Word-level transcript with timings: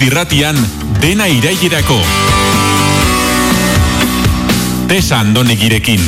irratian 0.00 0.56
dena 1.00 1.28
irailerako. 1.28 2.00
Tesa 4.88 5.20
andonegirekin. 5.20 6.00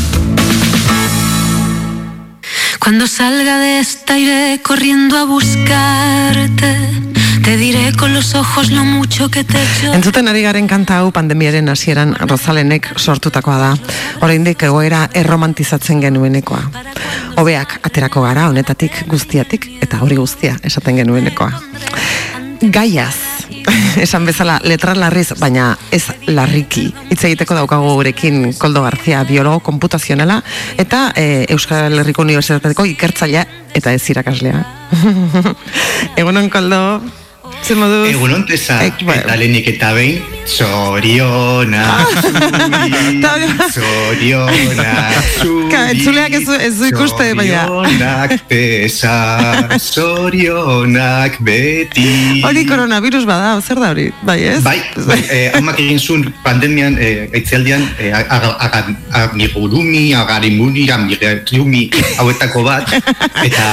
Cuando 2.81 3.07
salga 3.07 3.59
de 3.59 3.79
esta 3.79 4.19
iré 4.19 4.61
corriendo 4.61 5.17
a 5.17 5.25
buscarte 5.25 6.77
Te 7.45 7.57
diré 7.57 7.93
con 7.97 8.13
los 8.13 8.35
ojos 8.35 8.73
lo 8.73 8.85
mucho 8.85 9.31
que 9.31 9.45
te 9.45 9.57
echo 9.63 9.93
Entzuten 9.93 10.27
ari 10.27 10.43
garen 10.43 10.67
kanta 10.67 10.99
hau 10.99 11.13
pandemiaren 11.13 11.69
hasieran 11.69 12.15
Rozalenek 12.15 12.99
sortutakoa 12.99 13.59
da. 13.59 13.71
Oraindik 14.21 14.63
egoera 14.63 15.09
erromantizatzen 15.15 16.01
genuenekoa. 16.03 16.63
Hobeak 17.37 17.79
aterako 17.87 18.23
gara 18.27 18.49
honetatik 18.49 19.05
guztiatik 19.07 19.69
eta 19.83 20.03
hori 20.03 20.17
guztia 20.17 20.57
esaten 20.63 20.99
genuenekoa. 21.03 21.53
Gaiaz, 22.63 23.32
esan 24.05 24.27
bezala 24.27 24.59
letra 24.65 24.95
larriz, 24.99 25.33
baina 25.41 25.73
ez 25.93 26.05
larriki. 26.27 26.89
Hitz 27.11 27.23
egiteko 27.29 27.57
daukagu 27.59 27.95
gurekin 27.99 28.53
Koldo 28.59 28.83
Garzia, 28.85 29.25
biologo 29.29 29.63
komputazionala 29.65 30.41
eta 30.81 31.11
e, 31.17 31.47
Euskal 31.55 31.99
Herriko 32.03 32.25
Unibertsitateko 32.27 32.87
ikertzailea 32.95 33.47
eta 33.75 33.93
ez 33.93 34.05
irakaslea. 34.13 34.63
Egunon 36.21 36.51
Koldo, 36.53 36.83
moduz? 37.71 38.09
Egunon 38.11 38.43
tesa, 38.47 38.81
Ek, 38.85 39.03
bai. 39.07 39.19
eta 39.23 39.37
lehenik 39.39 39.69
eta 39.71 39.93
behin, 39.95 40.19
zorionak 40.51 42.09
zuri, 42.19 43.47
zorionak 43.77 45.29
zuri, 45.39 45.77
entzuleak 45.95 46.35
ez 46.35 46.49
ez 46.59 46.73
du 46.81 46.89
ikuste, 46.91 47.29
baina. 47.39 47.63
Zorionak 47.71 48.35
tesa, 48.51 49.15
zorionak 49.79 51.39
beti. 51.47 52.43
Hori 52.45 52.67
koronavirus 52.67 53.25
bada, 53.31 53.55
zer 53.63 53.79
da 53.81 53.91
hori, 53.95 54.09
bai 54.27 54.39
ez? 54.57 54.61
Bai, 54.67 54.79
bai 55.07 55.21
eh, 55.31 55.57
amak 55.59 55.79
egin 55.81 55.99
zuen 56.03 56.27
pandemian, 56.45 56.99
eh, 56.99 57.29
aitzialdian, 57.33 57.87
eh, 57.99 58.11
aga- 58.13 58.57
aga- 58.59 58.97
amigurumi, 59.31 60.11
agarimuni, 60.19 60.89
amigurumi, 60.91 61.89
hauetako 62.19 62.65
bat, 62.67 62.91
eta 63.47 63.67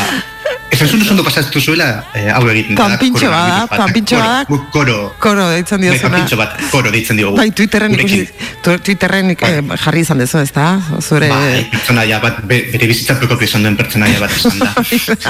Esan 0.72 0.88
zuen 0.88 1.02
oso 1.02 1.12
ondo 1.12 1.24
pasatu 1.24 1.60
zuela, 1.62 2.06
eh, 2.14 2.30
hau 2.32 2.44
egiten 2.50 2.76
da. 2.76 2.84
Koronavirus 2.84 3.30
bada, 3.30 3.68
Koro, 3.68 4.20
bada. 4.20 4.46
Koro, 4.72 4.98
Koro 5.20 5.48
deitzen 5.50 5.80
Bai, 5.82 5.90
diozuna. 5.90 6.10
panpintxo 6.10 6.38
bat, 6.38 6.56
koro 6.72 6.92
deitzen 6.92 7.18
diogu. 7.18 7.38
Bai, 7.38 7.50
Twitterren 7.52 7.94
ikusi, 7.98 8.28
Twitterren 8.86 9.32
eh, 9.34 9.62
jarri 9.84 10.04
izan 10.06 10.20
dezu, 10.22 10.38
ez 10.44 10.52
da? 10.54 10.68
Zure... 11.02 11.30
Bai, 11.32 11.66
pertsonaia 11.72 12.20
bat, 12.22 12.42
be, 12.48 12.60
bere 12.74 12.88
bizitza 12.92 13.16
propio 13.20 13.48
izan 13.50 13.66
duen 13.66 13.78
pertsonaia 13.80 14.20
bat 14.22 14.36
izan 14.38 14.60
da. 14.62 14.74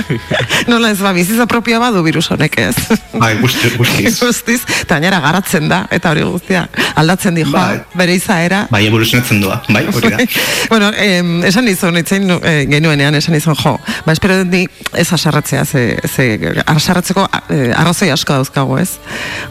Nola 0.72 0.92
ez 0.92 1.00
ba, 1.00 1.14
bizitza 1.16 1.48
propioa 1.50 1.80
badu 1.88 2.04
virus 2.06 2.28
honek 2.36 2.58
ez. 2.60 2.76
Bai, 3.14 3.36
guzti, 3.40 3.72
guztiz. 3.78 4.16
Guztiz, 4.30 4.60
eta 4.82 5.00
gainera 5.00 5.22
garatzen 5.24 5.70
da, 5.72 5.86
eta 5.96 6.12
hori 6.12 6.24
guztia, 6.28 6.66
aldatzen 7.00 7.40
di 7.40 7.46
joa, 7.48 7.64
Bai. 7.72 7.80
bere 8.04 8.16
izaera. 8.20 8.66
Bai, 8.72 8.84
evoluzionatzen 8.90 9.40
doa, 9.42 9.62
bai, 9.70 9.86
hori 9.94 10.12
da. 10.14 10.20
bueno, 10.74 10.92
em, 10.98 11.40
esan 11.48 11.66
nizun, 11.66 11.98
itzein 12.04 12.28
nu- 12.28 12.42
eh, 12.44 12.66
genuenean, 12.70 13.16
esan 13.16 13.34
nizun, 13.38 13.56
jo, 13.56 13.78
ba, 14.06 14.14
espero 14.14 14.38
dut 14.44 14.52
ni 14.54 14.66
ez 15.00 15.08
asarratzea, 15.30 15.66
ze, 15.66 15.98
ze 16.16 16.64
asarratzeko 16.66 17.28
eh, 17.50 17.74
arrazoi 17.78 18.10
asko 18.14 18.34
dauzkago, 18.34 18.78
ez? 18.82 18.98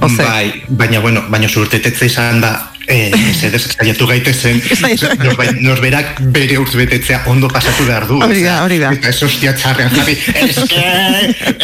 Oze, 0.01 0.23
Bai, 0.25 0.65
baina, 0.69 1.01
bueno, 1.01 1.23
baina 1.31 1.48
zurtetetze 1.48 2.07
izan 2.07 2.41
da, 2.43 2.51
eh, 2.89 3.12
zedez, 3.39 3.62
saiatu 3.77 4.07
gaitezen, 4.11 4.61
Saiatu. 4.81 5.11
norbai- 5.23 5.55
norberak 5.62 6.19
bere 6.35 6.59
urte 6.59 6.79
betetzea 6.81 7.23
ondo 7.31 7.48
pasatu 7.53 7.87
behar 7.87 8.07
du. 8.11 8.19
Hori 8.25 8.43
da, 8.43 8.57
hori 8.65 8.79
da. 8.83 8.91
Eta 8.97 9.12
ez 9.12 9.23
hostia 9.23 9.55
txarrean 9.55 9.95
jarri, 9.95 10.17
eske, 10.48 10.83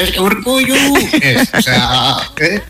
eske 0.05 0.21
urkullu, 0.23 0.79
ez, 1.21 1.49
osea, 1.59 2.15
eh? 2.39 2.61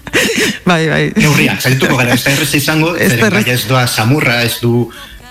bai, 0.65 0.81
bai. 0.89 1.05
Neurrian, 1.21 1.61
saiatuko 1.61 2.01
gara, 2.01 2.15
ez 2.17 2.25
da 2.25 2.33
errez 2.39 2.55
izango, 2.61 2.95
Ez 2.97 3.13
da 3.19 3.27
errez. 3.29 3.45
bai 3.45 3.55
ez 3.59 3.63
doa 3.69 3.87
samurra, 3.87 4.41
ez 4.49 4.57
du, 4.63 4.89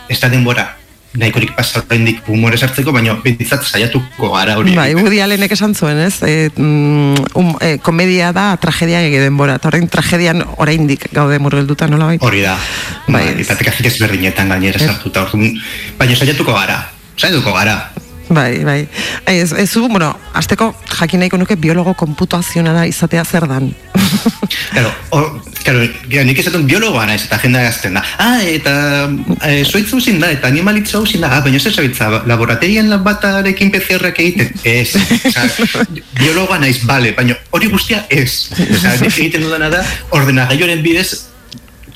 ez 0.10 0.20
da 0.22 0.30
denbora, 0.30 0.70
nahikorik 1.18 1.53
pasauendik 1.56 2.24
humore 2.28 2.57
sartzeko, 2.57 2.94
baina 2.96 3.13
bintzat 3.22 3.66
saiatuko 3.68 4.31
gara 4.34 4.57
hori. 4.57 4.74
Bai, 4.74 4.90
egiten. 4.91 5.06
Woody 5.06 5.22
Allenek 5.22 5.53
esan 5.53 5.75
zuen, 5.78 6.00
ez? 6.01 6.16
E, 6.25 6.50
mm, 6.56 7.28
um, 7.40 7.53
e, 7.62 7.78
komedia 7.85 8.31
da 8.34 8.47
tragedia 8.62 9.03
ege 9.06 9.22
denbora, 9.22 9.59
eta 9.62 9.69
orain 9.69 9.88
tragedian 9.90 10.44
oraindik 10.57 11.09
gaude 11.13 11.38
murgelduta 11.44 11.88
nola 11.91 12.12
bai? 12.12 12.18
Hori 12.22 12.41
da, 12.46 12.57
Bai. 13.07 13.28
bai, 13.29 13.41
eta 13.46 13.57
tekazik 13.59 13.91
ezberdinetan 13.91 14.50
gainera 14.56 14.81
sartuta, 14.81 15.28
orduan, 15.28 15.53
baina 16.00 16.18
saiatuko 16.18 16.57
gara, 16.57 16.79
saiatuko 17.18 17.53
gara. 17.53 17.78
Bai, 18.34 18.63
bai. 18.66 18.88
Ez, 19.30 19.51
ez 19.53 19.69
bueno, 19.78 20.16
azteko 20.34 20.74
jakin 20.97 21.22
nahiko 21.22 21.38
nuke 21.38 21.56
biologo 21.59 21.94
komputazionala 21.94 22.88
izatea 22.90 23.25
zer 23.25 23.45
dan. 23.47 23.69
Claro, 24.74 24.91
o, 25.12 25.19
claro, 25.63 25.84
ja, 26.12 26.24
nik 26.25 26.40
esaten 26.41 26.66
biologoa 26.68 27.06
naiz 27.09 27.24
eta 27.25 27.38
jendea 27.41 27.68
gazten 27.68 27.97
da. 27.97 28.03
Ah, 28.22 28.40
eta 28.41 28.74
e, 29.47 29.63
zoitzu 29.63 30.00
zin 30.01 30.19
da, 30.22 30.31
eta 30.34 30.50
animalitza 30.51 30.97
hau 31.00 31.06
zin 31.07 31.24
da, 31.24 31.31
ah, 31.38 31.41
baina 31.46 31.59
zer 31.59 31.74
zabitza, 31.74 32.09
laboraterian 32.29 32.90
lan 32.91 33.03
batarekin 33.06 33.72
PCR-ak 33.74 34.22
egiten? 34.24 34.53
Ez, 34.63 34.96
biologoa 36.19 36.59
naiz, 36.63 36.79
bale, 36.90 37.13
baina 37.18 37.38
hori 37.51 37.72
guztia 37.74 38.03
ez. 38.09 38.50
Oza, 38.53 38.96
nik 39.01 39.12
egiten 39.12 39.46
dudana 39.46 39.69
da, 39.74 39.84
ordenagailoren 40.18 40.84
bidez, 40.85 41.09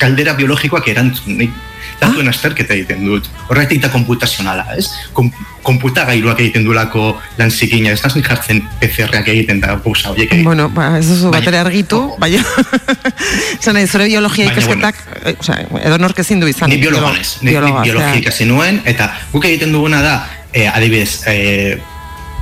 kaldera 0.02 0.38
biologikoak 0.38 0.88
erantzun. 0.94 1.42
Nik, 1.44 1.64
datuen 2.02 2.28
azterketa 2.30 2.74
egiten 2.74 3.06
dut. 3.06 3.28
Horretik 3.50 3.82
da 3.82 3.90
komputazionala, 3.94 4.66
ez? 4.78 4.88
Kom, 5.14 5.32
konputagailuak 5.68 6.40
egiten 6.40 6.64
duelako 6.68 7.18
lan 7.38 7.52
zikina, 7.52 7.92
ez 7.92 8.02
naz 8.04 8.14
nik 8.16 8.28
jartzen 8.30 8.62
PCR-ak 8.80 9.28
egiten 9.34 9.60
da 9.64 9.76
gauza 9.84 10.12
horiek 10.14 10.32
egiten. 10.32 10.46
Bueno, 10.48 10.70
ba, 10.70 10.94
ez 11.00 11.08
duzu 11.10 11.32
batere 11.34 11.60
argitu, 11.60 12.02
baina... 12.20 12.44
Zena, 13.64 13.84
zure 13.88 14.06
biologia 14.08 14.48
ikasketak, 14.52 15.04
eh, 15.24 15.36
osea, 15.40 15.60
edo 15.84 15.98
nork 16.02 16.20
ezin 16.24 16.40
du 16.40 16.48
izan. 16.48 16.70
Ni 16.72 16.78
biologoa 16.82 17.12
biolo- 17.12 17.20
naiz, 17.20 17.36
ni, 17.42 17.52
ni 17.52 17.84
biologia 17.90 18.16
ikasi 18.22 18.46
nuen, 18.50 18.82
eta 18.86 19.12
guk 19.34 19.46
egiten 19.50 19.76
duguna 19.76 20.02
da, 20.06 20.16
eh, 20.54 20.68
adibidez, 20.72 21.24
eh, 21.28 21.78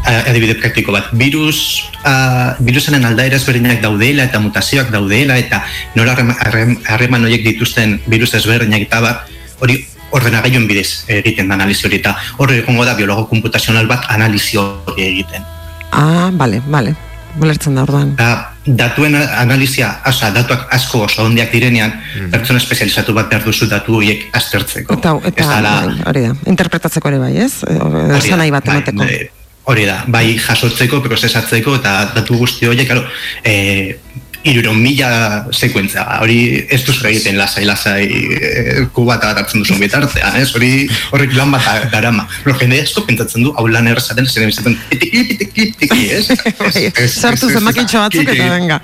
adibide 0.05 0.53
praktiko 0.61 0.93
bat, 0.93 1.07
virus, 1.17 1.89
uh, 2.05 2.53
virusaren 2.61 3.01
aldaera 3.09 3.39
ezberdinak 3.39 3.79
daudela 3.81 4.27
eta 4.29 4.37
mutazioak 4.39 4.91
daudela 4.93 5.33
eta 5.41 5.63
nola 5.95 6.13
harrema- 6.13 6.35
harrem- 6.45 6.75
harreman 6.85 7.25
horiek 7.25 7.41
dituzten 7.47 7.95
virus 8.05 8.35
ezberdinak 8.37 8.85
eta 8.85 8.99
bar, 9.01 9.23
hori 9.61 9.85
ordenagailuen 10.11 10.67
bidez 10.67 11.03
egiten 11.07 11.47
da 11.49 11.55
analizi 11.55 11.87
hori 11.87 11.97
eta 12.01 12.15
horre 12.37 12.59
egongo 12.61 12.85
da 12.85 12.93
biologo 12.95 13.25
komputazional 13.27 13.87
bat 13.87 14.05
analizi 14.09 14.57
hori 14.57 15.03
egiten. 15.03 15.43
Ah, 15.91 16.29
bale, 16.31 16.61
bale. 16.67 16.95
Bolertzen 17.35 17.75
da 17.75 17.81
orduan. 17.83 18.13
Da, 18.15 18.53
datuen 18.65 19.15
analizia, 19.15 19.89
oza, 20.07 20.29
datuak 20.31 20.69
asko 20.71 21.01
oso 21.03 21.25
ondiak 21.27 21.51
direnean, 21.51 21.91
pertsona 22.31 22.61
espezializatu 22.61 23.11
bat 23.13 23.27
behar 23.29 23.43
duzu 23.43 23.67
datu 23.67 23.97
horiek 23.97 24.29
aztertzeko. 24.39 24.95
Eta, 24.95 25.17
eta 25.31 25.43
Ez 25.43 25.47
dala- 25.49 25.73
bai, 25.85 25.97
hori 26.07 26.21
da, 26.29 26.35
interpretatzeko 26.53 27.09
ere 27.11 27.19
bai, 27.19 27.33
ez? 27.37 27.51
Esan 27.67 28.29
da, 28.31 28.37
nahi 28.37 28.51
bat 28.55 28.65
bai, 28.65 28.77
emateko. 28.77 29.03
eh, 29.03 29.31
Hori 29.67 29.83
da, 29.85 30.03
bai 30.07 30.37
jasotzeko, 30.37 30.99
prozesatzeko 31.01 31.75
eta 31.79 32.11
datu 32.15 32.35
guzti 32.37 32.67
horiek, 32.69 32.85
claro, 32.87 33.03
eh, 33.43 33.97
iruron 34.45 34.77
mila 34.81 35.09
sekuentza, 35.51 36.05
hori 36.21 36.37
ez 36.69 36.81
duzu 36.85 37.07
egiten 37.09 37.37
lasai, 37.39 37.65
lasai, 37.65 38.05
eh, 38.37 38.85
kubata 38.93 39.31
bat 39.31 39.41
hartzen 39.41 39.63
duzun 39.63 39.81
bitartean, 39.81 40.37
ez? 40.37 40.51
Hori 40.55 40.71
horrek 41.11 41.33
lan 41.37 41.51
bat 41.55 41.65
da- 41.65 41.89
darama. 41.95 42.27
Pero 42.43 42.57
jende 42.59 42.79
asko 42.83 43.05
pentsatzen 43.07 43.43
du, 43.47 43.53
hau 43.57 43.65
lan 43.67 43.89
errazaten, 43.89 44.29
zer 44.29 44.45
ebizaten, 44.45 44.77
tiki, 44.91 45.25
tiki, 45.41 45.67
tiki, 45.81 46.01
ez? 46.13 46.29
Bai, 46.61 46.85
sartu 47.07 47.49
zenbakitxo 47.49 48.05
batzuk 48.05 48.29
eta 48.35 48.49
venga. 48.53 48.79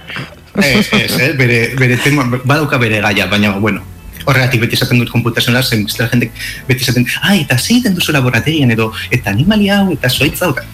Ez, 0.58 0.90
ez, 0.98 1.14
eh? 1.20 1.32
bere, 1.38 1.62
bere 1.80 2.02
tema, 2.04 2.26
badauka 2.44 2.82
bere 2.82 3.00
gaia, 3.06 3.30
baina, 3.32 3.54
bueno, 3.62 3.86
horregatik 4.26 4.66
beti 4.66 4.78
esaten 4.80 5.00
dut 5.02 5.14
komputazional, 5.14 5.64
zen 5.64 5.86
bestela 5.86 6.10
jendek 6.12 6.34
beti 6.68 6.88
esaten, 6.88 7.08
ai, 7.22 7.42
eta 7.46 7.58
zeiten 7.58 7.96
duzu 7.96 8.18
laboraterian 8.18 8.74
edo, 8.74 8.92
eta 9.14 9.32
animalia 9.32 9.82
hau, 9.82 9.92
eta 9.94 10.10
zoitza 10.10 10.50
ai, 10.50 10.68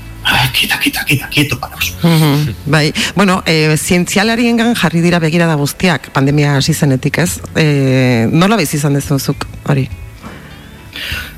kita, 0.53 0.79
kita, 0.79 1.03
kita, 1.05 1.27
kieto 1.29 1.59
paraus. 1.59 1.93
Mhm, 2.01 2.55
bai, 2.65 2.93
bueno, 3.15 3.43
e, 3.45 3.77
zientzialariengan 3.77 4.75
jarri 4.75 5.01
dira 5.01 5.19
begirada 5.19 5.55
guztiak 5.55 6.11
pandemia 6.13 6.57
hasi 6.57 6.73
zenetik, 6.73 7.17
ez? 7.17 7.39
E, 7.55 8.27
nola 8.31 8.57
bizi 8.57 8.77
izan 8.77 8.93
dezuzuk 8.93 9.47
hori? 9.67 9.87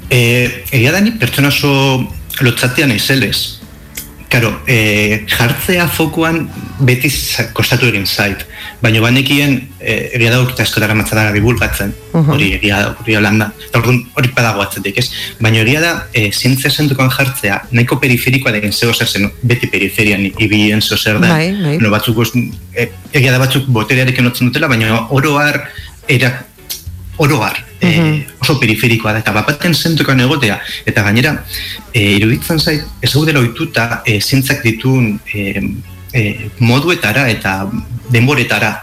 E, 0.09 0.19
egia 0.71 0.91
da 0.91 1.01
ni 1.01 1.11
pertsona 1.11 1.49
oso 1.53 1.71
lotzatean 2.41 2.89
naizelez. 2.89 3.58
Karo, 4.29 4.61
e, 4.67 5.25
jartzea 5.25 5.87
fokuan 5.89 6.43
beti 6.85 7.09
kostatu 7.57 7.87
egin 7.89 8.05
zait. 8.05 8.43
Baina 8.79 9.01
banekien, 9.01 9.55
e, 9.81 10.11
egia 10.13 10.29
da 10.29 10.41
urte 10.43 10.61
asko 10.61 10.79
dara 10.79 10.93
matzadara 10.93 11.31
divulgatzen, 11.33 11.95
Mhm. 12.13 12.29
hori 12.35 12.49
egia 12.59 12.77
da, 12.77 12.91
hori 13.01 13.15
landa. 13.19 13.51
Eta 13.67 13.79
orduan 13.79 14.03
hori 14.13 14.29
padago 14.35 14.61
atzetik, 14.61 14.99
ez? 15.01 15.07
Baina 15.39 15.63
egia 15.63 15.81
da, 15.81 15.93
e, 16.13 16.29
zientzia 16.31 16.69
zentukan 16.69 17.09
jartzea, 17.09 17.63
nahiko 17.71 17.99
periferikoa 17.99 18.51
den 18.51 18.71
zeo 18.71 18.93
zer 18.93 19.07
zen, 19.07 19.31
beti 19.41 19.67
periferian 19.67 20.23
ibien 20.37 20.81
zeo 20.81 20.97
zer 20.97 21.19
da. 21.19 21.27
Bai, 21.33 21.51
bai. 21.63 21.77
No, 21.79 21.89
batzuk, 21.89 22.21
e, 22.75 22.91
egia 23.11 23.31
da 23.31 23.39
batzuk 23.39 23.65
boterearekin 23.65 24.27
otzen 24.27 24.47
dutela, 24.51 24.67
baina 24.67 25.07
oroar, 25.09 25.71
era, 26.07 26.45
oroar, 27.17 27.65
eh, 27.81 28.27
oso 28.39 28.59
periferikoa 28.59 29.13
da, 29.13 29.23
eta 29.23 29.33
bapaten 29.35 29.75
zentukan 29.75 30.19
egotea, 30.19 30.59
eta 30.89 31.03
gainera, 31.05 31.35
eh, 31.93 32.17
iruditzen 32.17 32.59
zait, 32.59 32.83
ez 33.01 33.13
gaudela 33.13 33.39
ohituta 33.39 34.01
eh, 34.05 34.19
zientzak 34.21 34.63
ditun 34.63 35.19
eh, 35.33 35.63
eh, 36.13 36.49
moduetara 36.59 37.27
eta 37.29 37.61
denboretara. 38.09 38.73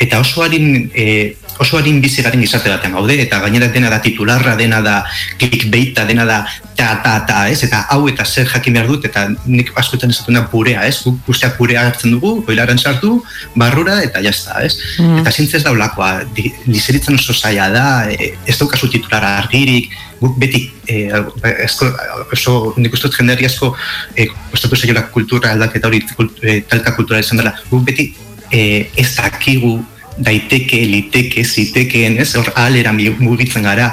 Eta 0.00 0.20
oso 0.20 0.42
harin 0.44 0.90
e, 0.94 1.36
oso 1.58 1.78
harin 1.78 2.00
bizigaren 2.04 2.40
gizarte 2.40 2.70
batean 2.70 2.94
gaude, 2.96 3.16
eta 3.22 3.40
gainera 3.40 3.68
dena 3.72 3.90
da 3.90 4.00
titularra, 4.04 4.56
dena 4.56 4.82
da 4.84 4.96
clickbaita, 5.40 6.04
dena 6.04 6.26
da 6.28 6.38
ta, 6.76 7.00
ta, 7.02 7.14
ta, 7.28 7.38
ez, 7.48 7.62
eta 7.64 7.86
hau 7.94 8.02
eta 8.10 8.24
zer 8.24 8.48
jakin 8.50 8.76
behar 8.76 8.90
dut, 8.90 9.06
eta 9.08 9.26
nik 9.48 9.72
askotan 9.80 10.12
ez 10.12 10.20
da 10.28 10.42
purea, 10.52 10.84
ez, 10.84 11.00
guztiak 11.26 11.56
purea 11.56 11.86
hartzen 11.88 12.12
dugu, 12.12 12.42
boilaren 12.44 12.78
sartu, 12.78 13.22
barrura, 13.56 14.02
eta 14.04 14.20
jazta, 14.24 14.60
ez, 14.66 14.76
mm. 15.00 15.22
eta 15.22 15.32
zintzez 15.32 15.62
daulakoa, 15.64 16.26
dizeritzen 16.66 17.16
oso 17.16 17.32
zaila 17.32 17.70
da, 17.72 17.86
e, 18.12 18.34
ez 18.44 18.58
daukazu 18.60 18.92
titulara 18.92 19.38
argirik, 19.40 19.88
guk 20.20 20.36
beti 20.40 20.62
eh, 20.88 21.10
esko, 21.64 21.88
oso, 22.32 22.54
nik 22.80 22.94
uste 22.96 23.08
dut 23.08 23.18
jendeari 23.18 23.48
asko 23.48 23.72
eh, 24.16 24.28
gustatu 24.52 24.78
zaiola 24.78 25.06
kultura 25.12 25.52
aldaketa 25.52 25.90
hori 25.90 26.00
eh, 26.42 26.62
talka 26.68 26.94
kultura 26.96 27.20
izan 27.20 27.42
dela. 27.42 27.52
Guk 27.70 27.84
beti 27.84 28.08
eh, 28.50 28.90
ez 28.96 29.10
dakigu 29.16 29.78
daiteke, 30.16 30.80
liteke, 30.88 31.44
zitekeen, 31.44 32.18
ez, 32.18 32.32
hor 32.36 32.50
alera 32.56 32.92
mugitzen 32.92 33.66
gara, 33.66 33.92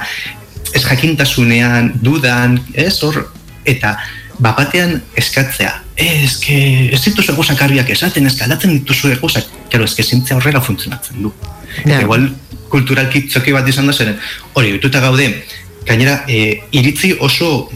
ez 0.73 0.83
jakintasunean, 0.85 1.91
dudan, 2.01 2.59
ez, 2.73 2.95
hor, 3.03 3.25
eta 3.67 3.97
bapatean 4.43 4.95
eskatzea, 5.19 5.73
ez, 5.95 6.37
que, 6.41 6.57
ez 6.95 7.01
dituzu 7.03 7.35
egozak 7.35 7.61
arbiak 7.65 7.91
esaten, 7.93 8.27
ez 8.27 8.39
aldatzen 8.41 8.77
dituzu 8.79 9.11
egozak, 9.13 9.51
kero, 9.69 9.85
ez 9.85 10.07
zintzea 10.07 10.37
horrela 10.39 10.63
funtzionatzen 10.63 11.21
du. 11.21 11.33
Yeah. 11.83 11.97
Eta 11.97 12.01
igual, 12.07 12.29
kulturalki 12.71 13.27
txoki 13.27 13.53
bat 13.53 13.67
izan 13.69 13.89
da 13.89 13.93
zen, 13.93 14.15
hori, 14.53 14.73
bituta 14.77 15.03
gaude, 15.03 15.27
gainera, 15.85 16.23
e, 16.27 16.63
iritzi 16.71 17.13
oso 17.19 17.69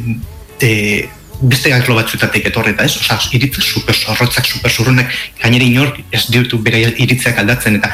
e, 0.62 1.08
beste 1.42 1.70
gaklo 1.70 1.96
batzutatik 1.98 2.48
etorreta, 2.50 2.86
ez? 2.88 2.98
Osa, 2.98 3.20
iritzi 3.38 3.62
super 3.62 3.96
zorrotzak, 3.96 4.48
super 4.50 4.72
zurrunak, 4.72 5.12
gainera 5.42 5.66
inor 5.66 5.94
ez 6.12 6.26
diutu 6.34 6.58
bere 6.64 6.82
iritziak 6.98 7.38
aldatzen, 7.44 7.78
eta 7.78 7.92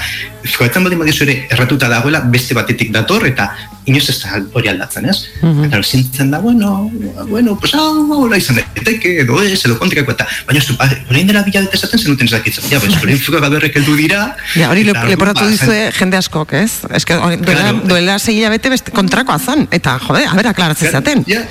joetan 0.56 0.84
badin 0.88 1.00
badizu 1.00 1.26
ere 1.26 1.36
erratuta 1.52 1.90
dagoela 1.92 2.22
beste 2.32 2.56
batetik 2.56 2.92
dator, 2.96 3.26
eta 3.28 3.50
inoz 3.90 4.04
ez 4.12 4.16
da 4.22 4.40
hori 4.56 4.72
aldatzen, 4.72 5.10
ez? 5.12 5.18
Mm 5.42 5.50
-hmm. 5.50 5.66
Eta 5.68 5.82
zintzen 5.84 6.32
da, 6.32 6.40
bueno, 6.40 6.90
bueno, 7.28 7.58
pues 7.60 7.74
hau, 7.74 8.08
hau, 8.12 8.24
hau, 8.24 8.38
izan 8.38 8.56
daiteke, 8.56 9.20
edo 9.26 9.42
ez, 9.44 9.60
edo 9.66 9.78
kontrikako, 9.78 10.12
eta 10.12 10.28
baina 10.48 10.60
ez 10.60 10.68
du, 10.68 10.76
horrein 11.10 11.28
dela 11.28 11.44
bila 11.44 11.62
dut 11.62 11.74
esaten 11.74 12.00
zenuten 12.00 12.28
ezakitzen, 12.28 12.64
ja, 12.72 12.80
bez, 12.80 12.96
horrein 12.96 13.20
fuka 13.20 13.40
gaberrek 13.40 13.76
heldu 13.76 13.96
dira. 13.96 14.36
Ja, 14.56 14.70
hori 14.70 14.84
leporatu 14.88 15.48
dizue 15.50 15.92
jende 16.00 16.18
askok, 16.18 16.54
ez? 16.54 16.80
Ez 16.92 17.06
que 17.06 17.14
duela, 17.14 17.38
claro, 17.44 17.88
duela 17.88 18.20
segila 18.20 18.50
bete 18.50 18.70
beste 18.70 18.92
kontrakoa 18.92 19.40
zan, 19.40 19.68
eta, 19.72 20.00
jode, 20.00 20.26
a 20.28 20.36
ber, 20.36 20.48
aklaratzen 20.48 20.92
zaten. 20.92 21.26
Ja, 21.28 21.44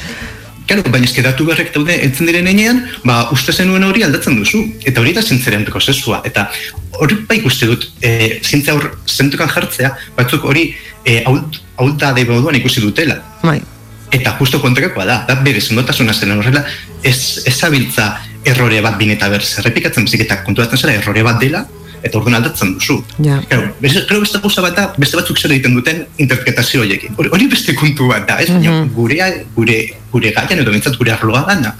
Claro, 0.73 0.89
baina 0.89 1.05
eske 1.05 1.21
datu 1.21 1.45
berrek 1.45 1.69
daude 1.75 1.93
entzen 2.01 2.29
diren 2.31 2.47
enean, 2.49 2.79
ba, 3.05 3.27
uste 3.35 3.53
zenuen 3.53 3.83
hori 3.85 4.07
aldatzen 4.07 4.39
duzu. 4.39 4.63
Eta 4.89 5.03
hori 5.03 5.13
da 5.13 5.21
zintzaren 5.21 5.67
prozesua. 5.69 6.23
Eta 6.25 6.47
hori 7.05 7.19
bai 7.29 7.37
ikuste 7.43 7.69
dut, 7.69 7.85
e, 8.01 8.39
zintzea 8.41 8.79
hor 8.79 8.87
zentukan 9.05 9.53
jartzea, 9.53 9.91
batzuk 10.17 10.47
hori 10.49 10.71
e, 11.05 11.19
haut 11.29 11.99
da 12.01 12.15
duan 12.17 12.57
ikusi 12.57 12.81
dutela. 12.81 13.19
Bai. 13.43 13.59
Eta 14.17 14.33
justo 14.39 14.63
kontrakoa 14.65 15.05
da, 15.05 15.19
da 15.29 15.37
bere 15.45 15.61
zendotasuna 15.61 16.15
zen 16.15 16.33
horrela, 16.39 16.65
ez, 17.05 17.45
ez 17.45 17.59
errore 18.49 18.81
bat 18.81 18.97
bineta 18.97 19.29
berz, 19.29 19.59
errepikatzen 19.61 20.09
bezik 20.09 20.25
eta 20.25 20.41
konturatzen 20.47 20.81
zera 20.81 20.97
errore 20.97 21.23
bat 21.23 21.39
dela, 21.39 21.67
eta 22.03 22.19
orduan 22.19 22.37
aldatzen 22.39 22.75
duzu. 22.77 22.99
Ja. 23.23 23.39
Claro, 23.49 23.71
beste, 23.81 24.03
beste 24.11 24.41
gauza 24.43 24.65
bat 24.65 24.77
da, 24.77 24.87
beste 24.99 25.19
batzuk 25.19 25.39
zer 25.39 25.55
egiten 25.55 25.77
duten 25.79 26.03
interpretazio 26.23 26.83
horiekin. 26.83 27.15
Hori 27.19 27.49
beste 27.51 27.75
kontu 27.79 28.09
bat 28.11 28.27
da, 28.29 28.41
ez? 28.43 28.49
Mm 28.51 28.63
-hmm. 28.63 28.91
gure, 28.97 29.31
gure, 29.57 29.79
gure 30.13 30.33
gaian 30.39 30.65
edo 30.65 30.75
bintzat 30.75 30.99
gure 30.99 31.13
arloa 31.13 31.45
gana. 31.49 31.75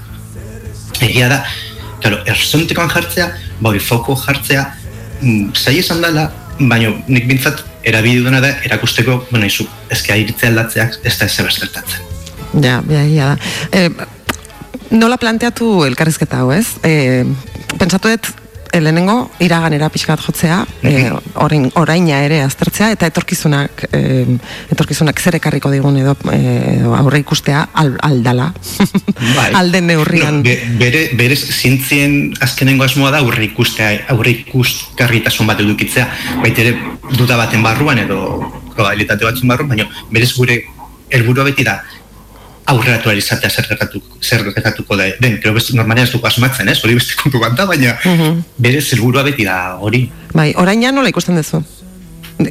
Egia 1.01 1.27
da, 1.29 1.43
claro, 1.99 2.21
erzontekoan 2.25 2.89
jartzea, 2.89 3.27
bai, 3.59 3.79
foko 3.79 4.15
jartzea, 4.15 4.63
mm, 5.21 5.51
zai 5.53 5.77
esan 5.79 6.01
dela, 6.01 6.31
baina 6.59 6.93
nik 7.07 7.27
bintzat 7.27 7.63
erabide 7.83 8.23
duna 8.23 8.39
da, 8.39 8.49
erakusteko, 8.63 9.25
bueno, 9.31 9.45
izu, 9.45 9.67
ezke 9.89 10.13
airitzea 10.13 10.49
aldatzeak, 10.49 10.99
ez 11.03 11.17
da 11.17 11.25
ez. 11.25 12.01
Ja, 12.61 12.81
ja, 12.89 13.03
ja. 13.03 13.37
Eh, 13.71 13.89
nola 14.91 15.17
planteatu 15.17 15.83
elkarrizketa 15.85 16.43
hau, 16.43 16.51
ez? 16.51 16.67
Eh, 16.83 17.25
pentsatu 17.79 18.09
dut, 18.13 18.29
lehenengo 18.81 19.29
iraganera 19.43 19.89
pixkat 19.93 20.21
jotzea, 20.23 20.63
e, 20.81 21.11
oraina 21.79 22.21
ere 22.25 22.41
aztertzea 22.45 22.89
eta 22.95 23.09
etorkizunak 23.11 23.85
e, 23.91 24.01
etorkizunak 24.73 25.19
zer 25.19 25.37
ekarriko 25.37 25.71
digun 25.73 25.99
edo, 26.01 26.15
e, 26.33 26.81
aurre 26.97 27.21
ikustea 27.21 27.67
al, 27.73 27.93
aldala. 28.01 28.51
Bai. 29.35 29.49
Alde 29.61 29.83
neurrian. 29.85 30.41
No, 30.41 30.55
bere, 30.79 31.05
bere 31.19 31.37
zintzien 31.37 32.33
azkenengo 32.41 32.87
asmoa 32.87 33.13
da 33.13 33.21
aurre 33.23 33.45
ikustea, 33.49 33.91
aurre 34.13 34.37
ikuskarritasun 34.39 35.49
bat 35.49 35.61
edukitzea, 35.63 36.07
baita 36.41 36.65
ere 36.65 36.77
duda 37.17 37.37
baten 37.37 37.65
barruan 37.65 38.01
edo 38.01 38.19
probabilitate 38.73 39.27
batzun 39.27 39.51
barruan, 39.51 39.75
baina 39.75 39.89
berez 40.11 40.31
gure 40.33 40.63
helburua 41.13 41.45
beti 41.45 41.65
da 41.67 41.77
aurreratu 42.65 43.11
izatea 43.11 43.49
zer 43.49 43.67
gertatuko 43.69 44.17
zer 44.21 44.43
gertatuko 44.43 44.97
da 44.97 45.09
den. 45.19 45.39
Pero 45.41 45.53
beste 45.53 45.75
normalean 45.75 46.07
ez 46.07 46.13
dugu 46.13 46.27
asmatzen 46.27 46.67
ez? 46.71 46.79
Hori 46.83 46.97
beste 46.99 47.15
kontu 47.19 47.39
bat 47.39 47.57
da 47.57 47.65
baina 47.65 47.97
uh 47.99 48.19
-huh. 48.19 48.43
bere 48.57 48.81
helburua 48.81 49.23
beti 49.23 49.45
da 49.45 49.77
hori. 49.79 50.09
Bai 50.33 50.53
oraina 50.55 50.91
nola 50.91 51.09
ikusten 51.09 51.35
duzu 51.35 51.63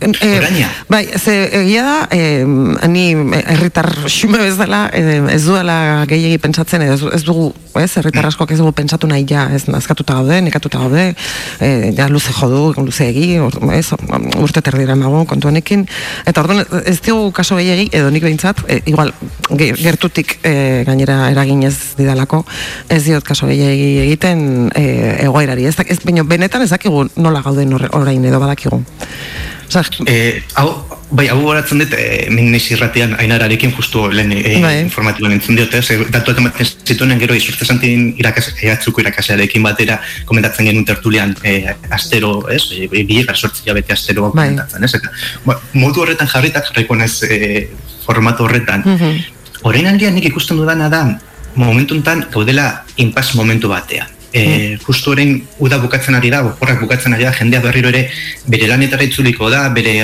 Eh, 0.00 0.66
bai, 0.88 1.06
ze 1.18 1.48
egia 1.60 1.82
da, 1.82 2.08
eh, 2.10 2.44
ni 2.88 3.12
herritar 3.46 3.88
xume 4.06 4.38
bezala, 4.38 4.88
eh, 4.92 5.20
ez 5.30 5.44
duela 5.44 6.04
gehiegi 6.08 6.38
pentsatzen, 6.38 6.82
ez, 6.82 7.00
ez 7.02 7.22
dugu, 7.24 7.52
ez, 7.74 7.90
herritar 7.96 8.26
asko 8.26 8.46
ez 8.50 8.58
dugu 8.58 8.72
pentsatu 8.72 9.06
nahi 9.06 9.24
ja, 9.28 9.48
ez 9.54 9.66
nazkatuta 9.66 10.14
gaude, 10.14 10.40
nekatuta 10.40 10.78
gaude, 10.78 11.14
eh, 11.60 11.92
ja 11.96 12.08
luze 12.08 12.32
jodu, 12.32 12.72
luze 12.82 13.08
egi, 13.08 13.38
ez, 13.72 13.86
urte 14.40 14.62
terdira 14.62 14.96
mago 14.96 15.24
kontuanekin, 15.24 15.86
eta 16.26 16.42
orduan 16.44 16.64
ez 16.84 16.98
dugu 17.00 17.32
kaso 17.32 17.56
gehiegi, 17.56 17.88
edo 17.92 18.10
nik 18.10 18.22
behintzat, 18.22 18.64
eh, 18.68 18.80
igual, 18.86 19.12
gertutik 19.56 20.38
eh, 20.42 20.82
gainera 20.86 21.30
eragin 21.30 21.62
ez 21.66 21.94
didalako, 21.98 22.44
ez 22.88 23.02
diot 23.04 23.24
kaso 23.24 23.46
gehiegi 23.50 23.90
egiten 24.06 24.70
eh, 24.74 25.24
egoerari, 25.26 25.66
ez, 25.66 25.76
ez, 25.86 25.98
benetan 26.04 26.62
ez 26.62 26.70
dakigu 26.70 27.08
nola 27.16 27.42
gauden 27.42 27.74
orain 27.92 28.24
edo 28.24 28.40
badakigu. 28.42 28.82
Eh, 30.06 30.42
hau, 30.60 30.66
bai, 31.10 31.26
hau 31.32 31.38
horatzen 31.48 31.80
dut, 31.82 31.94
e, 31.96 32.28
min 32.30 32.54
irratian 32.54 33.14
ainararekin 33.20 33.72
justu 33.76 34.04
lehen 34.12 34.32
e, 34.36 34.60
bai. 34.62 34.74
informatiboan 34.82 35.32
entzun 35.36 35.56
diote, 35.56 35.82
ze 35.82 35.98
datu 36.12 36.34
ematen 36.36 36.66
zituen 36.66 37.18
gero 37.20 37.34
izurte 37.34 37.64
zantin 37.64 38.14
irakas, 38.20 38.52
eatzuko 38.62 39.00
irakasearekin 39.04 39.62
batera 39.62 39.98
komentatzen 40.28 40.68
genuen 40.68 40.86
tertulian 40.88 41.34
e, 41.42 41.74
astero, 41.90 42.32
ez, 42.52 42.62
e, 42.76 42.88
bilegar 42.92 43.36
sortzi 43.36 43.66
jabete 43.66 43.96
astero 43.96 44.30
bai. 44.30 44.48
komentatzen, 44.48 44.84
ez, 44.84 44.94
eta, 45.00 45.12
ba, 45.46 45.58
modu 45.72 46.04
horretan 46.04 46.28
jarritak 46.28 46.70
jarriko 46.70 46.96
nez 46.96 47.12
e, 47.28 47.68
formato 48.06 48.44
horretan. 48.44 48.82
Mm 48.84 48.96
-hmm. 48.96 49.22
Horein 49.62 49.86
handian 49.86 50.14
nik 50.14 50.24
ikusten 50.32 50.56
dudana 50.56 50.88
da, 50.88 51.04
momentuntan 51.54 52.26
gaudela 52.32 52.84
inpas 52.96 53.34
momentu 53.34 53.68
batean 53.68 54.21
e, 54.32 54.78
justu 54.86 55.12
orain 55.12 55.42
uda 55.60 55.78
bukatzen 55.78 56.14
ari 56.14 56.30
da, 56.32 56.42
oporrak 56.46 56.80
bukatzen 56.80 57.14
ari 57.14 57.24
da, 57.24 57.32
jendea 57.36 57.60
berriro 57.60 57.92
ere 57.92 58.08
bere 58.48 58.68
lanetara 58.70 59.04
itzuliko 59.04 59.50
da, 59.52 59.68
bere 59.68 59.94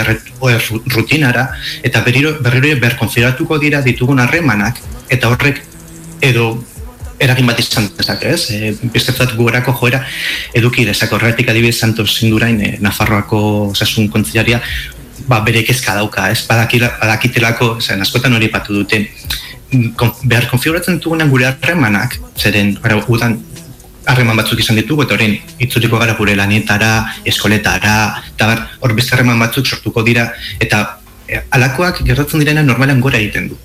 rutinara, 0.95 1.49
eta 1.83 2.03
berriro, 2.05 2.37
berriro 2.45 2.73
ere 2.73 2.81
berkonfiguratuko 2.81 3.59
dira 3.59 3.81
ditugun 3.83 4.21
harremanak, 4.21 4.81
eta 5.09 5.33
horrek 5.33 5.63
edo 6.21 6.53
eragin 7.19 7.49
bat 7.51 7.59
izan 7.59 7.89
dezak, 7.97 8.23
ez? 8.29 8.51
E, 8.55 8.75
Biztetzat 8.95 9.35
guerako 9.39 9.75
joera 9.81 10.05
eduki 10.55 10.85
dezak 10.87 11.13
horretik 11.17 11.49
adibidez 11.51 11.79
Santos 11.81 12.13
Sindurain, 12.15 12.61
e, 12.61 12.77
Nafarroako 12.85 13.41
osasun 13.73 14.09
kontzilaria, 14.13 14.61
ba, 15.27 15.41
bere 15.47 15.65
kezka 15.67 15.97
dauka, 15.99 16.29
ez? 16.31 16.45
Badakitelako, 16.47 17.79
zen, 17.81 18.05
askotan 18.05 18.37
hori 18.39 18.53
patu 18.53 18.77
dute, 18.81 19.03
kon, 19.99 20.13
behar 20.25 20.47
konfiguratzen 20.53 21.01
ditugunan 21.01 21.31
gure 21.33 21.49
harremanak, 21.51 22.19
zeren, 22.39 22.77
ara, 22.87 23.03
udan 23.09 23.39
harreman 24.09 24.39
batzuk 24.41 24.61
izan 24.63 24.79
ditugu, 24.81 25.05
eta 25.05 25.17
horrein, 25.17 25.37
itzuliko 25.63 26.01
gara 26.01 26.17
gure 26.19 26.35
lanetara, 26.39 26.93
eskoletara, 27.29 27.97
eta 28.33 28.51
hor 28.81 28.95
beste 28.97 29.15
harreman 29.15 29.41
batzuk 29.43 29.67
sortuko 29.67 30.05
dira, 30.07 30.31
eta 30.61 30.83
e, 31.29 31.43
alakoak 31.57 32.03
gertatzen 32.09 32.43
direna 32.43 32.65
normalan 32.65 33.03
gora 33.05 33.21
egiten 33.21 33.51
du. 33.53 33.59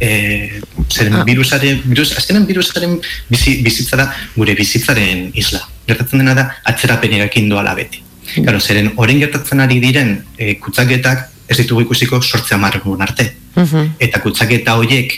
E, 0.00 0.60
zeren 0.88 1.18
ah. 1.20 1.24
virusaren, 1.28 1.82
virus, 1.84 2.12
azkenen 2.16 2.46
virusaren 2.48 2.98
bizi, 3.28 3.58
bizitza 3.64 3.98
da 4.00 4.06
gure 4.36 4.54
bizitzaren 4.58 5.26
isla. 5.40 5.60
Gertatzen 5.88 6.22
dena 6.22 6.36
da, 6.36 6.46
atzerapen 6.72 7.16
erakin 7.18 7.50
doala 7.52 7.74
beti. 7.76 8.04
Mm. 8.04 8.44
Claro, 8.44 8.60
zeren, 8.60 8.92
horrein 8.96 9.20
gertatzen 9.24 9.64
ari 9.64 9.80
diren 9.82 10.16
e, 10.36 10.54
kutsaketak 10.62 11.28
ez 11.50 11.58
ditugu 11.58 11.84
ikusiko 11.88 12.20
sortzea 12.22 12.60
margun 12.60 13.00
arte. 13.02 13.32
Mhm. 13.56 13.96
Eta 13.98 14.20
kutsaketa 14.22 14.76
horiek 14.78 15.16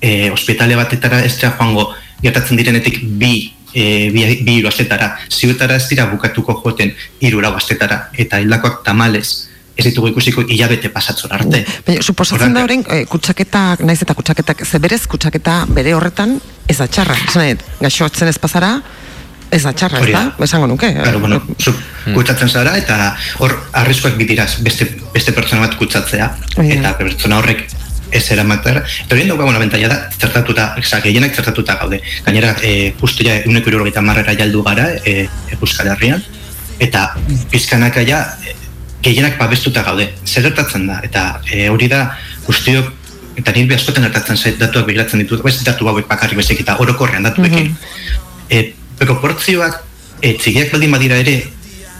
e, 0.00 0.30
ospitale 0.32 0.78
batetara 0.78 1.20
ez 1.24 1.34
joango 1.36 1.90
gertatzen 2.22 2.56
direnetik 2.56 3.02
bi 3.20 3.52
e, 3.76 4.08
bi, 4.14 4.24
bi 4.46 4.56
hiru 4.58 4.70
astetara, 4.70 5.12
ziuetara 5.28 5.76
ez 5.76 5.84
dira 5.90 6.08
bukatuko 6.08 6.56
joten 6.64 6.94
hiru 7.20 7.42
lau 7.44 7.52
astetara, 7.58 8.06
eta 8.16 8.40
hildakoak 8.40 8.82
tamales, 8.86 9.48
ez 9.76 9.84
ditugu 9.84 10.14
ikusiko 10.14 10.46
hilabete 10.48 10.88
pasatzen 10.92 11.34
arte. 11.36 11.64
Baina, 11.86 12.02
suposatzen 12.02 12.56
da 12.56 12.64
horren, 12.64 12.84
e, 12.88 13.02
kutsaketak, 13.10 13.84
naiz 13.84 14.00
eta 14.06 14.16
kutsaketak, 14.16 14.64
ze 14.64 14.80
berez 14.80 15.02
kutsaketa 15.06 15.64
bere 15.76 15.92
horretan, 15.96 16.38
ez 16.66 16.78
da 16.80 16.88
txarra. 16.88 17.18
Zanet, 17.32 17.66
gaixotzen 17.82 18.32
ez 18.32 18.40
pasara, 18.40 18.78
Ez 19.46 19.60
da 19.62 19.70
txarra, 19.70 20.00
ez 20.02 20.10
da? 20.10 20.22
Esango 20.42 20.66
nuke. 20.66 20.88
Claro, 20.90 21.20
bueno, 21.22 21.36
zu 21.62 21.70
kutsatzen 22.14 22.50
zara 22.50 22.72
eta 22.80 23.12
hor 23.38 23.54
arriskuak 23.78 24.16
bidiraz 24.18 24.56
beste, 24.66 24.88
beste 25.14 25.34
pertsona 25.36 25.62
bat 25.62 25.76
kutsatzea 25.78 26.26
eta 26.64 26.94
pertsona 26.98 27.38
horrek 27.38 27.62
ez 28.16 28.24
eramatera. 28.34 28.82
Eta 29.04 29.16
hori 29.16 29.26
daukagun 29.28 29.58
abentaia 29.58 29.88
da, 29.92 29.98
zertatuta, 30.16 30.72
oza, 30.80 31.00
gehienak 31.04 31.34
zertatuta 31.36 31.76
gaude. 31.80 32.00
Gainera, 32.26 32.54
e, 32.62 32.92
justu 33.00 33.26
ja, 33.26 33.38
uneko 33.48 33.72
irurogeita 33.72 34.02
marrera 34.04 34.34
jaldu 34.38 34.62
gara, 34.66 34.88
e, 35.04 35.28
Euskal 35.60 35.92
Herrian, 35.94 36.22
eta 36.82 37.08
pizkanaka 37.52 38.04
ja, 38.08 38.22
e, 38.44 38.56
gehienak 39.06 39.38
babestuta 39.40 39.84
gaude. 39.86 40.10
Zer 40.24 40.48
gertatzen 40.48 40.86
da, 40.90 41.00
eta 41.06 41.26
e, 41.50 41.68
hori 41.72 41.90
da, 41.92 42.06
guztiok, 42.46 42.92
eta 43.36 43.52
nire 43.52 43.76
askotan 43.76 44.06
gertatzen 44.08 44.38
zait 44.38 44.58
datuak 44.60 44.86
begiratzen 44.88 45.20
ditut, 45.22 45.44
ez 45.46 45.58
datu 45.66 45.88
hauek 45.90 46.08
bakarrik 46.08 46.40
bezik 46.40 46.62
eta 46.64 46.78
orokorrean 46.80 47.28
datuekin. 47.28 47.74
e, 48.48 48.62
proportzioak 48.98 49.82
e, 50.22 50.32
txikiak 50.40 50.72
baldin 50.72 50.94
badira 50.94 51.18
ere 51.20 51.36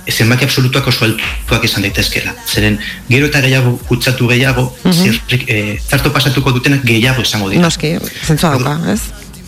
zenbaki 0.08 0.44
absolutuak 0.44 0.86
oso 0.86 1.04
altuak 1.04 1.64
izan 1.64 1.82
daitezkela. 1.82 2.34
Zeren, 2.46 2.78
gero 3.08 3.26
eta 3.26 3.40
gehiago 3.40 3.76
kutsatu 3.88 4.28
gehiago, 4.28 4.68
zirrik, 4.92 5.48
e, 5.48 5.78
zarto 5.90 6.12
pasatuko 6.12 6.52
dutenak 6.52 6.84
gehiago 6.84 7.22
izango 7.22 7.48
dira. 7.50 7.62
Noski, 7.62 7.96
zentzua 8.26 8.50
dauka, 8.56 8.76
ez? 8.92 9.00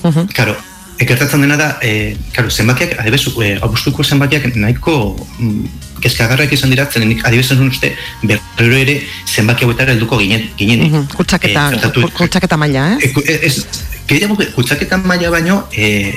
Mhm. 0.02 0.26
Karo, 0.34 0.56
ekertatzen 0.98 1.40
dena 1.42 1.56
da, 1.56 1.68
e, 1.82 2.16
karo, 2.32 2.50
zenbakiak, 2.50 2.96
adibes, 3.00 3.26
e, 3.42 3.58
abustuko 3.62 4.02
zenbakiak 4.04 4.48
nahiko 4.56 4.94
mm, 5.38 5.68
kezkagarrak 6.02 6.52
izan 6.52 6.70
dira, 6.70 6.86
zeren 6.90 7.08
nik 7.08 7.24
adibes 7.26 7.50
ez 7.52 7.58
uste, 7.60 7.92
berriro 8.22 8.76
ere 8.76 9.02
zenbaki 9.26 9.64
hauetara 9.64 9.92
helduko 9.92 10.18
ginen. 10.18 10.48
ginen 10.56 10.80
Mhm. 10.90 11.06
Kutsaketa, 11.16 11.70
ku- 11.94 12.10
kutsaketa 12.18 12.56
maila? 12.56 12.98
E, 13.00 13.12
ku- 13.12 13.22
e- 13.26 13.40
ez, 13.46 13.64
gehiago 14.08 14.36
kutsaketa 14.54 14.96
maila 14.98 15.30
baino 15.30 15.64
e, 15.72 16.12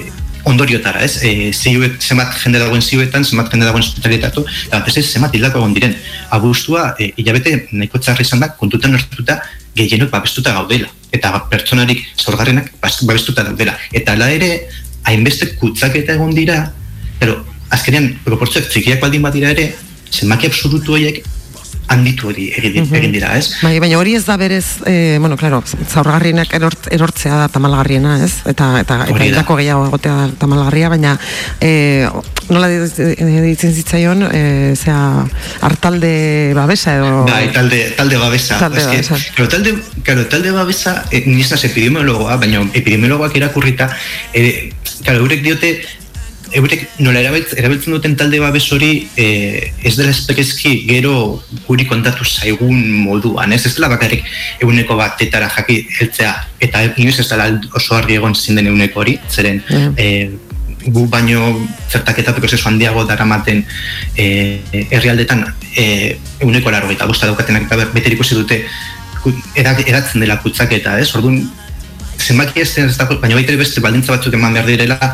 ondoriotara, 0.50 1.02
ez? 1.06 1.18
E, 1.24 1.52
ziuet, 1.54 1.98
zenbat 2.02 2.36
jende 2.42 2.60
dagoen 2.62 2.82
ziuetan, 2.82 3.26
zenbat 3.26 3.52
jende 3.54 3.68
dagoen 3.68 3.84
hospitalietatu, 3.84 4.44
eta 4.68 4.80
batez 4.80 4.98
ez 5.02 5.08
zenbat 5.12 5.36
hildako 5.36 5.62
egon 5.62 5.76
diren. 5.78 5.96
Abustua, 6.38 6.92
e, 7.00 7.12
hilabete 7.22 7.56
nahiko 7.72 8.02
txarra 8.02 8.26
izan 8.26 8.44
da, 8.44 8.52
kontutan 8.60 8.96
hartuta 8.98 9.40
gehienok 9.76 10.12
babestuta 10.12 10.54
gaudela. 10.58 10.90
Eta 11.12 11.34
pertsonarik 11.52 12.04
zorgarrenak 12.20 12.72
babestuta 12.82 13.44
daudela. 13.48 13.76
Eta 13.92 14.16
ala 14.18 14.32
ere, 14.32 14.52
hainbeste 15.08 15.54
kutsaketa 15.60 16.16
egon 16.18 16.34
dira, 16.36 16.64
pero 17.20 17.42
azkenean, 17.72 18.12
proportzioak 18.26 18.70
txikiak 18.72 19.02
baldin 19.04 19.24
badira 19.26 19.52
ere, 19.56 19.72
zenbaki 20.12 20.50
absolutu 20.52 20.98
horiek 20.98 21.22
handitu 21.92 22.30
hori 22.30 22.48
egin, 22.56 22.86
egin 22.96 23.12
dira, 23.16 23.34
ez? 23.38 23.58
Bai, 23.62 23.78
baina 23.84 23.98
hori 24.00 24.16
ez 24.16 24.24
da 24.26 24.38
berez, 24.40 24.66
eh, 24.88 25.18
bueno, 25.20 25.38
claro, 25.38 25.62
zaurgarrienak 25.88 26.54
erort, 26.56 26.88
erortzea 26.92 27.40
da 27.44 27.48
tamalgarriena, 27.52 28.18
ez? 28.24 28.34
Eta 28.48 28.74
eta 28.80 29.02
eta 29.08 29.26
hildako 29.26 29.58
gehiago 29.60 29.88
egotea 29.90 30.16
da 30.22 30.28
tamalgarria, 30.44 30.92
baina 30.94 31.18
eh, 31.60 32.08
nola 32.52 32.70
ditzen 32.72 33.74
zitzaion, 33.74 34.26
eh, 34.32 34.74
zea, 34.76 35.26
hartalde 35.62 36.54
babesa 36.58 36.98
edo... 37.00 37.24
Bai, 37.30 37.52
talde, 37.56 37.82
talde 37.98 38.20
babesa. 38.22 38.60
Talde 38.60 38.84
babesa. 38.86 39.18
Claro, 39.36 39.50
talde, 39.50 39.76
claro, 40.04 40.28
talde 40.28 40.52
babesa, 40.52 41.06
eh, 41.12 41.24
ni 41.26 41.42
ez 41.42 41.64
epidemiologoa, 41.64 42.38
baina 42.42 42.64
epidemiologoak 42.74 43.36
irakurrita, 43.40 43.90
eh, 44.34 44.72
claro, 45.04 45.26
eurek 45.26 45.44
diote, 45.44 45.74
eurek 46.58 46.86
nola 47.00 47.22
erabiltzen, 47.22 47.60
erabiltzen 47.62 47.96
duten 47.96 48.16
talde 48.20 48.40
babes 48.42 48.66
hori 48.74 48.92
eh, 49.16 49.72
ez 49.84 49.96
dela 49.98 50.12
espekezki 50.12 50.74
gero 50.90 51.42
guri 51.68 51.86
kontatu 51.90 52.26
zaigun 52.26 52.80
moduan, 53.06 53.54
ez 53.54 53.66
ez 53.66 53.74
dela 53.78 53.90
bakarrik 53.94 54.24
eguneko 54.60 54.98
batetara 55.00 55.50
jaki 55.56 55.82
heltzea, 56.00 56.34
eta 56.60 56.84
inoiz 56.96 57.20
ez 57.20 57.28
dela 57.30 57.50
oso 57.78 57.96
argi 57.96 58.20
egon 58.20 58.36
zin 58.36 58.60
den 58.60 58.72
eguneko 58.72 59.06
hori, 59.06 59.20
zeren 59.30 59.64
Ja. 59.72 59.92
eh, 59.98 60.30
gu 60.86 61.06
baino 61.08 61.68
zertaketa 61.92 62.34
prozesu 62.34 62.68
handiago 62.68 63.04
daramaten 63.06 63.64
eh, 64.18 64.62
herrialdetan 64.90 65.46
eh, 65.78 66.18
eguneko 66.40 66.72
laro 66.74 66.90
eta 66.92 67.06
bosta 67.06 67.30
daukatenak 67.30 67.68
eta 67.68 67.86
beter 67.94 68.16
ikusi 68.16 68.36
dute 68.36 68.64
eratzen 69.56 70.24
dela 70.24 70.40
kutsaketa, 70.42 70.98
ez? 71.00 71.12
Orduan, 71.16 71.44
zenbaki 72.18 72.62
ez 72.62 72.98
dago, 72.98 73.20
baina 73.22 73.38
baita 73.38 73.54
ere 73.54 73.62
beste 73.62 73.82
baldintza 73.84 74.16
batzuk 74.16 74.34
eman 74.34 74.56
behar 74.58 74.70
direla, 74.70 75.12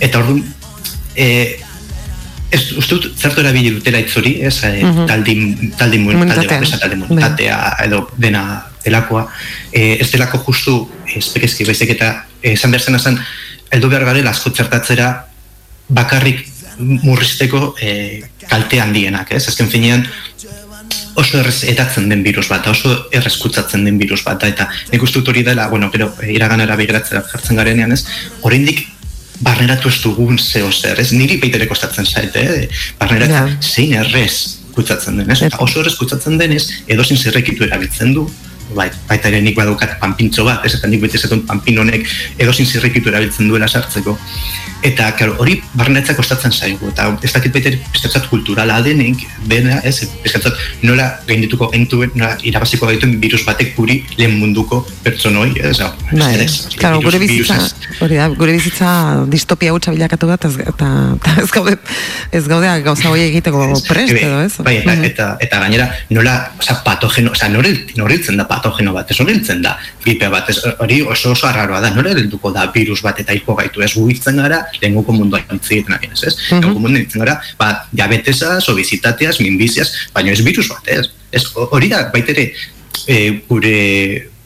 eta 0.00 0.22
orduan, 0.22 0.42
eh, 1.16 1.58
ez, 2.50 2.72
uste 2.78 2.94
dut 2.94 3.18
zertu 3.18 3.40
erabili 3.40 3.70
dutela 3.74 3.98
itzori, 3.98 4.36
ez, 4.46 4.62
eh, 4.64 4.82
Mhm. 4.84 5.06
taldi, 5.06 5.34
taldi, 5.76 5.98
mu- 5.98 6.12
talde 6.12 6.22
Immunitatea. 6.22 6.48
babesa, 6.60 6.78
talde 6.78 6.96
Bai. 7.08 7.86
edo 7.86 8.08
dena 8.16 8.62
delakoa, 8.84 9.26
eh, 9.72 9.96
ez 10.00 10.10
delako 10.12 10.38
justu 10.46 10.88
espekezki, 11.16 11.64
baizik 11.64 11.90
eta 11.90 12.26
esan 12.42 12.70
behar 12.70 12.84
zena 12.84 12.98
zen, 12.98 13.18
heldu 13.70 13.88
behar 13.88 14.04
garela 14.04 14.30
asko 14.30 14.50
txertatzera 14.50 15.26
bakarrik 15.88 16.46
murrizteko 16.78 17.74
eh, 17.80 18.22
kalte 18.48 18.80
handienak, 18.80 19.32
ez? 19.32 19.48
Azken 19.48 19.68
finean, 19.68 20.06
oso 21.16 21.38
errez 21.40 21.64
edatzen 21.64 22.08
den 22.08 22.22
virus 22.22 22.48
bat, 22.48 22.66
oso 22.68 23.08
errez 23.10 23.36
kutsatzen 23.40 23.84
den 23.84 23.98
virus 23.98 24.22
bat, 24.24 24.42
eta 24.44 24.68
nik 24.92 25.02
uste 25.02 25.18
dut 25.18 25.28
hori 25.32 25.42
dela, 25.42 25.66
bueno, 25.68 25.90
gero, 25.90 26.14
iraganera 26.28 26.76
begiratzera 26.76 27.22
jartzen 27.32 27.56
garenean, 27.56 27.92
ez? 27.92 28.04
Oraindik 28.42 28.86
barneratu 29.40 29.88
ez 29.88 30.00
dugun 30.02 30.38
zeo 30.38 30.70
zer, 30.72 30.98
ez? 31.00 31.10
Niri 31.12 31.36
beitere 31.42 31.66
kostatzen 31.66 32.06
zaite, 32.06 32.40
eh? 32.40 32.68
Barneratzen 32.98 33.48
Ja. 33.48 33.56
zein 33.60 33.92
errez 33.92 34.58
kutsatzen 34.72 35.16
den, 35.18 35.30
ez? 35.30 35.40
Et- 35.42 35.52
Eta 35.52 35.58
oso 35.64 35.80
errez 35.80 35.94
kutsatzen 35.96 36.38
denez, 36.38 36.62
edozin 36.86 37.16
zerrekitu 37.16 37.64
erabiltzen 37.64 38.14
du, 38.14 38.30
bai, 38.74 38.90
baita 39.08 39.28
ere 39.28 39.40
nik 39.40 39.56
badaukat 39.56 39.98
panpintxo 40.00 40.44
bat, 40.44 40.64
ez 40.66 40.74
eta 40.74 40.88
nik 40.88 41.00
bete 41.00 41.16
esaten 41.18 41.42
panpin 41.46 41.78
honek 41.78 42.06
edozin 42.38 42.66
zirrikitu 42.66 43.08
erabiltzen 43.12 43.48
duela 43.48 43.68
sartzeko. 43.68 44.16
Eta, 44.84 45.08
claro, 45.16 45.34
hori 45.40 45.56
barnetzak 45.74 46.16
kostatzen 46.16 46.52
zaigu, 46.52 46.90
eta 46.92 47.08
ez 47.24 47.32
dakit 47.32 47.52
baita 47.52 47.68
ere 47.72 48.20
kulturala 48.30 48.80
denik, 48.84 49.22
dena, 49.48 49.80
ez, 49.82 50.02
eskatzat 50.24 50.54
nola 50.82 51.06
gaindituko 51.26 51.70
gaintuen, 51.72 52.10
nola 52.14 52.36
irabaziko 52.42 52.86
gaituen 52.86 53.16
virus 53.20 53.42
batek 53.46 53.74
guri 53.76 54.04
lehen 54.18 54.36
munduko 54.38 54.86
pertsonoi, 55.02 55.54
ez, 55.58 55.80
hau, 55.80 55.90
Bai, 56.12 56.46
claro, 56.76 57.00
gure 57.00 57.18
bizitza, 57.18 57.56
hori 58.04 58.16
da, 58.20 58.28
gure 58.28 58.52
bizitza 58.52 59.24
distopia 59.32 59.72
hutsa 59.72 59.90
bilakatu 59.96 60.26
da, 60.28 60.36
eta, 60.36 60.90
ez- 61.42 61.50
gaude, 61.50 61.78
ez 62.32 62.46
gaude 62.46 62.74
gauza 62.84 63.10
hori 63.10 63.22
egiteko 63.30 63.66
prest 63.88 64.12
edo, 64.12 64.40
ez? 64.44 64.52
Bai, 64.58 64.76
eta, 64.82 64.92
Mhm. 64.94 65.04
eta, 65.04 65.36
eta 65.40 65.58
gainera, 65.64 65.88
nola, 66.10 66.52
oza, 66.60 66.82
patogeno, 66.84 67.32
oza, 67.32 67.48
noril, 67.48 67.86
noriltzen 67.96 68.36
da 68.36 68.46
patogeno 68.56 68.92
bat, 68.96 69.10
ez 69.12 69.18
noriltzen 69.20 69.62
da 69.64 69.76
gripe 70.04 70.28
bat, 70.32 70.48
ez, 70.50 70.58
hori 70.82 71.00
oso 71.04 71.32
oso 71.36 71.48
arraroa 71.48 71.80
da, 71.84 71.92
nora 71.94 72.14
helduko 72.16 72.52
da 72.54 72.66
virus 72.74 73.02
bat 73.04 73.20
eta 73.22 73.36
hiko 73.36 73.54
gaitu, 73.58 73.84
ez 73.84 73.92
guitzen 73.94 74.40
gara, 74.42 74.62
lehenguko 74.80 75.14
munduan 75.16 75.44
hitz 75.52 75.66
egiten 75.70 75.96
ari 75.98 76.10
ez, 76.12 76.22
ez? 76.22 76.34
Mhm. 76.36 76.60
Lehenguko 76.60 76.86
munduan 76.86 77.04
hitzen 77.04 77.24
gara, 77.24 77.36
ba, 77.60 77.72
diabetesaz, 77.92 78.62
obesitateaz, 78.72 79.36
minbiziaz, 79.44 79.90
baina 80.16 80.32
ez 80.32 80.40
virus 80.44 80.68
bat, 80.72 80.88
ez? 80.88 81.10
Ez, 81.30 81.44
hori 81.70 81.92
da, 81.92 82.06
baitere, 82.14 82.50
e, 83.06 83.42
gure 83.48 83.76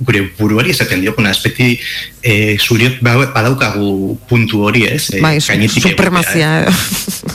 gure 0.01 0.23
buruari 0.39 0.73
esaten 0.73 1.03
dio, 1.05 1.13
kuna, 1.15 1.31
espeti 1.35 1.75
e, 2.23 2.57
zuriok 2.57 3.03
ba- 3.05 3.29
badaukagu 3.35 4.17
puntu 4.29 4.63
hori, 4.65 4.87
ez? 4.89 5.11
E, 5.13 5.21
Bai, 5.21 5.37
supremazia. 5.41 6.65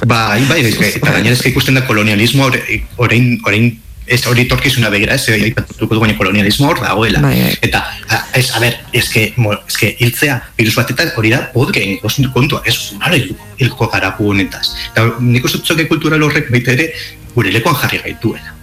Bai, 0.05 0.41
bai, 0.50 0.60
ez, 0.65 0.96
eta 0.98 1.13
gainera 1.13 1.38
ikusten 1.51 1.77
da 1.77 1.86
kolonialismo 1.86 2.50
orain 2.98 3.36
orain 3.46 3.70
ez 4.08 4.20
hori 4.30 4.46
torkizuna 4.48 4.90
begira, 4.94 5.16
ez 5.16 5.30
aipatuko 5.30 5.96
du 5.96 6.00
baina 6.00 6.16
kolonialismo 6.18 6.68
hor 6.70 6.80
dagoela. 6.84 7.22
Bai, 7.24 7.36
bai. 7.42 7.54
Eta 7.66 7.82
a, 8.10 8.20
ez 8.38 8.52
a 8.56 8.60
ber, 8.62 8.78
eske 8.94 9.34
mo, 9.42 9.54
eske 9.68 9.96
hiltzea 10.00 10.40
virus 10.58 10.76
batetan 10.78 11.12
hori 11.18 11.32
da 11.34 11.42
podgen 11.54 11.98
kontua, 12.34 12.62
ez 12.66 12.76
nola 13.00 13.18
hilko 13.60 13.88
gara 13.94 14.14
gu 14.18 14.30
honetaz. 14.34 14.68
Eta 14.92 15.08
nik 15.20 15.46
uste 15.46 15.58
dut 15.62 15.68
zoke 15.74 15.88
kultural 15.90 16.22
horrek 16.28 16.52
baita 16.54 16.76
ere 16.78 16.92
gure 17.36 17.52
lekuan 17.52 17.76
jarri 17.82 18.02
gaituela, 18.04 18.54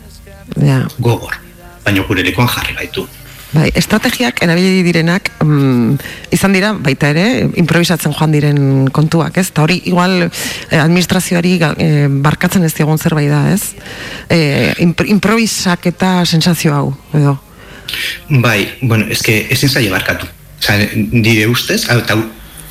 Ja. 0.60 0.86
gogor. 0.98 1.34
Baina 1.84 2.02
gure 2.06 2.22
lekuan 2.22 2.48
jarri 2.48 2.74
gaitu. 2.78 3.08
Bai, 3.52 3.66
estrategiak 3.76 4.40
erabili 4.44 4.80
direnak 4.86 5.28
mm, 5.44 5.98
izan 6.32 6.54
dira 6.56 6.72
baita 6.72 7.10
ere 7.12 7.24
improvisatzen 7.60 8.14
joan 8.16 8.32
diren 8.32 8.88
kontuak, 8.96 9.36
ez? 9.36 9.50
Ta 9.52 9.66
hori 9.66 9.76
igual 9.90 10.22
eh, 10.24 10.80
administrazioari 10.80 11.58
eh, 11.60 12.06
barkatzen 12.24 12.64
ez 12.64 12.72
diegon 12.78 12.98
zerbait 12.98 13.28
da, 13.28 13.42
ez? 13.52 13.74
Eh, 14.32 14.72
impro- 14.80 15.08
improvisak 15.08 15.90
eta 15.92 16.22
sensazio 16.24 16.72
hau, 16.72 16.94
edo. 17.12 17.36
Bai, 18.40 18.70
bueno, 18.80 19.04
eske 19.12 19.42
ezin 19.52 19.68
zaila 19.68 19.98
barkatu. 19.98 20.28
Osa, 20.62 20.78
nire 20.94 21.44
ustez, 21.50 21.82
eta 21.90 22.16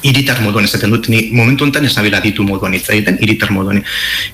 iritar 0.08 0.42
moduan 0.42 0.66
esaten 0.66 0.90
dut, 0.90 1.10
ni 1.14 1.28
momentu 1.36 1.66
honetan 1.68 1.86
ez 1.86 1.94
nabila 1.94 2.22
ditu 2.24 2.42
moduan 2.48 2.74
hitz 2.74 2.88
egiten, 2.90 3.20
iritar 3.22 3.52
moduan 3.54 3.84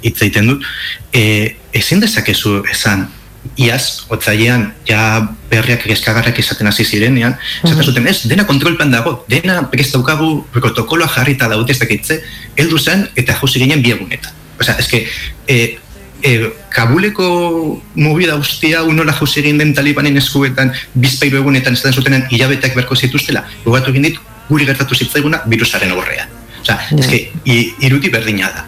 hitz 0.01 0.15
egiten 0.21 0.53
dut, 0.53 0.63
e, 1.11 1.55
ezin 1.75 1.99
dezakezu 1.99 2.61
esan, 2.71 3.07
iaz, 3.55 4.03
otzailean, 4.09 4.73
ja 4.87 5.29
berriak 5.49 5.85
egeskagarrak 5.85 6.39
izaten 6.39 6.67
hasi 6.67 6.83
zirenean, 6.85 7.35
esaten 7.63 7.83
zuten, 7.83 8.07
ez, 8.07 8.21
dena 8.27 8.45
kontrolpan 8.45 8.91
dago, 8.91 9.25
dena 9.29 9.69
ez 9.73 9.91
daukagu 9.91 10.45
protokoloa 10.53 11.07
jarrita 11.07 11.47
daude 11.47 11.71
ez 11.71 11.79
dakitze, 11.79 12.21
heldu 12.57 12.77
zen 12.77 13.07
eta 13.15 13.33
jauzi 13.39 13.59
ginen 13.59 13.81
biegunetan. 13.83 14.31
Osea, 14.59 14.75
eske, 14.79 15.05
e, 15.47 15.77
e, 16.21 16.51
Kabuleko 16.69 17.81
movida 17.95 18.35
guztia 18.35 18.83
unola 18.83 19.13
jauzi 19.13 19.39
egin 19.41 19.57
den 19.57 19.73
talibanen 19.73 20.17
eskuetan 20.17 20.71
bizpairu 20.93 21.37
egunetan 21.41 21.73
esaten 21.73 21.93
zutenen 21.93 22.25
hilabeteak 22.29 22.75
berko 22.75 22.95
zituztela, 22.95 23.45
gogatu 23.65 23.91
egin 23.91 24.03
dit, 24.09 24.19
guri 24.49 24.65
gertatu 24.65 24.95
zitzaiguna 24.95 25.41
virusaren 25.45 25.91
aurrean. 25.91 26.27
Osa, 26.61 26.79
Ja. 26.91 26.97
eske, 26.99 27.31
i- 27.45 27.73
irudi 27.81 28.09
berdina 28.09 28.49
da. 28.51 28.65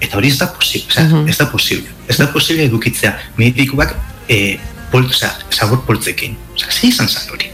Eta 0.00 0.16
hori 0.16 0.28
ez 0.28 0.38
da 0.38 0.46
posible, 0.52 0.86
oza, 0.90 1.02
Mhm. 1.04 1.28
ez 1.28 1.36
da 1.38 1.46
posible. 1.50 1.88
Ez 2.08 2.16
da 2.16 2.26
posible 2.32 2.64
edukitzea 2.64 3.18
medikuak 3.36 3.94
e, 4.28 4.58
pol, 4.90 5.04
oza, 5.06 5.30
zabor 5.52 5.84
poltzekin. 5.86 6.36
Oza, 6.54 6.70
ze 6.70 6.86
izan 6.88 7.08
zan 7.08 7.28
hori. 7.32 7.50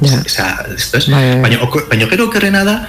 Ja. 0.00 0.20
Oza, 0.26 0.64
ez 0.76 0.90
da, 0.92 0.98
Bai, 1.10 1.24
bai. 1.40 1.40
baina, 1.42 1.58
baina 1.90 2.06
gero 2.06 2.24
okerrena 2.28 2.62
da, 2.64 2.88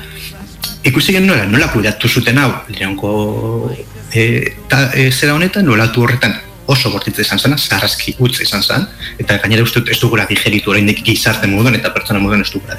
ikusi 0.84 1.12
gen 1.14 1.26
nola, 1.28 1.46
nola 1.46 1.68
kudeatu 1.74 2.08
zuten 2.08 2.38
hau, 2.38 2.52
lehenko 2.70 3.72
e, 4.14 4.54
ta, 4.70 4.92
e, 4.94 5.10
zera 5.12 5.34
honetan, 5.34 5.66
nolatu 5.66 6.04
horretan 6.04 6.36
oso 6.70 6.92
bortitza 6.94 7.24
izan 7.26 7.40
zena, 7.42 7.58
zarrazki 7.58 8.14
utza 8.22 8.44
izan 8.44 8.62
zen, 8.62 8.84
eta 9.18 9.40
gainera 9.42 9.64
uste 9.66 9.82
ez 9.90 9.98
dugula 10.00 10.28
digeritu 10.30 10.70
oraindik 10.70 11.02
gizarte 11.04 11.48
moduan 11.50 11.74
eta 11.80 11.90
pertsona 11.96 12.20
moduan 12.22 12.42
ez 12.46 12.52
dugula 12.54 12.78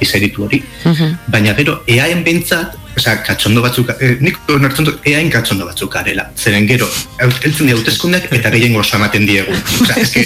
digeritu 0.00 0.42
hori. 0.44 0.58
Mhm. 0.84 1.12
Baina 1.28 1.54
gero, 1.54 1.82
eaen 1.86 2.24
bentsat, 2.24 2.74
osea, 2.96 3.22
katxondo 3.22 3.62
batzuk, 3.62 3.90
eh, 4.00 4.16
nik 4.20 4.38
onartzen 4.50 4.84
dut, 4.88 5.00
eaen 5.06 5.28
katxondo 5.30 5.66
batzuk 5.68 5.92
garela. 5.92 6.24
Zeren 6.36 6.66
gero, 6.66 6.88
heltzen 7.20 7.66
dira 7.68 7.76
hauteskundeak 7.78 8.26
eta 8.34 8.50
gehiengo 8.50 8.80
oso 8.80 8.96
ematen 8.96 9.26
diegu. 9.28 9.52
Osea, 9.84 9.96
eske, 10.02 10.24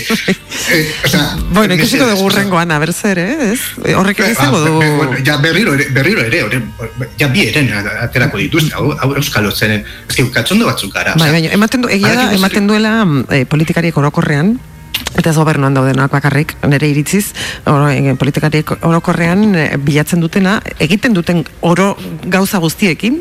eh, 0.73 0.87
osea, 1.05 1.27
Bueno, 1.53 1.75
ikusiko 1.77 2.07
dugu 2.09 2.25
urrengoan, 2.31 2.71
aber 2.71 2.93
zer, 2.93 3.19
eh? 3.19 3.53
ez? 3.53 3.61
Horrek 3.95 4.21
ere 4.25 4.33
izango 4.33 4.57
Ah, 4.57 4.65
be- 4.65 4.79
be- 4.79 4.91
du... 4.91 4.97
bueno, 4.97 5.19
ja 5.27 5.37
berriro 5.37 5.75
ere, 5.75 5.89
berriro 5.93 6.25
ere, 6.25 6.43
ore, 6.49 6.63
ja 7.21 7.29
bi 7.29 7.47
eren 7.49 7.69
aterako 8.07 8.39
dituzte, 8.41 8.73
hau, 8.75 8.93
hau 8.99 9.13
euskal 9.21 9.47
otzenen, 9.53 9.85
eske 10.09 10.25
katxondo 10.33 10.67
batzuk 10.71 10.95
gara. 10.95 11.15
Bai, 11.21 11.31
baina, 11.33 11.53
ematen 11.53 11.83
du, 11.85 11.89
egia 11.93 12.15
da, 12.17 12.31
ematen 12.33 12.67
duela 12.71 12.95
eh, 13.31 13.45
politikariek 13.45 13.97
orokorrean, 14.01 14.57
eta 15.17 15.31
ez 15.31 15.37
gobernuan 15.37 15.75
daudenak 15.75 16.13
bakarrik, 16.13 16.55
nire 16.69 16.89
iritziz, 16.89 17.33
oro, 17.67 17.89
eh, 17.91 18.15
politikariek 18.19 18.75
orokorrean 18.81 19.55
eh, 19.55 19.69
bilatzen 19.77 20.21
dutena, 20.21 20.59
egiten 20.79 21.15
duten 21.15 21.45
oro 21.61 21.93
gauza 22.25 22.59
guztiekin, 22.63 23.21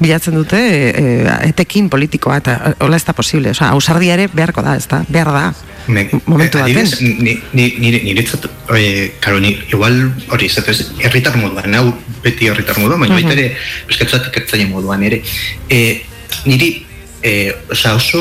bilatzen 0.00 0.34
dute 0.38 0.58
eh, 0.58 1.48
etekin 1.50 1.90
politikoa, 1.92 2.40
eta 2.42 2.74
hola 2.80 2.96
ez 2.96 3.04
da 3.04 3.14
posible, 3.16 3.52
osea, 3.54 3.70
ausardia 3.76 4.16
ere 4.18 4.28
beharko 4.32 4.64
da, 4.64 4.76
ez 4.76 4.86
da, 4.90 5.04
behar 5.08 5.32
da, 5.34 5.46
Me, 5.86 6.08
momentu 6.26 6.58
baten. 6.58 6.78
adibidez, 6.80 6.98
ni, 7.22 7.36
ni, 7.52 7.66
nire, 7.78 8.00
niretzat, 8.02 8.48
eh, 8.74 9.12
karo, 9.20 9.38
ni, 9.38 9.52
igual, 9.70 10.12
hori, 10.34 10.46
ez 10.46 10.58
ez, 10.58 10.90
herritar 10.98 11.36
moduan, 11.38 11.74
hau 11.78 11.92
beti 12.24 12.48
herritar 12.50 12.80
moduan, 12.82 13.04
baina 13.04 13.14
baita 13.14 13.36
ere, 13.36 13.52
eskatzuat 13.92 14.26
ikertzaile 14.32 14.66
moduan 14.72 15.04
ere, 15.06 15.20
eh, 15.70 16.02
niri, 16.46 16.85
eh, 17.26 17.56
osea, 17.70 17.94
oso 17.98 18.20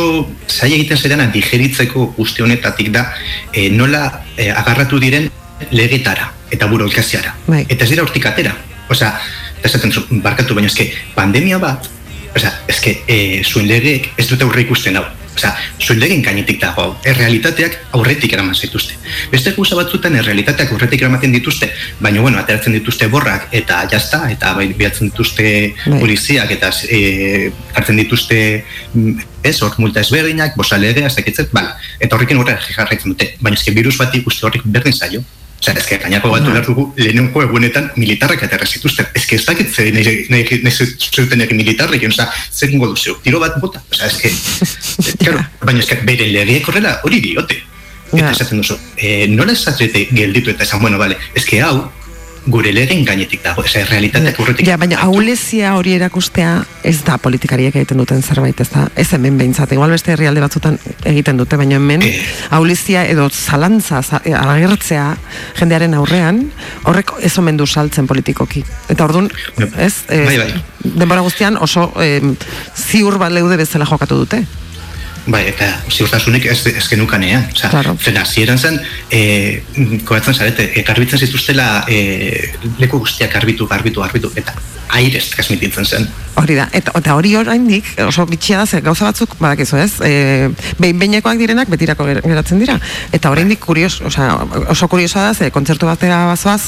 zaila 0.50 0.76
egiten 0.80 0.98
zaidan 0.98 1.32
digeritzeko 1.34 2.08
guzti 2.18 2.42
honetatik 2.46 2.92
da, 2.96 3.06
eh, 3.54 3.70
nola 3.70 4.06
eh, 4.38 4.50
agarratu 4.50 5.00
diren 5.00 5.30
legetara 5.72 6.32
eta 6.52 6.68
burokraziara. 6.72 7.36
Bai. 7.48 7.66
Eta 7.70 7.86
ez 7.86 7.92
dira 7.92 8.06
hortik 8.06 8.26
atera. 8.26 8.56
Eta 8.90 9.12
esaten 9.66 9.94
zu, 9.94 10.06
barkatu, 10.24 10.58
baina 10.58 10.70
eske, 10.70 10.88
pandemia 11.16 11.60
bat, 11.62 11.90
osea, 12.36 12.52
eske, 12.70 13.00
e, 13.08 13.18
zuen 13.44 13.68
legeek 13.70 14.12
ez 14.18 14.28
dute 14.30 14.46
aurre 14.46 14.66
ikusten 14.66 14.98
hau. 15.00 15.06
Osea, 15.36 15.52
zuen 15.84 16.00
legeen 16.00 16.22
gainetik 16.24 16.62
dago 16.62 16.82
hau. 16.82 16.92
Errealitateak 17.12 17.76
aurretik 17.98 18.34
eraman 18.38 18.56
zaituzte. 18.56 18.96
Beste 19.32 19.52
gauza 19.58 19.76
batzutan 19.76 20.16
errealitateak 20.22 20.72
aurretik 20.72 21.04
eramaten 21.04 21.36
dituzte, 21.36 21.70
baina 22.00 22.24
bueno, 22.24 22.40
ateratzen 22.40 22.78
dituzte 22.78 23.10
borrak 23.12 23.50
eta 23.60 23.82
jazta, 23.92 24.24
eta 24.32 24.54
bai, 24.56 24.70
bihatzen 24.78 25.12
dituzte 25.12 25.48
Bai. 25.86 26.00
poliziak 26.00 26.56
eta 26.56 26.72
e, 26.88 27.52
hartzen 27.76 28.00
dituzte 28.00 28.40
mm, 28.94 29.32
ez, 29.44 29.58
hor 29.62 29.76
multa 29.78 30.02
ezberdinak, 30.02 30.56
bosa 30.56 30.80
legea, 30.80 31.12
ez 31.12 31.18
dakitzen, 31.20 31.52
bala. 31.54 31.76
Eta 32.00 32.16
horrekin 32.16 32.40
horre 32.40 32.58
jarraitzen 32.70 33.12
dute. 33.12 33.34
Baina 33.42 33.60
eske 33.60 33.76
virus 33.76 33.98
bat 34.00 34.16
ikuste 34.16 34.48
horrek 34.48 34.64
berdin 34.66 34.96
zaio. 34.96 35.24
Osea, 35.60 35.74
eske 35.82 35.98
gainako 36.04 36.30
batu 36.30 36.52
behar 36.52 36.66
dugu 36.68 36.86
lehenengo 37.00 37.42
egunetan 37.42 37.88
militarrak 37.96 38.44
aterra 38.46 38.68
zituzten. 38.68 39.08
Eske 39.18 39.40
ez 39.40 39.46
dakit 39.48 39.72
ze 39.74 39.88
nahi, 39.96 40.16
nahi, 40.30 40.60
nahi 40.66 40.88
zuten 41.12 41.42
egi 41.42 41.58
militarrek, 41.58 42.04
osea, 42.10 42.28
zer 42.52 42.74
ingo 42.76 42.92
duzu, 42.92 43.18
tiro 43.24 43.40
bat 43.42 43.58
bota. 43.62 43.82
Osea, 43.92 44.12
eske, 44.12 44.34
claro, 45.24 45.42
baina 45.64 45.82
eske 45.82 46.02
bere 46.06 46.30
legeek 46.34 46.70
horrela 46.70 47.00
hori 47.08 47.22
diote. 47.24 47.62
Eta 48.14 48.32
esaten 48.32 48.62
duzu, 48.62 48.78
eh, 48.98 49.26
nola 49.32 49.56
esatzete 49.58 50.08
gelditu 50.12 50.54
eta 50.54 50.64
esan, 50.68 50.84
bueno, 50.84 51.00
vale, 51.02 51.18
eske 51.36 51.62
hau, 51.66 51.80
gure 52.48 52.72
legeen 52.74 53.04
gainetik 53.06 53.42
dago, 53.44 53.62
osea, 53.66 53.86
realitateak 53.90 54.40
urretik. 54.40 54.68
Ja, 54.68 54.78
baina 54.78 55.00
aulezia 55.02 55.74
hori 55.76 55.94
erakustea 55.98 56.66
ez 56.84 57.00
da 57.04 57.18
politikariek 57.18 57.76
egiten 57.76 57.98
duten 57.98 58.22
zerbait, 58.22 58.60
ez 58.62 58.70
da, 58.70 58.88
ez 58.96 59.08
hemen 59.14 59.38
behintzat, 59.38 59.72
igual 59.74 59.90
beste 59.90 60.12
herrialde 60.14 60.42
batzutan 60.44 60.78
egiten 61.06 61.38
dute, 61.38 61.58
baina 61.58 61.76
hemen 61.80 62.02
Eh. 62.06 62.14
aulezia 62.52 63.06
edo 63.10 63.30
zalantza 63.30 64.02
za- 64.04 64.22
eh, 64.26 64.34
agertzea 64.36 65.18
jendearen 65.60 65.94
aurrean, 65.94 66.52
horrek 66.84 67.12
ez 67.22 67.38
omen 67.38 67.58
du 67.58 67.66
saltzen 67.66 68.06
politikoki. 68.08 68.64
Eta 68.90 69.06
orduan, 69.06 69.32
ez, 69.78 70.04
eh, 70.10 70.26
Bai, 70.26 70.38
bai. 70.38 70.64
denbora 70.84 71.22
guztian 71.22 71.58
oso 71.58 71.92
eh, 72.02 72.22
ziur 72.76 73.18
bat 73.18 73.32
leude 73.32 73.58
bezala 73.58 73.86
jokatu 73.86 74.16
dute. 74.18 74.44
Bai, 75.26 75.42
eta 75.50 75.68
ziurtasunik 75.90 76.46
ez, 76.46 76.60
ez 76.70 76.86
genukanean. 76.88 77.48
Osa, 77.54 77.70
Claro. 77.74 77.96
Zena, 78.02 78.26
zieran 78.26 78.60
zen, 78.60 78.80
e, 79.10 79.64
koratzen 80.06 80.36
zarete, 80.38 80.70
e, 80.76 80.84
garbitzen 80.86 81.20
zituztela 81.26 81.86
e, 81.90 82.52
leku 82.78 83.00
guztiak 83.02 83.34
garbitu, 83.34 83.66
garbitu, 83.68 84.02
garbitu, 84.06 84.32
eta 84.36 84.54
airez 84.96 85.26
transmititzen 85.34 85.86
zen. 85.86 86.06
Hori 86.38 86.56
da, 86.60 86.68
eta, 86.76 86.92
eta 87.00 87.14
hori 87.16 87.32
oraindik 87.40 87.88
oso 88.06 88.26
bitxia 88.30 88.60
da, 88.62 88.66
ze 88.68 88.82
gauza 88.86 89.06
batzuk, 89.08 89.34
badakizu 89.40 89.78
ez, 89.82 89.94
e, 90.04 90.50
behin 90.78 91.00
behinekoak 91.00 91.40
direnak 91.40 91.70
betirako 91.72 92.06
ger- 92.06 92.22
geratzen 92.22 92.60
dira. 92.62 92.76
Eta 93.16 93.32
oraindik 93.32 93.60
kurios, 93.64 94.02
osea, 94.06 94.36
oso 94.70 94.88
kuriosoa 94.92 95.24
da, 95.30 95.34
ze 95.34 95.50
kontzertu 95.56 95.88
batera 95.90 96.26
bazoaz, 96.30 96.62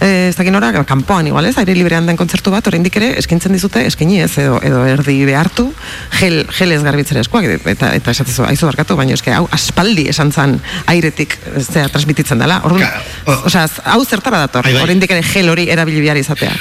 e, 0.00 0.28
ez 0.28 0.34
dakin 0.36 0.58
ora, 0.58 0.72
kanpoan 0.84 1.30
igual 1.30 1.46
ez, 1.48 1.54
aire 1.62 1.74
librean 1.78 2.06
den 2.06 2.18
kontzertu 2.18 2.50
bat, 2.52 2.66
oraindik 2.68 2.98
ere 3.00 3.12
eskaintzen 3.22 3.54
dizute, 3.56 3.86
eskaini 3.86 4.20
ez, 4.26 4.32
edo, 4.42 4.58
edo 4.62 4.84
erdi 4.90 5.16
behartu, 5.24 5.70
gel, 6.20 6.42
gelez 6.58 6.82
garbitzera 6.84 7.22
eskuak, 7.24 7.46
eta, 7.64 7.85
eta 7.94 8.10
esatezu, 8.10 8.44
aizu 8.48 8.66
barkatu, 8.66 8.96
baina 8.98 9.14
eske, 9.14 9.32
hau, 9.34 9.44
aspaldi 9.52 10.08
esan 10.12 10.32
zan 10.32 10.58
airetik, 10.86 11.38
zera, 11.60 11.88
transmititzen 11.92 12.38
dela. 12.42 12.60
Orduan, 12.64 12.88
osea, 13.44 13.68
hau 13.92 14.02
zertara 14.04 14.42
dator, 14.46 14.66
Bai, 14.66 14.74
bai. 14.74 14.82
oraindik 14.88 15.10
ere 15.14 15.22
gel 15.22 15.48
hori 15.52 15.68
erabili 15.72 16.00
behar 16.04 16.18
izatea. 16.20 16.56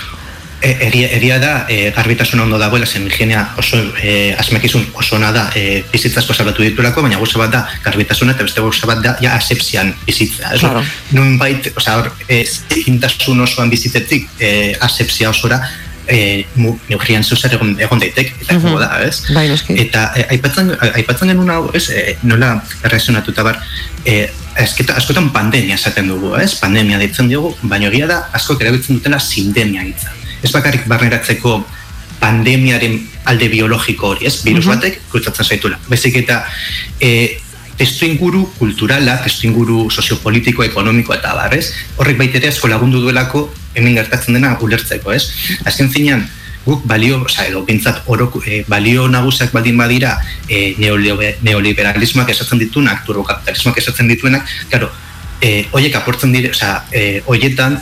E, 0.65 0.69
eria, 0.87 1.09
eria 1.13 1.35
da, 1.37 1.49
e, 1.69 1.91
garbitasuna 1.93 2.43
ondo 2.45 2.57
dagoela, 2.57 2.87
zen 2.87 3.03
higienea 3.05 3.41
oso 3.59 3.77
e, 4.01 4.33
asmakizun 4.39 4.85
oso 4.97 5.17
ona 5.17 5.31
da 5.35 5.43
e, 5.53 5.83
bizitzazko 5.91 6.33
salbatu 6.33 6.63
ditulako, 6.63 7.03
baina 7.05 7.19
gauza 7.19 7.37
bat 7.37 7.51
da 7.53 7.61
garbitasuna 7.83 8.33
eta 8.33 8.47
beste 8.47 8.63
gauza 8.63 8.87
bat 8.89 9.03
da 9.03 9.17
ja 9.21 9.35
asepsian 9.35 9.93
bizitza. 10.07 10.53
Ez? 10.55 10.61
Claro. 10.63 10.81
Nun 11.11 11.37
bait, 11.37 11.69
osea, 11.75 11.97
hor, 11.99 12.09
e, 12.29 12.41
zintasun 12.47 13.43
osoan 13.45 13.69
bizitetik 13.69 14.29
e, 14.39 14.49
asepsia 14.81 15.29
osora, 15.29 15.59
e, 16.07 16.45
mu, 16.55 16.75
neugrian 16.89 17.23
zeuzer 17.23 17.53
egon, 17.57 17.75
egon 17.79 17.99
daitek, 17.99 18.33
eta 18.41 18.53
Mhm. 18.53 18.73
uh 18.73 18.79
da, 18.79 18.89
ez? 19.03 19.21
Bai, 19.33 19.47
noski. 19.49 19.77
Eta 19.79 20.11
e, 20.15 20.25
aipatzen, 20.35 20.71
aipatzen 20.93 21.27
genuen 21.33 21.49
hau, 21.49 21.69
ez, 21.73 21.89
e, 21.89 22.17
nola 22.23 22.63
errazionatuta 22.83 23.43
bar, 23.43 23.61
e, 24.05 24.29
esketa, 24.55 24.95
askotan 24.95 25.31
pandemia 25.31 25.75
esaten 25.75 26.07
dugu, 26.07 26.35
ez? 26.39 26.53
Pandemia 26.59 26.97
deitzen 26.97 27.27
diogu, 27.27 27.55
baina 27.61 27.87
egia 27.87 28.07
da, 28.07 28.29
askok 28.33 28.61
erabiltzen 28.61 28.95
dutela 28.99 29.19
sindemia 29.19 29.83
hitza. 29.83 30.13
Ez 30.43 30.51
bakarrik 30.51 30.85
barneratzeko 30.87 31.65
pandemiaren 32.19 32.99
alde 33.25 33.49
biologiko 33.49 34.13
hori, 34.13 34.25
ez? 34.29 34.43
Virus 34.45 34.65
batek 34.69 35.01
krutzatzen 35.11 35.45
zaitula. 35.45 35.79
Bezik 35.89 36.15
eta 36.21 36.43
e, 36.99 37.37
testu 37.77 38.07
inguru 38.07 38.45
kulturala, 38.57 39.17
testu 39.23 39.47
inguru 39.49 39.89
soziopolitiko, 39.91 40.63
ekonomiko 40.63 41.13
eta 41.15 41.35
bar, 41.35 41.53
ez? 41.57 41.73
Horrek 41.99 42.17
baitere 42.21 42.49
asko 42.49 42.71
lagundu 42.71 43.01
duelako 43.03 43.49
hemen 43.75 43.97
gertatzen 43.99 44.37
dena 44.37 44.55
ulertzeko, 44.63 45.11
ez? 45.11 45.27
Azken 45.67 45.91
finean, 45.91 46.25
guk 46.65 46.85
balio, 46.89 47.21
oza, 47.23 47.45
edo 47.45 47.63
bintzat 47.65 48.03
orok, 48.09 48.39
e, 48.45 48.63
balio 48.67 49.07
nagusak 49.11 49.51
baldin 49.53 49.77
badira 49.77 50.15
e, 50.49 50.73
neoliberalismoak 51.45 52.31
esatzen 52.33 52.61
dituenak, 52.63 53.03
turbokapitalismoak 53.05 53.77
esatzen 53.83 54.09
dituenak, 54.09 54.47
claro, 54.71 54.89
e, 55.41 55.67
oiek 55.77 55.99
aportzen 55.99 56.33
dire, 56.33 56.53
oza, 56.55 56.79
e, 56.91 57.21
oietan 57.27 57.77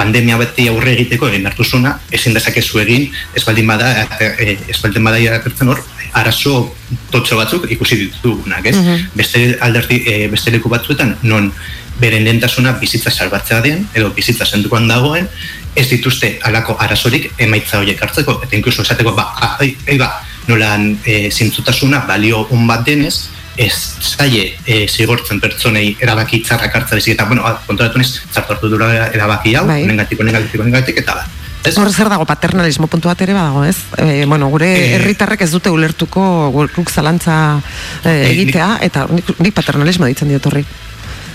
pandemia 0.00 0.38
beti 0.40 0.68
aurre 0.70 0.94
egiteko 0.94 1.28
egin 1.28 1.42
behar 1.44 1.56
duzuna, 1.58 1.96
ezin 2.14 2.36
dezakezu 2.36 2.80
egin, 2.84 3.10
ez 3.36 3.42
baldin 3.44 3.68
bada, 3.68 3.90
e, 4.20 4.54
ez 4.68 4.78
baldin 4.80 5.04
bada 5.04 5.18
hor, 5.66 5.82
arazo 6.12 6.74
totxo 7.10 7.36
batzuk 7.38 7.68
ikusi 7.70 7.96
ditugunak, 8.04 8.66
ez? 8.66 8.76
Beste 9.14 9.58
alderdi, 9.60 10.02
e, 10.06 10.26
beste 10.32 10.50
leku 10.50 10.72
batzuetan, 10.72 11.16
non 11.22 11.52
beren 12.00 12.24
lehentasuna 12.24 12.72
bizitza 12.80 13.10
salbatzea 13.10 13.60
den, 13.60 13.84
edo 13.94 14.10
bizitza 14.16 14.46
sendukoan 14.46 14.88
dagoen, 14.88 15.28
ez 15.76 15.86
dituzte 15.90 16.38
alako 16.48 16.76
arazorik 16.80 17.30
emaitza 17.38 17.80
horiek 17.80 18.00
hartzeko, 18.02 18.40
eta 18.46 18.56
inkluso 18.56 18.82
esateko, 18.86 19.12
ba, 19.16 19.28
ah, 19.36 19.56
ai, 19.60 19.74
ai, 19.88 19.98
ba, 20.00 20.10
nolan 20.48 20.94
e, 21.04 21.28
zintzutasuna 21.30 22.06
balio 22.08 22.46
on 22.50 22.66
bat 22.70 22.86
denez, 22.86 23.28
ez 23.60 23.74
zaie 24.00 24.54
e, 24.64 24.86
zigortzen 24.88 25.40
pertsonei 25.42 25.96
erabaki 26.00 26.40
txarrak 26.46 26.80
hartza 26.80 26.96
bezik, 26.96 27.14
eta, 27.18 27.28
bueno, 27.28 27.44
ah, 27.44 27.58
konturatu 27.66 28.00
niz, 28.00 28.14
txartu 28.32 28.56
hartu 28.56 28.72
dura 28.72 28.90
erabaki 29.10 29.54
hau, 29.58 29.66
Bai. 29.68 29.82
honengatik, 29.84 30.24
honengatik, 30.24 30.64
honengatik, 30.64 31.04
eta 31.04 31.20
ba. 31.20 31.28
Ez? 31.64 31.76
Hor 31.76 31.90
zer 31.92 32.08
dago 32.08 32.24
paternalismo 32.24 32.88
puntu 32.88 33.10
bat 33.10 33.20
ere 33.20 33.34
badago, 33.36 33.64
ez? 33.68 33.76
E, 34.00 34.24
bueno, 34.24 34.48
gure 34.48 34.68
Eh, 34.70 34.94
herritarrek 34.96 35.42
ez 35.44 35.50
dute 35.52 35.70
ulertuko 35.70 36.22
guk 36.54 36.90
zalantza 36.90 37.60
e, 38.04 38.14
egitea 38.30 38.78
eta 38.86 39.06
nik, 39.12 39.34
nik 39.38 39.54
paternalismo 39.54 40.08
ditzen 40.08 40.28
diot 40.32 40.46
horri. 40.46 40.64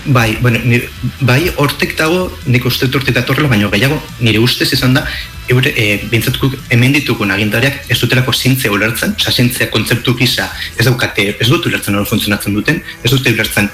Bai, 0.06 0.36
bueno, 0.40 0.60
nire, 0.62 0.88
bai, 1.26 1.50
hortek 1.58 1.96
dago, 1.98 2.28
nik 2.46 2.66
uste 2.66 2.86
hortik 2.86 3.14
datorrela, 3.14 3.48
baina 3.50 3.70
gehiago, 3.70 3.98
nire 4.22 4.38
ustez 4.38 4.68
izan 4.72 4.94
da, 4.94 5.02
eure, 5.50 5.72
e, 5.74 5.98
bintzatukuk 6.10 6.54
hemen 6.74 6.94
ditugun 6.94 7.30
agintariak 7.34 7.90
ez 7.90 7.98
dutelako 7.98 8.34
zintzea 8.34 8.70
ulertzen, 8.74 9.16
oza, 9.18 9.32
zintzea 9.34 9.70
kontzeptu 9.70 10.14
gisa 10.18 10.46
ez 10.78 10.86
daukate, 10.86 11.32
ez 11.40 11.48
dut 11.50 11.66
ulertzen 11.66 11.98
hori 11.98 12.10
funtzionatzen 12.10 12.54
duten, 12.54 12.82
ez 13.02 13.10
dute 13.10 13.34
ulertzen 13.34 13.70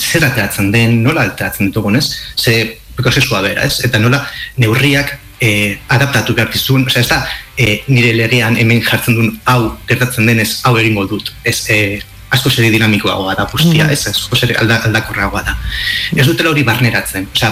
zer 0.00 0.24
ateratzen 0.28 0.70
den, 0.72 1.00
nola 1.04 1.24
ateratzen 1.28 1.68
ditugun, 1.68 1.96
ez? 1.96 2.12
Ze 2.36 2.78
prozesua 2.96 3.40
bera, 3.44 3.64
ez? 3.64 3.80
Eta 3.84 4.00
nola 4.00 4.20
neurriak 4.60 5.16
e, 5.40 5.78
adaptatu 5.88 6.34
behar 6.36 6.50
dizun, 6.52 6.84
oza, 6.86 7.00
ez 7.00 7.08
da, 7.08 7.24
e, 7.56 7.80
nire 7.88 8.12
legean 8.16 8.58
hemen 8.60 8.82
jartzen 8.84 9.16
duen 9.16 9.32
hau 9.50 9.74
gertatzen 9.88 10.28
denez, 10.28 10.50
hau 10.68 10.76
egingo 10.78 11.06
dut, 11.10 11.32
ez, 11.44 11.58
e, 11.72 12.00
asko 12.30 12.52
zeri 12.52 12.70
dinamikoagoa 12.74 13.34
da 13.38 13.48
guztia, 13.50 13.86
mm. 13.86 13.96
ez, 13.96 14.06
asko 14.12 14.36
zeri 14.36 14.54
alda, 14.60 14.82
aldakorragoa 14.86 15.42
da. 15.48 15.56
Ez 16.16 16.28
dutela 16.28 16.52
hori 16.52 16.62
barneratzen, 16.66 17.26
osea, 17.34 17.50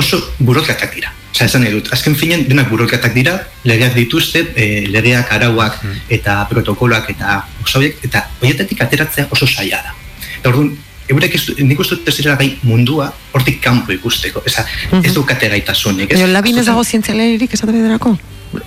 oso 0.00 0.20
burokratak 0.38 0.94
dira. 0.98 1.14
Osea, 1.30 1.46
esan 1.46 1.64
edut, 1.68 1.88
azken 1.94 2.16
finen 2.18 2.44
denak 2.50 2.68
burokratak 2.72 3.14
dira, 3.14 3.38
legeak 3.64 3.94
dituzte, 3.96 4.44
e, 4.56 4.68
legeak, 4.90 5.32
arauak 5.38 5.80
mm. 5.84 6.04
eta 6.18 6.36
protokoloak 6.50 7.10
eta 7.14 7.40
osoiek, 7.64 8.02
eta 8.10 8.26
horietatik 8.42 8.82
ateratzea 8.84 9.30
oso 9.30 9.48
saia 9.48 9.80
da. 9.86 9.94
Eta 10.40 10.50
orduan, 10.52 10.74
eurek 11.10 11.34
ez, 11.34 11.42
nik 11.58 11.80
uste 11.82 11.98
dut 11.98 12.08
ez 12.08 12.36
gai 12.40 12.50
mundua 12.62 13.10
hortik 13.32 13.60
kanpo 13.62 13.92
ikusteko, 13.92 14.42
Eza, 14.46 14.62
mm 14.62 14.98
-hmm. 14.98 15.06
ez 15.06 15.14
dukate 15.14 15.48
gaitasunik. 15.48 16.12
Ez, 16.12 16.20
labin 16.30 16.58
ez 16.58 16.66
dago 16.66 16.84
zientzialeririk 16.84 17.54
esatu 17.54 17.72
biderako? 17.72 18.16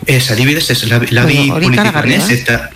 Ez, 0.06 0.32
adibidez, 0.32 0.69
ez, 0.69 0.84
labi, 0.89 1.08
labi 1.12 1.36
bueno, 1.49 1.53
politikoan 1.53 2.12
ez, 2.12 2.29
eh? 2.29 2.39
eta 2.39 2.69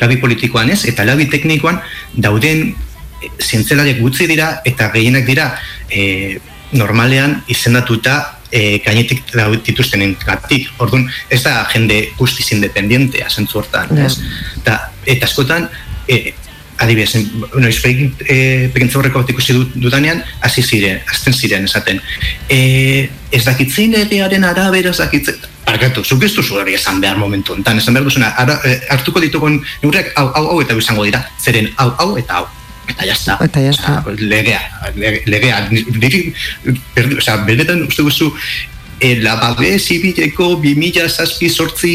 labi 0.00 0.16
politikoan 0.16 0.70
ez, 0.70 0.84
eta 0.84 1.04
labi 1.04 1.26
teknikoan 1.26 1.80
dauden 2.16 2.74
eh, 3.22 3.30
zientzelariak 3.40 4.00
gutzi 4.00 4.26
dira 4.26 4.60
eta 4.64 4.90
gehienak 4.92 5.26
dira 5.26 5.54
e, 5.88 6.38
normalean 6.72 7.42
izendatuta 7.48 8.40
e, 8.52 8.78
gainetik 8.84 9.22
dituztenen 9.66 10.16
gatik. 10.26 10.68
Orduan, 10.78 11.08
ez 11.30 11.42
da 11.42 11.64
jende 11.72 12.10
guztiz 12.18 12.50
independientea 12.52 13.30
zentzu 13.30 13.58
hortan. 13.58 13.88
Yeah. 13.96 14.80
eta 15.06 15.26
askotan, 15.26 15.68
e, 16.08 16.34
adibidez, 16.80 17.26
bueno, 17.52 17.68
izpegin 17.68 18.14
e, 18.24 18.70
horreko 18.96 19.20
bat 19.22 19.30
ikusi 19.30 19.56
dudanean, 19.74 20.22
hasi 20.40 20.62
ziren, 20.62 21.00
azten 21.12 21.36
ziren 21.36 21.64
esaten. 21.68 22.00
E, 22.48 23.10
ez 23.30 23.44
dakitzen 23.44 23.94
egearen 24.00 24.44
arabera, 24.48 24.90
ez 24.90 24.98
dakitzen, 25.02 25.36
Arkatu, 25.70 26.02
zuk 26.02 26.24
ez 26.26 26.32
duzu 26.34 26.56
hori 26.58 26.74
esan 26.74 26.98
behar 27.02 27.18
momentu 27.20 27.54
enten, 27.54 27.78
esan 27.78 27.94
behar 27.94 28.08
duzuna, 28.08 28.32
ara, 28.42 28.56
e, 28.66 28.78
hartuko 28.90 29.20
ditugun 29.22 29.60
neurriak 29.82 30.10
hau, 30.18 30.26
hau, 30.34 30.46
hau 30.54 30.56
eta 30.64 30.74
bizango 30.74 31.04
dira, 31.06 31.20
zeren 31.38 31.68
hau, 31.76 31.92
hau 32.00 32.16
eta 32.18 32.40
hau. 32.40 32.48
Eta 32.90 33.06
jazta. 33.06 33.36
Eta 33.44 33.62
jazta. 33.62 34.00
Legea, 34.18 34.58
legea. 35.30 35.60
Niri, 35.70 36.24
o 36.66 37.20
sea, 37.22 37.36
benetan 37.46 37.84
uste 37.86 38.02
guzu, 38.02 38.32
e, 38.98 39.14
lababe 39.22 39.76
zibileko 39.78 40.56
bi 40.64 40.74
mila 40.74 41.06
zazpi 41.08 41.48
sortzi 41.48 41.94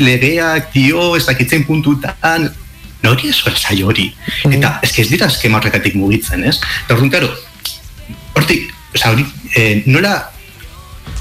legeak 0.00 0.72
dio, 0.72 1.10
ez 1.18 1.26
dakitzen 1.28 1.66
puntutan, 1.68 2.48
nori 3.02 3.28
ez 3.28 3.42
zai 3.56 3.82
hori. 3.82 4.12
Mm. 4.44 4.52
Eta 4.52 4.78
ez 4.82 4.92
ez 4.98 5.08
dira 5.08 5.26
eskemarrekatik 5.26 5.94
mugitzen, 5.94 6.44
ez? 6.44 6.58
Eta 6.84 6.94
orduan, 6.94 7.10
karo, 7.10 7.30
hortik, 8.34 8.72
oza, 8.94 9.10
hori, 9.10 9.26
e, 9.56 9.82
nola 9.86 10.32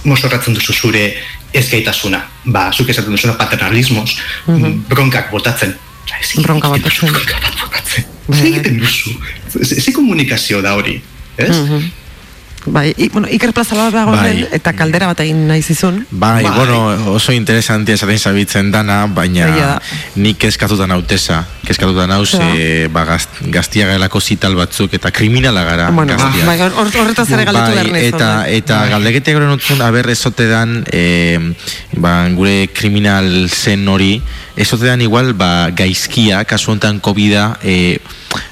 mosorratzen 0.04 0.54
duzu 0.54 0.74
zure 0.74 1.14
ez 1.54 1.68
gaitasuna, 1.70 2.22
ba, 2.46 2.70
zuk 2.72 2.90
esaten 2.90 3.12
duzuna 3.12 3.34
paternalismos, 3.34 4.18
mm 4.46 4.56
-hmm. 4.56 4.82
bronkak 4.90 5.32
botatzen. 5.32 5.76
Bronka 6.42 6.70
botatzen. 6.70 7.12
Bronka 7.14 7.52
botatzen. 7.62 8.06
Zer 8.30 8.46
egiten 8.46 8.78
duzu? 8.80 9.14
Zer 9.64 9.94
komunikazio 9.94 10.62
da 10.62 10.76
hori? 10.78 11.02
Ez? 11.38 11.56
Mm 11.56 11.68
-hmm. 11.68 11.90
Bai, 12.66 12.94
i, 12.98 13.08
bueno, 13.10 13.28
Iker 13.32 13.54
Plaza 13.54 13.76
dago 13.90 14.12
bai. 14.12 14.48
eta 14.52 14.74
kaldera 14.76 15.08
bat 15.08 15.22
egin 15.24 15.46
nahi 15.48 15.62
zizun. 15.64 16.06
Bai, 16.12 16.44
bai. 16.44 16.52
bueno, 16.58 17.14
oso 17.14 17.32
interesantia 17.32 17.96
esaten 17.96 18.20
zabitzen 18.20 18.72
dana, 18.72 19.06
baina 19.08 19.48
Eia. 19.48 19.70
nik 20.16 20.38
kezkatuta 20.38 20.88
nautesa. 20.88 21.46
Kezkatuta 21.66 22.08
nauz, 22.08 22.34
e, 22.36 22.90
ba, 22.92 23.06
gazt, 23.06 23.40
gaztia 23.54 23.88
gaelako 23.88 24.20
zital 24.20 24.56
batzuk 24.56 24.94
eta 24.94 25.12
kriminala 25.12 25.64
gara 25.64 25.90
bueno, 25.92 26.18
gaztia. 26.18 26.46
Bai, 26.46 26.60
horretaz 26.60 27.30
ere 27.32 27.46
galdetu 27.46 27.76
bai, 27.76 27.86
behar 27.86 28.04
Eta, 28.10 28.30
eta 28.50 28.80
bai. 28.82 28.90
galdegetea 28.90 29.38
gure 29.38 29.48
notzun, 29.48 29.82
aber 29.82 30.10
ezote 30.10 30.50
dan, 30.50 30.84
e, 30.92 31.40
ba, 31.96 32.28
gure 32.36 32.68
kriminal 32.74 33.48
zen 33.50 33.88
hori, 33.88 34.22
ezote 34.58 34.90
dan 34.90 35.02
igual, 35.02 35.34
ba, 35.34 35.70
gaizkia, 35.72 36.44
kasu 36.44 36.74
honetan 36.74 37.00
COVID-a, 37.00 37.54
e, 37.64 38.00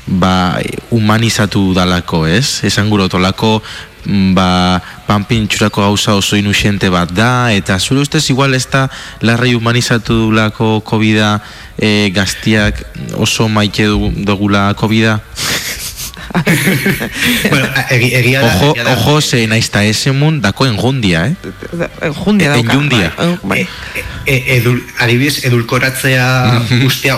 ba, 0.08 0.60
humanizatu 0.92 1.74
dalako, 1.76 2.26
ez? 2.28 2.64
Esan 2.64 2.90
gure 2.90 3.10
ba, 4.36 4.82
panpin 5.08 5.48
txurako 5.48 5.82
gauza 5.82 6.16
oso 6.16 6.38
inusiente 6.40 6.90
bat 6.90 7.12
da, 7.12 7.52
eta 7.54 7.80
zure 7.80 8.02
ustez 8.02 8.30
igual 8.32 8.56
ez 8.56 8.66
da 8.72 8.88
larrei 9.22 9.54
humanizatu 9.56 10.32
lako 10.32 10.80
COVID-a 10.88 11.38
e, 11.78 12.10
gaztiak 12.16 12.84
oso 13.18 13.48
maite 13.48 13.88
dugula 13.88 14.74
COVID-a? 14.80 15.20
bueno, 17.50 17.68
egia 17.90 18.42
da. 18.42 18.48
Ojo, 18.48 18.76
ojo, 18.92 19.22
ze 19.22 19.48
naizta 19.48 19.84
ese 19.86 20.12
mun 20.12 20.42
dako 20.42 20.68
enjundia, 20.68 21.28
eh? 21.28 21.36
Enjundia 22.02 22.52
dauka. 22.52 22.74
Enjundia. 22.74 23.14
Bai. 23.44 23.68
E, 24.26 24.58
edul, 24.58 24.82
adibidez, 25.00 25.46
edulkoratzea 25.48 26.28
guztia, 26.84 27.18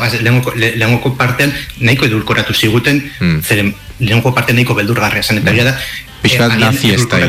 lehengoko 0.56 1.16
partean, 1.18 1.54
nahiko 1.80 2.06
edulkoratu 2.06 2.54
ziguten, 2.54 3.02
mm. 3.20 3.42
zeren 3.42 3.74
lehengoko 4.00 4.34
partean 4.36 4.60
nahiko 4.60 4.76
beldurgarria 4.78 5.24
zen, 5.24 5.42
eta 5.44 5.52
da, 5.52 5.76
eh, 6.24 6.58
nazi 6.60 6.94
ez 6.94 7.06
da. 7.08 7.20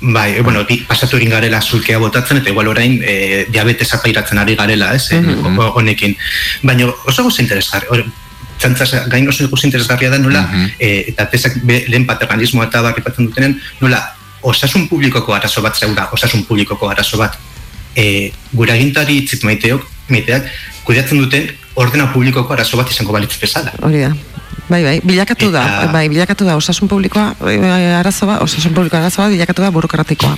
Bai, 0.00 0.36
e, 0.38 0.42
bueno, 0.42 0.62
pasatu 0.86 1.16
egin 1.18 1.30
garela 1.30 1.60
zulkea 1.60 1.98
botatzen, 1.98 2.38
eta 2.38 2.50
igual 2.52 2.68
orain 2.70 3.00
e, 3.02 3.46
diabetes 3.50 3.90
apairatzen 3.96 4.38
ari 4.38 4.54
garela, 4.54 4.92
ez, 4.94 5.10
mm 5.10 5.58
honekin. 5.74 6.14
Baina 6.62 6.86
oso 7.06 7.24
goz 7.24 7.40
interesgarri, 7.42 8.04
txantzaz 8.58 9.08
gain 9.10 9.26
oso 9.28 9.48
goz 9.50 9.64
interesgarria 9.64 10.10
da 10.10 10.18
nola, 10.22 10.44
mm 10.46 10.70
eta 10.78 11.26
tesak 11.26 11.58
lehen 11.66 12.06
paternalismoa 12.06 12.68
eta 12.70 12.82
barri 12.82 13.02
dutenen, 13.18 13.58
nola, 13.80 14.04
osasun 14.42 14.86
publikoko 14.88 15.34
arazo 15.34 15.62
bat 15.62 15.76
zeura, 15.76 16.08
osasun 16.12 16.44
publikoko 16.46 16.88
arazo 16.88 17.18
bat, 17.18 17.34
e, 17.96 18.30
gure 18.52 18.72
agintari 18.72 19.18
itzit 19.24 19.42
maiteok, 19.42 19.82
maiteak, 20.08 20.46
kudeatzen 20.84 21.18
duten 21.18 21.50
ordena 21.74 22.06
publikoko 22.12 22.54
arazo 22.54 22.78
bat 22.78 22.90
izango 22.90 23.12
balitz 23.12 23.34
bezala. 23.40 23.74
Hori 23.82 24.06
da. 24.06 24.14
Bai, 24.66 24.82
bai, 24.84 24.98
bilakatu 25.04 25.52
da, 25.54 25.64
bai, 25.92 26.08
bilakatu 26.08 26.44
da, 26.44 26.56
osasun 26.56 26.88
publikoa, 26.88 27.34
bai, 27.40 27.56
bai, 27.62 27.94
arazo 28.00 28.26
bat, 28.26 28.42
osasun 28.42 28.74
publikoa 28.74 29.00
arazo 29.00 29.22
bat, 29.22 29.32
bilakatu 29.32 29.62
da 29.62 29.70
burokratikoa. 29.70 30.36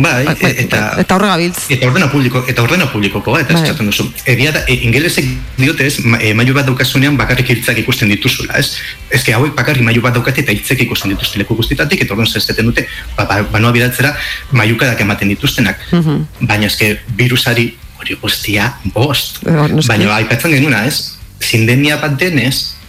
Bai, 0.00 0.24
bai, 0.24 0.34
bai, 0.38 0.50
eta 0.62 0.80
eta 1.02 1.16
horrega 1.16 1.36
biltz. 1.40 1.64
Eta 1.74 1.88
ordena 1.90 2.06
publiko, 2.12 2.40
eta 2.48 2.62
ordena 2.62 2.86
publikoko, 2.88 3.34
eta 3.40 3.56
bai. 3.56 3.64
esaten 3.66 3.90
duzu. 3.90 4.06
Egia 4.32 4.52
da, 4.54 4.62
e, 4.70 4.78
ingelesek 4.86 5.26
diote 5.58 5.86
ez, 5.86 5.98
ma, 6.06 6.20
e, 6.22 6.30
maiu 6.38 6.54
bat 6.56 6.68
daukasunean 6.68 7.18
bakarrik 7.18 7.50
hiltzak 7.52 7.82
ikusten 7.82 8.08
dituzula, 8.12 8.56
ez? 8.60 8.78
Que 9.26 9.34
hauek 9.36 9.52
bakarrik 9.58 9.84
maiu 9.84 10.02
bat 10.04 10.16
daukate 10.16 10.44
eta 10.44 10.54
hiltzek 10.54 10.86
ikusten 10.86 11.12
dituzte 11.12 11.42
leku 11.42 11.58
guztitatik, 11.58 12.00
eta 12.06 12.14
orduan 12.14 12.30
zezteten 12.30 12.70
dute, 12.70 12.86
ba, 13.18 13.26
ba, 13.28 13.42
banoa 13.52 13.74
bidatzera, 13.76 14.14
maiukadak 14.56 15.04
ematen 15.06 15.34
dituztenak. 15.34 15.86
Mm 15.92 16.48
Baina 16.48 16.66
ez 16.70 16.76
que 16.76 16.94
virusari 17.16 17.70
hori 18.00 18.16
guztia 18.22 18.72
bost. 18.94 19.42
Baina 19.44 20.14
aipatzen 20.16 20.54
genuna, 20.54 20.86
ez? 20.86 21.18
Zindenia 21.40 21.98
bat 22.00 22.16
denez, 22.20 22.79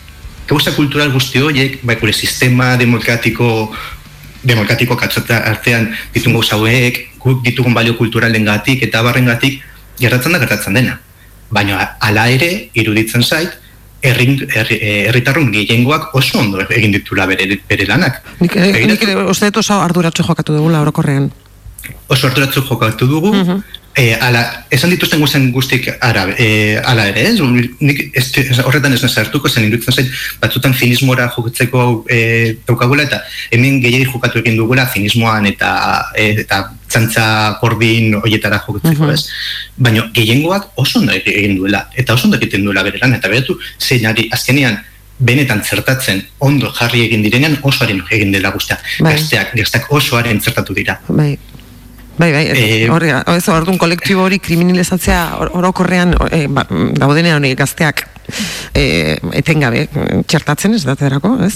gauza 0.52 0.76
kultural 0.76 1.12
guzti 1.16 1.40
horiek, 1.40 1.80
bai 1.88 1.96
gure 2.02 2.14
sistema 2.14 2.76
demokratiko 2.78 3.72
demokratiko 4.44 4.98
katzota 4.98 5.38
artean 5.52 5.88
ditugun 6.14 6.40
gauza 6.40 6.58
hauek, 6.58 7.00
guk 7.22 7.44
ditugun 7.46 7.76
balio 7.78 7.96
kulturalen 7.98 8.46
gatik 8.46 8.84
eta 8.88 9.04
barren 9.06 9.30
gatik, 9.32 9.62
gertatzen 10.02 10.36
da 10.36 10.42
gertatzen 10.44 10.80
dena. 10.80 10.98
Baina 11.52 11.82
hala 12.02 12.28
ere, 12.34 12.50
iruditzen 12.74 13.24
zait, 13.24 13.54
herritarrun 14.02 15.52
gehiengoak 15.54 16.16
oso 16.18 16.40
ondo 16.42 16.64
egin 16.70 16.96
ditura 16.96 17.28
bere, 17.30 17.46
bere 17.70 17.86
lanak. 17.88 18.22
Nik, 18.42 18.56
eh, 18.58 18.88
nik 18.90 19.06
uste 19.30 19.52
dut 19.52 19.62
oso 19.62 19.78
arduratxo 19.84 20.26
jokatu 20.26 20.58
dugula 20.58 20.82
orokorrean. 20.82 21.30
Oso 22.10 22.28
arduratxo 22.28 22.66
jokatu 22.66 23.08
dugu, 23.08 23.34
mhm. 23.34 23.62
E, 23.96 24.14
ala, 24.16 24.66
esan 24.72 24.92
dituzten 24.94 25.20
guzen 25.20 25.50
guztik 25.52 25.90
ara, 26.00 26.24
e, 26.40 26.78
ala 26.88 27.10
ere, 27.12 27.26
ez? 27.28 27.40
Nik 27.84 28.16
ez, 28.16 28.28
horretan 28.64 28.94
ez 28.96 29.02
nazartuko 29.04 29.50
zen 29.50 29.68
irutzen 29.68 29.96
zait, 29.98 30.12
batzutan 30.40 30.76
finismora 30.78 31.28
jokatzeko 31.36 32.06
e, 32.08 32.20
daukagula 32.68 33.04
eta 33.04 33.20
hemen 33.52 33.82
gehiagik 33.84 34.14
jokatu 34.14 34.40
egin 34.40 34.56
dugula 34.60 34.86
finismoan 34.94 35.50
eta 35.52 35.74
e, 36.16 36.30
eta 36.46 36.62
txantza 36.92 37.26
kordin 37.60 38.16
horietara 38.22 38.62
jokatzeko, 38.64 39.04
uh 39.04 39.10
-huh. 39.10 39.14
ez? 39.14 39.28
Baina 39.76 40.08
gehiengoak 40.16 40.72
oso 40.76 41.00
ondo 41.00 41.12
egin 41.12 41.58
duela, 41.58 41.88
eta 41.96 42.14
oso 42.14 42.30
ondo 42.30 42.40
egiten 42.40 42.64
duela 42.64 42.84
bere 42.84 43.00
lan, 43.02 43.14
eta 43.20 43.28
beratu 43.28 43.60
zein 43.80 44.08
ari, 44.08 44.30
azkenean, 44.32 44.80
benetan 45.22 45.62
zertatzen 45.64 46.24
ondo 46.40 46.72
jarri 46.78 47.06
egin 47.06 47.24
direnean 47.26 47.58
osoaren 47.62 48.02
egin 48.10 48.32
dela 48.32 48.52
guztia. 48.56 48.78
Bai. 49.00 49.14
Gazteak, 49.14 49.54
gazteak 49.58 49.92
osoaren 49.94 50.42
zertatu 50.42 50.74
dira. 50.78 51.00
Bai. 51.08 51.38
Bai, 52.18 52.32
bai, 52.32 52.46
Eh, 52.54 52.90
hori, 52.92 53.10
ez 53.10 53.48
orduan 53.50 53.78
kolektibo 53.82 54.22
hori 54.28 54.38
kriminalizatzea 54.40 55.38
or- 55.40 55.52
orokorrean 55.58 56.14
e, 56.30 56.46
ba, 56.48 56.66
daudenean 56.70 57.40
hori 57.42 57.56
gazteak 57.56 58.04
e, 58.76 59.18
etengabe 59.34 59.88
txertatzen 60.28 60.76
ez 60.78 60.84
daterako, 60.86 61.38
ez? 61.48 61.56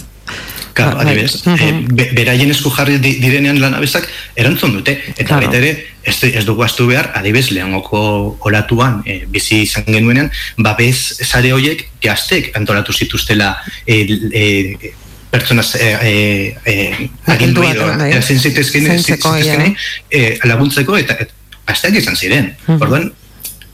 Claro, 0.75 0.97
Ba, 0.97 1.03
bai. 1.03 1.13
adibidez, 1.13 1.45
Mhm. 1.45 1.61
eh, 1.61 1.85
be- 1.93 2.09
beraien 2.17 2.49
esku 2.51 2.69
jarri 2.69 2.97
di- 2.99 3.19
direnean 3.21 3.59
lanabesak 3.61 4.07
erantzun 4.35 4.73
dute. 4.73 4.97
Eta 5.15 5.37
Claro. 5.37 5.53
ere, 5.53 5.87
ez, 6.03 6.23
ez 6.23 6.43
dugu 6.45 6.63
astu 6.63 6.87
behar, 6.87 7.11
adibidez, 7.15 7.51
lehengoko 7.51 8.37
olatuan, 8.39 9.01
eh, 9.05 9.23
bizi 9.27 9.61
izan 9.61 9.85
genuenean, 9.87 10.31
babes 10.57 11.17
sare 11.21 11.53
horiek 11.53 11.87
gaztek 12.01 12.51
antolatu 12.57 12.91
zituztela 12.91 13.57
eh, 13.85 14.07
eh, 14.33 14.93
pertsona 15.35 15.63
eh, 15.79 15.97
eh, 16.01 16.57
eh, 16.63 17.09
agindu 17.35 17.63
edo, 17.67 17.91
Zaintzeko, 18.21 18.63
zitezkeen, 18.63 19.75
eh, 20.09 20.39
laguntzeko, 20.47 20.95
eta 21.01 21.17
et, 21.19 21.33
gazteak 21.67 21.99
izan 21.99 22.15
ziren. 22.15 22.51
Mhm. 22.67 22.81
Orduan, 22.81 23.09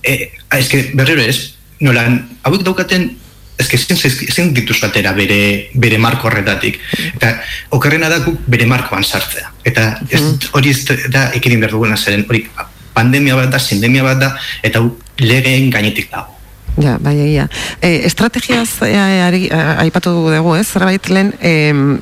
eh, 0.01 0.31
eske 0.57 0.87
berriro 0.97 1.21
ez, 1.21 1.53
nolan, 1.85 2.17
hauek 2.47 2.65
daukaten 2.65 3.11
eske 3.61 3.77
ezin 3.77 4.55
dituzu 4.57 4.87
atera 4.87 5.13
bere, 5.13 5.69
bere 5.77 5.99
marko 6.01 6.29
horretatik. 6.29 6.79
Eta 7.13 7.35
okerrena 7.77 8.09
da 8.09 8.17
guk 8.25 8.41
bere 8.49 8.65
markoan 8.65 9.05
sartzea. 9.05 9.51
Eta 9.67 9.99
ez, 10.09 10.21
hori 10.57 10.73
ez 10.73 11.11
da 11.13 11.27
ekidin 11.37 11.61
behar 11.61 11.75
duguna 11.77 11.97
zeren, 11.97 12.25
hori 12.29 12.47
pandemia 12.95 13.37
bat 13.37 13.53
da, 13.53 13.59
sindemia 13.61 14.03
bat 14.07 14.21
da, 14.23 14.33
eta 14.65 14.81
legeen 15.21 15.69
gainetik 15.69 16.09
dago. 16.09 16.30
Ja, 16.79 16.97
bai, 17.03 17.17
egia. 17.19 17.49
E, 17.81 18.05
estrategiaz 18.07 18.81
e, 18.87 18.95
ari, 18.95 19.49
a- 19.51 19.75
aipatu 19.83 20.13
dugu, 20.29 20.55
ez? 20.55 20.67
Zerbait 20.71 21.09
lehen, 21.09 21.33
e, 21.41 21.99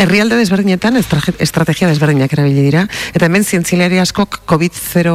herrialde 0.00 0.36
desberdinetan 0.40 0.96
estrategia 0.96 1.88
desberdinak 1.90 2.32
erabili 2.32 2.62
dira, 2.64 2.86
eta 3.12 3.26
hemen 3.28 3.44
zientzilari 3.44 3.98
askok 4.00 4.40
COVID-0 4.48 5.12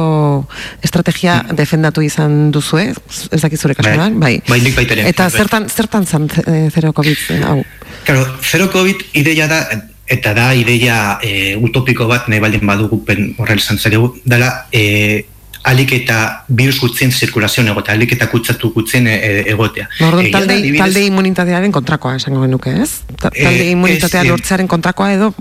estrategia 0.86 1.40
defendatu 1.58 2.04
izan 2.06 2.52
duzue, 2.54 2.92
ez 2.92 3.40
dakit 3.42 3.58
zure 3.60 3.74
kasuan, 3.74 4.20
bai. 4.22 4.38
Bai, 4.48 4.60
ere. 4.86 5.08
Eta 5.08 5.26
Bai. 5.26 5.38
zertan, 5.42 5.68
zertan 5.68 6.06
zan 6.06 6.28
e, 6.46 6.70
zero 6.70 6.92
COVID 6.92 7.44
hau? 7.48 7.58
Claro, 8.06 8.26
zero 8.42 8.70
COVID 8.70 9.02
ideia 9.18 9.48
da, 9.50 9.60
eta 10.06 10.34
da 10.34 10.52
ideia 10.54 11.18
e, 11.22 11.56
utopiko 11.58 12.06
bat, 12.06 12.28
nahi 12.30 12.40
baldin 12.40 12.66
badugu 12.66 13.02
pen 13.04 13.32
horrela 13.38 13.60
izan 13.60 13.78
zeregu, 13.82 14.14
dela 14.24 14.68
e, 14.70 15.26
alik 15.66 15.92
eta 15.96 16.16
virus 16.48 16.78
gutzien 16.80 17.10
zirkulazioan 17.12 17.68
egotea, 17.72 17.94
alik 17.98 18.12
eta 18.14 18.28
kutsatu 18.30 18.70
gutzien 18.74 19.06
e, 19.10 19.14
e, 19.16 19.30
egotea. 19.52 19.88
Orduan 20.06 20.30
talde, 20.30 20.54
adibidez, 20.60 20.78
talde 20.84 21.04
immunitatearen 21.08 21.72
kontrakoa 21.74 22.16
esango 22.20 22.42
genuke, 22.44 22.70
ez? 22.82 23.00
Ta- 23.20 23.32
Eh, 23.34 23.42
Talde 23.44 23.70
immunitatea 23.72 24.22
ez, 24.22 24.28
lortzearen 24.28 24.68
kontrakoa 24.70 25.12
edo 25.14 25.32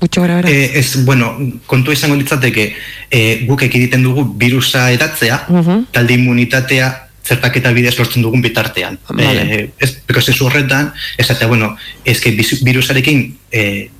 gutxo 0.00 0.22
gara 0.22 0.36
bera? 0.40 0.50
Eh, 0.50 0.78
ez, 0.80 1.04
bueno, 1.04 1.34
kontu 1.66 1.92
izango 1.92 2.16
litzateke 2.16 2.64
eh, 3.10 3.44
guk 3.48 3.62
ekiditen 3.68 4.02
dugu 4.02 4.24
virusa 4.38 4.90
edatzea, 4.92 5.42
Mhm. 5.48 5.84
talde 5.92 6.14
immunitatea 6.14 6.88
zertaketa 7.26 7.72
bidez 7.74 7.98
lortzen 7.98 8.22
dugun 8.22 8.40
bitartean. 8.42 8.98
Vale. 9.08 9.42
Eh, 9.42 9.70
ez, 9.78 9.92
prozesu 10.06 10.46
horretan, 10.46 10.92
esatea, 11.18 11.48
bueno, 11.48 11.76
ez 12.04 12.20
que 12.20 12.30
bizu- 12.36 12.62
virusarekin 12.62 13.36
eh, 13.50 13.90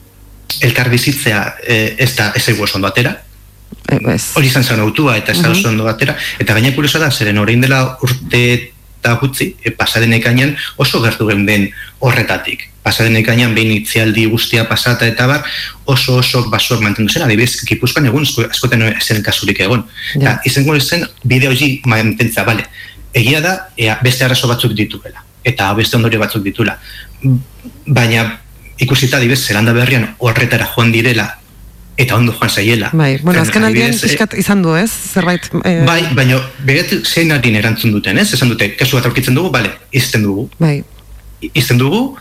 elkar 0.60 0.88
bizitzea 0.90 1.56
eh, 1.66 1.96
ez 1.98 2.14
da 2.16 2.32
ez 2.36 2.48
egu 2.48 2.62
oso 2.62 2.78
atera, 2.86 3.22
Eh, 3.88 3.98
ez. 4.14 4.32
hori 4.34 4.48
izan 4.50 4.64
zen 4.64 4.80
autua 4.82 5.16
eta 5.16 5.32
ez 5.32 5.42
da 5.42 5.50
oso 5.50 5.68
ondo 5.68 5.84
batera, 5.86 6.16
eta 6.42 6.54
gaina 6.54 6.72
kuriosa 6.74 6.98
da, 6.98 7.10
zeren 7.10 7.38
orain 7.38 7.60
dela 7.60 7.98
urte 8.02 8.72
eta 9.06 9.14
gutxi, 9.20 9.52
e, 9.62 9.70
pasaren 9.70 10.12
ekainan 10.16 10.56
oso 10.82 11.00
gertu 11.02 11.28
den 11.46 11.68
horretatik. 12.00 12.64
Pasaren 12.82 13.16
ekainan 13.16 13.54
behin 13.54 13.70
itzialdi 13.76 14.24
guztia 14.26 14.64
pasata 14.68 15.06
eta 15.06 15.26
bar, 15.26 15.44
oso 15.84 16.16
oso 16.16 16.48
basoak 16.50 16.80
mantendu 16.80 17.12
zen, 17.12 17.22
adibidez, 17.22 17.62
Gipuzkoan 17.66 18.06
egun 18.06 18.22
asko- 18.22 18.48
askotan 18.50 18.82
ez 18.82 19.04
zen 19.04 19.22
kasurik 19.22 19.60
egon. 19.60 19.84
Ja. 20.14 20.20
Eta 20.20 20.40
izango 20.44 20.78
zen 20.80 21.06
bideo 21.24 21.50
hori 21.50 21.80
mantentza, 21.84 22.44
bale, 22.44 22.66
egia 23.14 23.40
da, 23.40 23.68
ea, 23.76 23.98
beste 24.02 24.24
arrazo 24.24 24.48
batzuk 24.48 24.72
dituela, 24.72 25.22
eta 25.44 25.72
beste 25.74 25.96
ondorio 25.96 26.18
batzuk 26.18 26.42
ditula. 26.42 26.78
Baina 27.86 28.40
ikusita 28.78 29.16
adibidez, 29.18 29.44
zelanda 29.46 29.72
berrian 29.72 30.14
horretara 30.18 30.66
joan 30.74 30.92
direla, 30.92 31.38
eta 31.96 32.16
ondo 32.16 32.32
joan 32.32 32.50
zaiela. 32.50 32.90
Bai, 32.92 33.18
bueno, 33.22 33.40
azken 33.40 33.64
aldian 33.64 33.88
Adibidez, 33.88 34.04
eh, 34.04 34.08
pixkat 34.10 34.34
izan 34.40 34.62
du, 34.62 34.74
ez? 34.76 34.90
Zerbait... 34.90 35.48
Eh, 35.64 35.78
Bai, 35.86 36.02
baina 36.16 36.40
begatu 36.68 37.00
zein 37.04 37.32
harin 37.32 37.56
erantzun 37.56 37.94
duten, 37.96 38.18
ez? 38.20 38.28
Esan 38.36 38.52
dute, 38.52 38.68
kasu 38.76 38.98
bat 38.98 39.08
aurkitzen 39.08 39.34
dugu, 39.38 39.50
bale, 39.54 39.72
izten 39.92 40.26
dugu. 40.26 40.48
Bai, 40.60 40.82
Izten 41.52 41.78
dugu, 41.78 42.16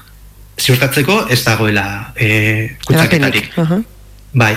ziurtatzeko 0.60 1.26
ez 1.32 1.42
dagoela 1.46 1.86
e, 2.16 2.76
kutsaketarik. 2.86 3.48
edapenik. 3.52 3.60
Aha. 3.64 3.78
Bai, 4.36 4.54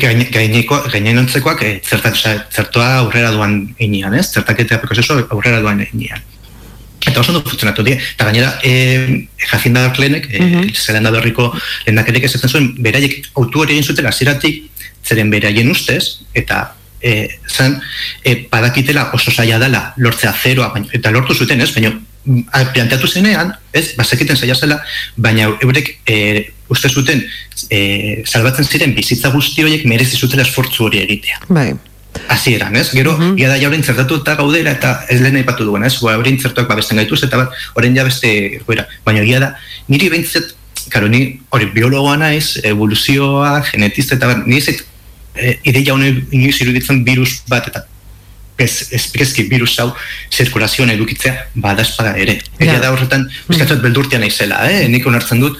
gaine, 0.00 0.26
gaineko, 0.32 0.78
gainenontzekoak 0.92 1.62
e, 1.64 1.72
zerta, 1.84 2.12
osea, 2.16 2.46
zertoa 2.52 2.88
aurrera 3.02 3.30
duan 3.36 3.58
inean, 3.78 4.16
ez? 4.16 4.26
Zertaketa 4.32 4.80
prozesu 4.82 5.16
aurrera 5.28 5.60
duan 5.60 5.84
inean. 5.92 6.24
Eta 7.06 7.20
oso 7.20 7.32
ondo 7.32 7.42
funtzionatu 7.48 7.82
die. 7.86 7.96
Eta 7.96 8.26
gainera, 8.28 8.58
e, 8.62 9.28
Jacinda 9.50 9.86
Arlenek, 9.86 10.28
e, 10.30 10.40
Mhm. 10.40 10.74
Zelanda 10.74 11.10
berriko 11.10 11.52
lehendakerek 11.86 12.24
esaten 12.24 12.50
zuen, 12.50 12.74
beraiek 12.78 13.30
autu 13.34 13.60
hori 13.60 13.72
egin 13.72 13.84
zuten 13.84 14.06
hasieratik 14.06 14.62
zeren 15.04 15.30
beraien 15.30 15.70
ustez, 15.70 16.20
eta 16.34 16.74
e, 17.00 17.28
zan, 17.48 17.80
e, 18.24 18.46
badakitela 18.50 19.10
oso 19.14 19.30
zaila 19.30 19.58
dela 19.58 19.94
lortzea 19.96 20.32
zeroa, 20.32 20.68
baina, 20.68 20.86
eta 20.92 21.10
lortu 21.10 21.34
zuten, 21.34 21.60
ez? 21.60 21.72
Baina, 21.74 21.94
mm, 22.24 22.42
planteatu 22.74 23.08
zenean, 23.08 23.54
ez, 23.72 23.94
bazekiten 23.96 24.36
zaila 24.36 24.54
zela, 24.54 24.82
baina 25.16 25.48
eurek 25.62 26.00
e, 26.06 26.52
uste 26.70 26.88
zuten 26.88 27.22
e, 27.68 28.22
salbatzen 28.26 28.64
ziren 28.64 28.94
bizitza 28.94 29.30
guzti 29.34 29.64
horiek 29.64 29.86
merezi 29.90 30.16
zutela 30.16 30.44
esfortzu 30.46 30.86
hori 30.86 31.02
egitea 31.02 31.40
Bai, 31.48 31.72
hasieran, 32.28 32.76
ez? 32.76 32.90
Gero, 32.94 33.16
mm 33.18 33.36
da 33.36 33.56
jauren 33.58 33.82
zertatu 33.82 34.20
eta 34.20 34.36
gaudela 34.38 34.70
eta 34.70 35.04
ez 35.08 35.20
lehen 35.20 35.36
aipatu 35.40 35.64
duen, 35.64 35.84
ez? 35.84 35.96
Ba, 36.02 36.16
orain 36.18 36.38
zertuak 36.38 36.68
babesten 36.68 36.96
gaituz 37.00 37.22
eta 37.26 37.36
bat, 37.36 37.54
orain 37.74 37.96
ja 37.96 38.04
beste 38.04 38.60
goera. 38.66 38.86
Baina 39.04 39.22
egia 39.22 39.40
da, 39.40 39.54
niri 39.88 40.10
behintzat, 40.12 40.54
karo, 40.90 41.08
ni 41.08 41.40
hori 41.50 41.66
biologoa 41.74 42.16
naiz, 42.16 42.58
evoluzioa, 42.64 43.60
genetista 43.70 44.16
eta 44.16 44.30
bat, 44.32 44.46
nire 44.46 44.62
zait, 44.62 44.84
e, 45.34 45.58
ideia 45.64 45.94
honen 45.94 46.26
inoiz 46.30 46.60
iruditzen 46.60 47.04
virus 47.04 47.40
bat 47.48 47.68
eta 47.70 47.84
ez, 48.60 48.88
espreski 48.92 49.46
virus 49.48 49.78
hau 49.80 49.90
zirkulazioan 50.32 50.90
edukitzea 50.94 51.46
bada 51.54 51.82
espada 51.82 52.16
ere. 52.16 52.40
Egia 52.58 52.74
Ja. 52.74 52.80
da 52.80 52.92
horretan, 52.92 53.28
bizkatzat 53.48 53.80
beldurtia 53.82 54.18
naizela, 54.18 54.60
eh? 54.70 54.88
Nik 54.88 55.06
onartzen 55.06 55.40
dut, 55.40 55.58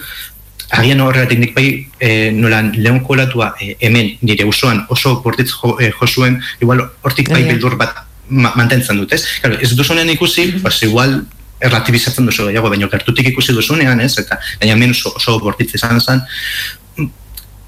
agian 0.71 1.01
horregatik 1.03 1.39
nik 1.39 1.53
bai 1.55 1.65
e, 1.99 2.31
nolan 2.31 2.71
lehen 2.77 3.01
kolatua 3.03 3.51
e, 3.59 3.75
hemen 3.79 4.15
nire 4.21 4.47
usoan 4.47 4.85
oso 4.89 5.17
bortitz 5.23 5.51
jo, 5.51 5.75
e, 5.79 5.91
josuen, 5.99 6.39
igual 6.61 6.85
hortik 7.01 7.29
bai 7.29 7.41
Ja, 7.41 7.47
ja. 7.47 7.53
beldur 7.53 7.75
bat 7.79 8.05
ma, 8.29 8.53
mantentzen 8.55 8.97
dut, 8.97 9.11
ez? 9.13 9.25
Claro, 9.41 9.59
ez 9.59 9.75
duzunean 9.75 10.09
ikusi, 10.13 10.47
pues 10.63 10.81
igual 10.87 11.21
erlatibizatzen 11.61 12.25
duzu 12.25 12.47
gehiago, 12.47 12.71
baina 12.71 12.89
gertutik 12.89 13.27
ikusi 13.33 13.53
duzunean, 13.53 13.99
ez? 14.01 14.13
Eta 14.21 14.39
baina 14.61 14.75
hemen 14.77 14.95
oso, 14.95 15.13
oso 15.19 15.37
bortitz 15.43 15.73
izan 15.77 15.99
zen, 16.01 16.23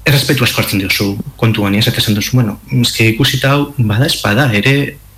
errespetu 0.04 0.44
asko 0.44 0.62
hartzen 0.62 0.82
diozu 0.82 1.14
kontuan, 1.40 1.76
ez? 1.78 1.86
Eta 1.90 2.02
esan 2.02 2.16
duzu, 2.16 2.36
bueno, 2.40 2.58
eske 2.80 3.10
ikusita 3.12 3.54
hau, 3.54 3.72
bada 3.78 4.08
espada, 4.10 4.48
ere 4.56 4.74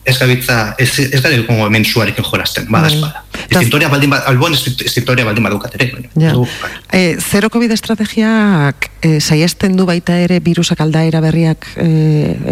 ez 0.06 0.18
gabitza, 0.18 0.74
ez, 0.78 0.88
ez 1.00 1.20
gara 1.20 1.34
dugu 1.36 1.56
hemen 1.66 1.84
zuarekin 1.84 2.24
jolasten, 2.24 2.68
bada 2.70 2.86
Bai. 2.86 2.94
espada. 2.94 3.24
Eta- 3.46 3.58
Estintoria 3.58 3.88
baldin 3.90 4.10
bat, 4.10 4.24
alboan 4.30 4.54
estintoria 4.54 5.24
baldin 5.26 5.44
badukat 5.44 5.74
ere, 5.74 5.90
ja. 6.14 6.32
bai. 6.62 6.70
E, 6.92 7.02
zero 7.20 7.50
COVID 7.50 7.74
estrategiak 7.74 8.88
e, 9.02 9.18
saiesten 9.20 9.76
du 9.76 9.86
baita 9.86 10.16
ere 10.22 10.38
virusak 10.40 10.80
aldaera 10.80 11.20
berriak 11.20 11.66
e, 11.76 11.88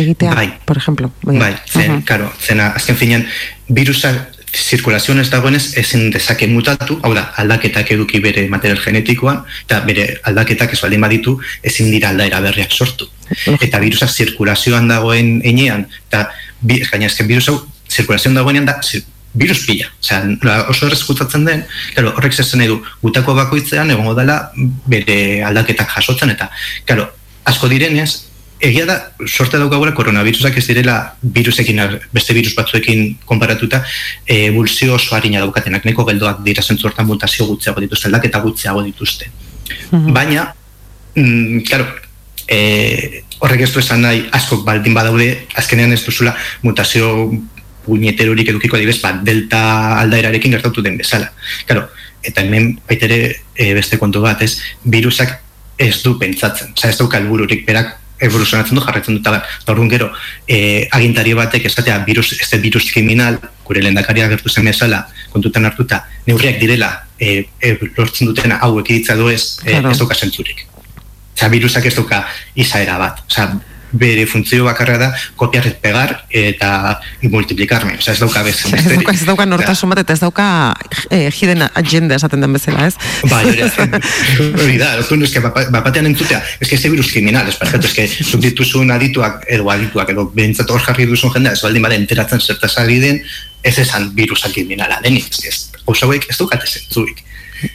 egitea, 0.03 0.35
Bai. 0.35 0.49
por 0.67 0.77
ejemplo. 0.83 1.13
Bai, 1.23 1.55
zen, 1.71 1.91
Aha. 1.91 2.03
karo, 2.05 2.33
zena, 2.43 2.73
azken 2.77 2.97
finean, 2.99 3.27
virusa 3.69 4.13
zirkulazioan 4.55 5.19
ez 5.19 5.31
dagoenez 5.31 5.65
ezin 5.81 6.11
dezake 6.15 6.47
mutatu, 6.47 6.99
hau 7.03 7.13
da, 7.15 7.25
aldaketak 7.43 7.91
eduki 7.97 8.21
bere 8.23 8.47
material 8.51 8.79
genetikoan, 8.83 9.43
eta 9.67 9.81
bere 9.87 10.21
aldaketak 10.31 10.75
ez 10.77 10.81
baldin 10.83 11.03
baditu, 11.03 11.39
ezin 11.63 11.91
dira 11.91 12.11
aldaera 12.15 12.41
berriak 12.45 12.71
sortu. 12.73 13.09
Eta 13.61 13.81
virusa 13.83 14.07
zirkulazioan 14.07 14.89
dagoen 14.89 15.41
enean, 15.45 15.87
eta 16.09 16.29
bi, 16.65 16.81
gaina 16.91 17.11
ezken 17.11 17.29
virus 17.29 17.49
hau 17.53 17.59
zirkulazioan 17.91 18.39
dagoenean 18.39 18.67
da, 18.69 18.79
zir, 18.83 19.05
virus 19.35 19.65
pila. 19.67 19.89
Osea, 20.01 20.23
oso 20.71 20.87
errez 20.89 21.03
gutatzen 21.07 21.45
den, 21.47 21.65
claro, 21.95 22.15
horrek 22.19 22.37
zer 22.37 22.47
nahi 22.59 22.71
du, 22.71 22.79
gutako 23.03 23.35
bakoitzean 23.37 23.91
egongo 23.95 24.15
dela 24.19 24.39
bere 24.91 25.19
aldaketak 25.47 25.91
jasotzen, 25.97 26.33
eta, 26.37 26.51
claro, 26.87 27.09
asko 27.51 27.69
direnez, 27.73 28.13
egia 28.65 28.87
da, 28.89 28.97
sorte 29.27 29.59
daukagula 29.61 29.93
koronavirusak 29.97 30.57
ez 30.61 30.65
direla 30.69 30.97
virusekin, 31.37 31.83
beste 32.15 32.37
virus 32.37 32.55
batzuekin 32.57 33.19
konparatuta, 33.29 33.83
e, 34.25 34.47
evoluzio 34.47 34.95
oso 34.97 35.17
harina 35.19 35.43
daukatenak, 35.43 35.85
neko 35.85 36.07
geldoak 36.09 36.45
dira 36.47 36.63
zentzu 36.63 36.89
hortan 36.89 37.11
mutazio 37.11 37.49
gutxiago 37.51 37.83
dituzte, 37.85 38.09
aldaketa 38.09 38.41
gutxiago 38.47 38.87
dituzte. 38.87 39.29
Baina, 39.91 40.47
mm, 41.17 41.61
claro, 41.69 41.91
e, 42.47 43.24
horrek 43.41 43.65
ez 43.67 43.73
du 43.73 43.81
esan 43.81 44.05
nahi 44.05 44.25
asko 44.33 44.63
baldin 44.67 44.95
badaude, 44.95 45.47
azkenean 45.57 45.93
ez 45.93 46.03
duzula 46.05 46.35
mutazio 46.63 47.31
puñeterorik 47.85 48.49
edukiko 48.49 48.77
adibez, 48.77 49.01
ba, 49.03 49.13
delta 49.23 49.61
aldaerarekin 50.01 50.57
gertatu 50.57 50.83
den 50.83 50.97
bezala. 50.99 51.33
Claro, 51.67 51.89
eta 52.25 52.45
hemen 52.45 52.79
baitere 52.89 53.19
e, 53.55 53.75
beste 53.77 53.99
kontu 54.01 54.23
bat, 54.25 54.41
ez, 54.43 54.57
virusak 54.85 55.37
ez 55.79 55.99
du 56.03 56.17
pentsatzen, 56.19 56.73
Osea, 56.73 56.95
ez 56.95 56.99
dauka 56.99 57.21
helbururik 57.21 57.67
berak 57.67 57.99
evoluzionatzen 58.25 58.79
du, 58.79 58.83
jarretzen 58.85 59.19
dut, 59.19 59.27
eta 59.27 59.73
orduan 59.75 59.91
gero, 59.93 60.11
e, 60.49 60.87
agintari 60.97 61.35
batek 61.37 61.67
esatea, 61.69 61.99
virus, 62.07 62.31
ez 62.39 62.49
da 62.51 62.61
virus 62.63 62.87
kriminal, 62.93 63.41
gure 63.67 63.83
lehendakaria 63.83 64.31
gertu 64.33 64.53
zen 64.53 64.71
bezala, 64.71 65.03
kontutan 65.33 65.67
hartuta, 65.69 66.05
neurriak 66.29 66.61
direla, 66.63 66.93
e, 67.19 67.43
e, 67.61 67.75
lortzen 67.99 68.31
dutena, 68.31 68.63
hau 68.63 68.79
ekiditza 68.81 69.19
du 69.19 69.29
ez, 69.33 69.59
e, 69.67 69.77
ez 69.83 69.99
duka 69.99 70.17
zentzurik. 70.17 70.65
Osa, 71.35 71.49
virusak 71.53 71.87
ez 71.87 71.95
duka 71.95 72.25
izaera 72.55 72.99
bat. 72.99 73.25
Osa, 73.29 73.49
bere 73.95 74.27
funtzio 74.27 74.65
bakarra 74.67 74.97
da 74.99 75.09
kopiar 75.39 75.67
pegar 75.83 76.15
eta 76.35 76.99
multiplikarme, 77.31 77.95
oza, 78.01 78.13
ez 78.13 78.21
dauka 78.21 78.43
bez 78.43 78.57
ez 78.67 78.83
dauka, 78.91 79.15
ez 79.15 79.27
dauka 79.29 79.47
nortasun 79.47 79.93
bat 79.93 80.03
eta 80.03 80.17
ez 80.17 80.23
dauka 80.23 80.47
eh, 81.11 81.31
hidden 81.31 81.63
agenda 81.69 82.19
esaten 82.19 82.43
den 82.43 82.57
bezala, 82.57 82.89
ez? 82.91 82.99
Ba, 83.31 83.41
hori 83.45 83.63
da, 83.63 83.71
hori 84.65 84.79
da, 84.83 85.53
bapatean 85.77 86.11
entzutea, 86.11 86.43
ez 86.59 86.69
que 86.69 86.75
ez 86.75 86.83
virus 86.91 87.13
kriminal, 87.13 87.49
ez 87.49 87.57
perfecto, 87.61 87.87
ez 87.87 87.95
que 87.95 88.09
subtituzun 88.09 88.91
adituak, 88.95 89.45
edo 89.47 89.71
adituak, 89.71 90.11
edo 90.11 90.27
behintzat 90.35 90.71
hor 90.75 90.83
jarri 90.83 91.07
duzun 91.11 91.33
jendea, 91.37 91.55
ez 91.55 91.63
baldin 91.63 91.87
bada 91.87 91.99
enteratzen 91.99 92.43
zertaz 92.43 92.75
ari 92.83 92.99
den, 93.03 93.23
ez 93.63 93.79
esan 93.79 94.11
virusa 94.17 94.51
kriminala 94.53 94.99
denik, 95.07 95.31
ez, 95.47 95.71
hauek 95.87 96.27
ez 96.29 96.39
dukate 96.41 96.67
zentzuik. 96.67 97.23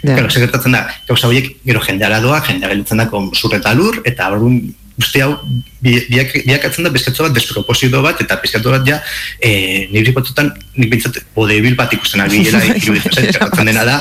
Ja. 0.03 0.15
Claro, 0.15 0.29
segertatzen 0.29 0.75
da, 0.75 0.85
gauza 1.07 1.29
horiek 1.29 1.55
gero 1.65 1.81
jendea 1.85 2.19
doa, 2.23 2.41
jendea 2.47 2.69
gelutzen 2.73 3.01
da 3.01 3.09
zurreta 3.33 3.73
lur, 3.77 4.01
eta 4.05 4.29
orduan 4.33 4.61
uste 4.99 5.21
hau 5.23 5.37
biakatzen 5.81 6.83
da 6.83 6.91
bezkatzo 6.91 7.25
bat 7.27 7.35
desproposito 7.35 8.01
bat 8.03 8.19
eta 8.23 8.37
bezkatzo 8.41 8.73
bat 8.73 8.87
ja 8.87 8.99
e, 9.39 9.87
nire 9.93 10.11
batutan 10.15 10.51
nik 10.75 10.91
bintzat 10.91 11.21
bodebil 11.35 11.77
bat 11.79 11.93
ikusten 11.95 12.23
ari 12.25 12.43
gela 12.43 12.59
gertatzen 13.15 13.71
dena 13.71 13.85
da 13.87 13.99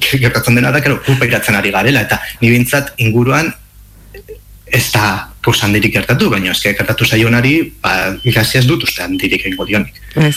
gertatzen 0.00 0.56
dena 0.56 0.72
da 0.72 0.80
kero 0.84 1.00
kulpa 1.04 1.28
iratzen 1.28 1.58
ari 1.60 1.74
garela 1.74 2.06
eta 2.08 2.20
nire 2.40 2.56
bintzat 2.56 2.94
inguruan 3.04 3.52
ez 4.66 4.86
da 4.94 5.31
kausa 5.42 5.66
handirik 5.66 5.92
gertatu, 5.96 6.28
baina 6.30 6.52
ezke 6.52 6.72
gertatu 6.78 7.06
zaionari, 7.06 7.56
ba, 7.82 8.12
ikasiaz 8.28 8.62
dut 8.68 8.84
uste 8.86 9.02
handirik 9.02 9.42
egingo 9.42 9.66
dionik. 9.66 9.98
Ez, 10.14 10.36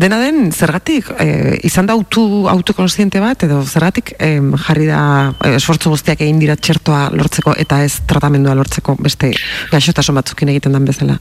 dena 0.00 0.20
den, 0.22 0.50
zergatik, 0.52 1.10
e, 1.20 1.58
izan 1.68 1.88
da 1.88 1.96
autu, 1.98 2.46
autokonsiente 2.48 3.20
bat, 3.20 3.44
edo 3.44 3.60
zergatik 3.66 4.14
jarri 4.18 4.88
da 4.88 5.02
e, 5.44 5.54
esfortzu 5.58 5.92
guztiak 5.92 6.24
egin 6.24 6.40
dira 6.40 6.56
txertoa 6.56 7.08
lortzeko 7.12 7.56
eta 7.60 7.82
ez 7.84 7.98
tratamendua 8.08 8.56
lortzeko 8.58 8.96
beste 9.02 9.34
gaixotasun 9.72 10.16
batzukin 10.16 10.54
egiten 10.54 10.76
den 10.76 10.88
bezala? 10.88 11.18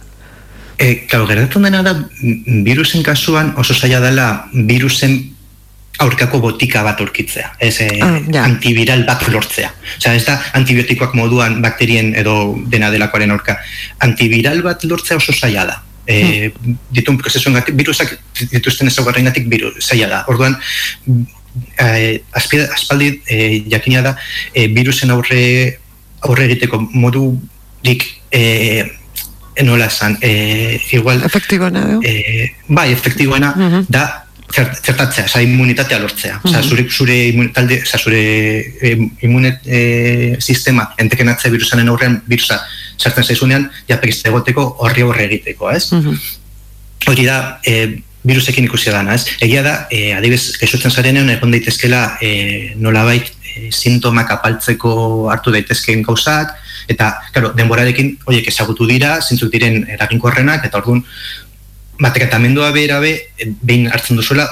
E, 0.77 1.07
gertatzen 1.09 1.67
dena 1.67 1.81
da, 1.83 1.97
virusen 2.63 3.03
kasuan 3.03 3.55
oso 3.57 3.75
zaila 3.75 3.99
dela 4.03 4.27
virusen 4.53 5.17
aurkako 6.03 6.39
botika 6.39 6.83
bat 6.85 6.99
aurkitzea, 7.01 7.53
ez 7.59 7.79
eh, 7.81 7.99
ah, 8.05 8.17
antiviral 8.43 9.03
bat 9.07 9.23
lortzea. 9.31 9.71
Osea, 9.97 10.13
ez 10.13 10.25
da 10.27 10.37
antibiotikoak 10.59 11.15
moduan 11.17 11.61
bakterien 11.63 12.13
edo 12.17 12.55
dena 12.71 12.91
delakoaren 12.93 13.33
aurka. 13.33 13.57
Antiviral 14.05 14.61
bat 14.65 14.85
lortzea 14.85 15.17
oso 15.17 15.33
zaila 15.33 15.65
da. 15.71 15.79
E, 16.07 16.17
hmm. 16.47 16.77
ditun 16.95 17.17
prozesuan 17.19 17.57
virusak 17.75 18.13
dituzten 18.53 18.87
ezaugarren 18.87 19.27
gatik 19.27 19.49
viru, 19.51 19.73
zaila 19.81 20.07
da. 20.11 20.21
Orduan, 20.31 20.55
eh, 21.81 22.21
aspaldi 22.37 23.09
eh, 23.25 23.63
jakina 23.67 24.05
da 24.05 24.15
eh, 24.53 24.67
virusen 24.67 25.11
aurre, 25.11 25.41
aurre 26.21 26.47
egiteko 26.47 26.79
modu 26.93 27.31
dik 27.83 28.05
eh, 28.31 28.85
enola 29.57 29.89
esan, 29.89 30.17
eh, 30.21 30.77
igual... 30.93 31.23
Efektiboena, 31.25 31.99
eh, 32.05 32.53
bai, 32.67 32.91
efektiboena, 32.93 33.53
uh 33.57 33.73
-huh. 33.73 33.85
da 33.89 34.26
zertatzea, 34.53 35.25
oza, 35.25 35.41
immunitatea 35.41 35.99
lortzea. 35.99 36.39
Oza, 36.43 36.61
zure, 36.63 36.87
zure, 36.89 37.17
talde, 37.53 37.81
oza, 37.83 37.99
zure 37.99 38.21
e, 38.81 38.93
imunet 39.27 39.65
e, 39.65 40.37
sistema 40.39 40.93
entekenatzea 40.97 41.51
virusanen 41.51 41.89
aurrean 41.91 42.21
virusa 42.27 42.59
sartzen 42.97 43.23
zaizunean, 43.23 43.69
japekizte 43.89 44.31
egoteko 44.31 44.65
horri 44.85 45.05
horre 45.05 45.27
egiteko, 45.27 45.71
ez? 45.71 45.91
Hori 47.07 47.25
da, 47.27 47.59
e, 47.65 47.99
virusekin 48.27 48.65
ikusia 48.67 48.93
dana, 48.95 49.15
ez? 49.15 49.27
Egia 49.43 49.63
da, 49.63 49.75
e, 49.91 50.11
adibes, 50.17 50.57
kesutzen 50.59 50.91
zarenean, 50.91 51.29
egon 51.35 51.53
daitezkela 51.53 52.17
e, 52.21 52.31
nolabait 52.79 53.29
e, 53.29 53.69
sintomak 53.71 54.31
apaltzeko 54.39 54.93
hartu 55.31 55.53
daitezkeen 55.53 56.03
gauzak, 56.07 56.55
eta, 56.91 57.13
claro, 57.35 57.51
denborarekin, 57.55 58.15
horiek 58.25 58.47
ezagutu 58.51 58.87
dira, 58.89 59.17
zintzuk 59.21 59.51
diren 59.53 59.83
eraginkorrenak, 59.95 60.65
eta 60.67 60.79
orduan, 60.81 61.03
batek 61.99 62.27
eta 62.27 62.39
mendua 62.39 62.71
behera 62.71 62.99
be, 62.99 63.15
behin 63.61 63.87
hartzen 63.91 64.19
duzuela, 64.19 64.47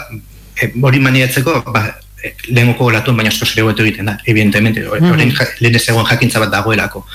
e, 0.62 0.72
hori 0.82 1.00
maniatzeko, 1.00 1.60
ba, 1.74 1.86
e, 2.22 2.34
lehengoko 2.50 2.90
latuen 2.92 3.18
baina 3.18 3.34
asko 3.34 3.46
zure 3.46 3.74
egiten 3.84 4.06
da, 4.06 4.18
evidentemente, 4.26 4.82
mm 4.82 5.12
-hmm. 5.12 5.60
lehen 5.60 5.76
ez 5.76 5.90
egon 5.90 6.06
jakintza 6.06 6.40
bat 6.40 6.52
dagoelako. 6.52 7.06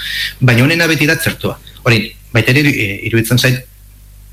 Baina 0.40 0.64
honena 0.64 0.87
beti 0.87 1.07
da 1.07 1.16
zertua. 1.16 1.59
Hori, 1.83 2.14
baita 2.33 2.53
ere, 2.53 2.71
iruditzen 3.09 3.38
zait, 3.38 3.66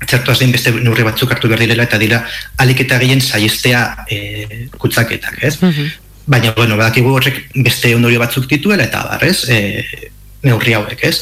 zertua 0.06 0.34
zein 0.34 0.52
beste 0.52 0.70
neurri 0.70 1.02
batzuk 1.02 1.32
hartu 1.32 1.48
behar 1.48 1.60
direla, 1.64 1.82
eta 1.88 1.98
dira, 1.98 2.20
alik 2.58 2.80
eta 2.84 2.98
gehien 2.98 3.20
saiestea 3.20 4.04
e, 4.10 4.68
kutsaketak, 4.78 5.42
ez? 5.42 5.56
Mm 5.62 5.88
Baina, 6.28 6.50
bueno, 6.52 6.76
badakigu 6.76 7.08
horrek 7.16 7.38
beste 7.64 7.94
ondorio 7.96 8.18
batzuk 8.20 8.44
dituela, 8.50 8.84
eta 8.84 8.98
bar, 9.00 9.22
ez? 9.24 9.48
E, 9.48 10.10
neurri 10.42 10.74
hauek, 10.78 11.04
ez? 11.04 11.20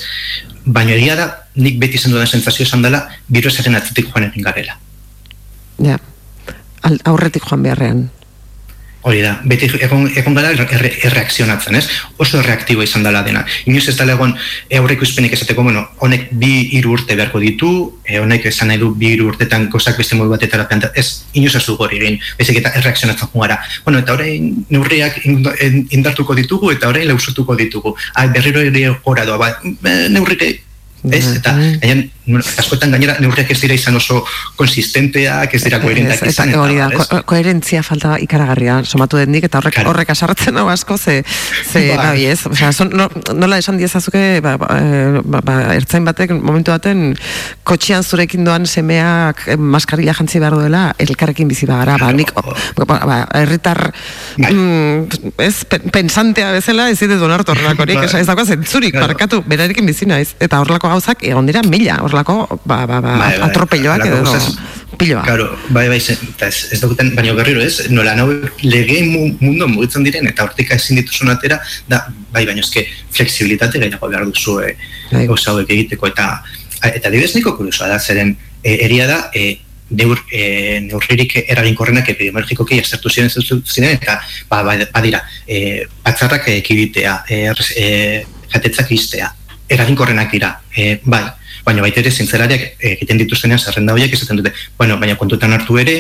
baina 0.67 0.97
egia 0.97 1.15
da, 1.19 1.27
nik 1.63 1.79
beti 1.81 1.99
zendu 1.99 2.19
den 2.19 2.29
sentzazio 2.29 2.67
esan 2.67 2.83
dela, 2.83 3.05
virusaren 3.33 3.79
atzitik 3.79 4.11
joan 4.11 4.27
egin 4.29 4.47
garela. 4.47 4.77
Ja, 5.83 5.99
aurretik 7.05 7.47
joan 7.47 7.63
beharrean. 7.67 8.07
Hori 9.07 9.21
da, 9.23 9.37
beti 9.47 9.69
egon, 9.87 10.09
egon 10.19 10.35
gara 10.35 10.51
erreakzionatzen, 10.51 11.77
ez? 11.79 11.85
Oso 12.19 12.41
reaktibo 12.43 12.83
izan 12.83 13.05
dela 13.07 13.21
dena. 13.23 13.45
Inoz 13.71 13.85
ez 13.93 13.95
dela 13.95 14.17
egon 14.17 14.33
aurreko 14.81 15.07
izpenik 15.07 15.37
esateko, 15.37 15.63
bueno, 15.63 15.85
honek 16.03 16.27
bi 16.41 16.51
hiru 16.75 16.97
urte 16.97 17.15
beharko 17.15 17.39
ditu, 17.39 17.71
e, 18.03 18.19
honek 18.19 18.49
esan 18.51 18.73
nahi 18.73 18.83
du 18.83 18.91
bi 18.99 19.13
hiru 19.15 19.31
urtetan 19.31 19.69
kozak 19.71 20.03
beste 20.03 20.19
modu 20.19 20.35
batetara 20.35 20.67
plantea, 20.67 20.91
ez, 20.99 21.23
inoz 21.39 21.55
ez 21.55 21.63
du 21.69 21.79
gori 21.79 22.03
egin, 22.03 22.19
bezik 22.41 22.59
eta 22.65 22.75
erreakzionatzen 22.83 23.31
jugara. 23.31 23.61
Bueno, 23.87 24.03
eta 24.03 24.19
orain 24.19 24.51
neurriak 24.75 25.23
indartuko 25.23 26.35
ditugu, 26.35 26.75
eta 26.75 26.91
orain 26.91 27.07
lausutuko 27.07 27.55
ditugu. 27.55 27.95
Ah, 28.15 28.27
berriro 28.27 28.67
ere 28.67 28.89
gora 29.07 29.29
doa, 29.29 29.39
ba, 29.39 29.55
neurrik 30.11 30.66
ez? 31.13 31.25
Eta 31.39 31.55
gaian, 31.83 32.05
askotan 32.59 32.91
gainera 32.91 33.17
neurriak 33.23 33.51
ez 33.55 33.59
dira 33.61 33.75
izan 33.77 33.97
oso 33.99 34.23
konsistenteak, 34.59 35.55
ez 35.55 35.63
dira 35.63 35.79
koherentak 35.83 36.25
izan. 36.27 36.51
Eta, 36.51 36.63
hori 36.63 36.79
da, 36.81 36.89
ko 36.91 37.21
koherentzia 37.31 37.83
falta 37.87 38.17
ikaragarria 38.23 38.81
somatu 38.85 39.21
den 39.21 39.37
eta 39.39 39.61
horrek, 39.61 39.77
claro. 39.77 39.93
horrek 39.93 40.11
asartzen 40.11 40.59
hau 40.59 40.67
asko, 40.73 40.99
ze, 40.99 41.23
ze 41.71 41.85
ba. 41.93 42.11
bai, 42.11 42.27
ez? 42.27 42.41
O 42.47 42.55
sea, 42.55 42.73
son, 42.73 42.91
no, 42.97 43.09
nola 43.35 43.59
esan 43.63 43.79
diezazuke, 43.79 44.41
ba, 44.43 44.57
ba, 44.59 44.71
eh, 44.81 45.23
ba, 45.23 45.43
ba, 45.45 45.57
ertzain 45.77 46.07
batek, 46.07 46.35
momentu 46.41 46.75
baten, 46.75 47.15
kotxian 47.67 48.03
zurekin 48.03 48.45
doan 48.47 48.67
semeak 48.67 49.47
eh, 49.47 49.57
maskarilla 49.57 50.17
jantzi 50.17 50.43
behar 50.43 50.59
duela, 50.59 50.85
elkarrekin 50.99 51.49
bizi 51.49 51.69
bagara, 51.71 51.99
ba, 52.03 52.11
nik, 52.17 52.35
ba, 52.35 52.99
ba, 52.99 53.21
erritar, 53.43 53.83
bai. 54.39 54.51
mm, 54.51 55.33
ez, 55.47 55.55
pensantea 55.95 56.51
bezala, 56.57 56.91
ez 56.91 56.99
dut 56.99 57.21
donartu 57.23 57.55
horrelakorik, 57.55 58.03
bai. 58.03 58.23
ez 58.23 58.27
dagoa 58.27 58.49
zentzurik, 58.57 58.97
claro. 58.97 59.13
barkatu, 59.13 59.43
berarekin 59.47 59.87
bizi 59.87 60.11
naiz, 60.11 60.33
eta 60.43 60.63
horrelako 60.63 60.91
gauzak 60.97 61.23
egon 61.29 61.47
dira 61.49 61.63
mila, 61.67 62.01
horrelako 62.05 62.47
ba, 62.65 62.85
ba, 62.87 63.01
ba, 63.01 63.01
bai, 63.05 63.35
bai, 63.37 63.45
atropelloak 63.51 64.07
edo 64.09 64.41
piloa. 64.97 65.23
Claro, 65.23 65.59
bai, 65.69 65.89
bai, 65.89 65.99
ez, 65.99 66.57
ez 66.73 66.81
dukuten, 66.81 67.13
baina 67.17 67.35
berriro 67.37 67.61
ez, 67.61 67.89
nola 67.93 68.15
nau 68.17 68.29
lege 68.63 69.03
mundu 69.05 69.69
mugitzen 69.69 70.07
diren, 70.07 70.29
eta 70.31 70.47
hortika 70.47 70.77
ezin 70.79 71.01
dituzun 71.01 71.33
atera, 71.33 71.59
da, 71.91 72.07
bai, 72.33 72.47
baina 72.49 72.65
ezke 72.65 72.87
flexibilitate 73.15 73.83
gainako 73.83 74.11
behar 74.13 74.27
duzu 74.31 74.59
e, 74.65 74.73
bai. 75.13 75.27
hauek 75.27 75.71
egiteko, 75.77 76.09
eta 76.13 76.43
eta 76.87 77.11
dibes 77.11 77.35
niko 77.35 77.55
kuriosoa 77.57 77.89
da, 77.93 77.99
zeren 77.99 78.35
e, 78.63 78.77
eria 78.87 79.07
da, 79.11 79.21
e, 79.35 79.59
neur, 79.91 80.21
e, 80.33 80.81
neurririk 80.87 81.37
eraginkorrenak 81.45 82.09
epidemiologikoki 82.15 82.81
aztertu 82.83 83.13
ziren 83.13 83.31
ziren, 83.31 83.97
eta 83.97 84.21
ba, 84.51 84.63
ba, 84.67 84.79
badira, 84.95 85.23
e, 85.47 85.87
batzarrak 86.05 86.49
ekibitea, 86.57 87.19
e, 87.29 87.43
e, 87.77 87.91
jatetzak 88.53 88.93
iztea, 88.97 89.33
eraginkorrenak 89.69 90.31
dira, 90.33 90.61
e, 90.77 91.01
bai, 91.05 91.25
baina 91.67 91.83
baita 91.83 92.01
ere 92.01 92.11
zintzerariak 92.11 92.85
egiten 92.93 93.19
dituztenean 93.19 93.59
zerrenda 93.59 93.93
horiek 93.97 94.13
izaten 94.13 94.39
dute, 94.43 94.53
bueno, 94.79 94.99
baina 95.03 95.17
kontutan 95.17 95.53
hartu 95.53 95.79
ere, 95.83 95.97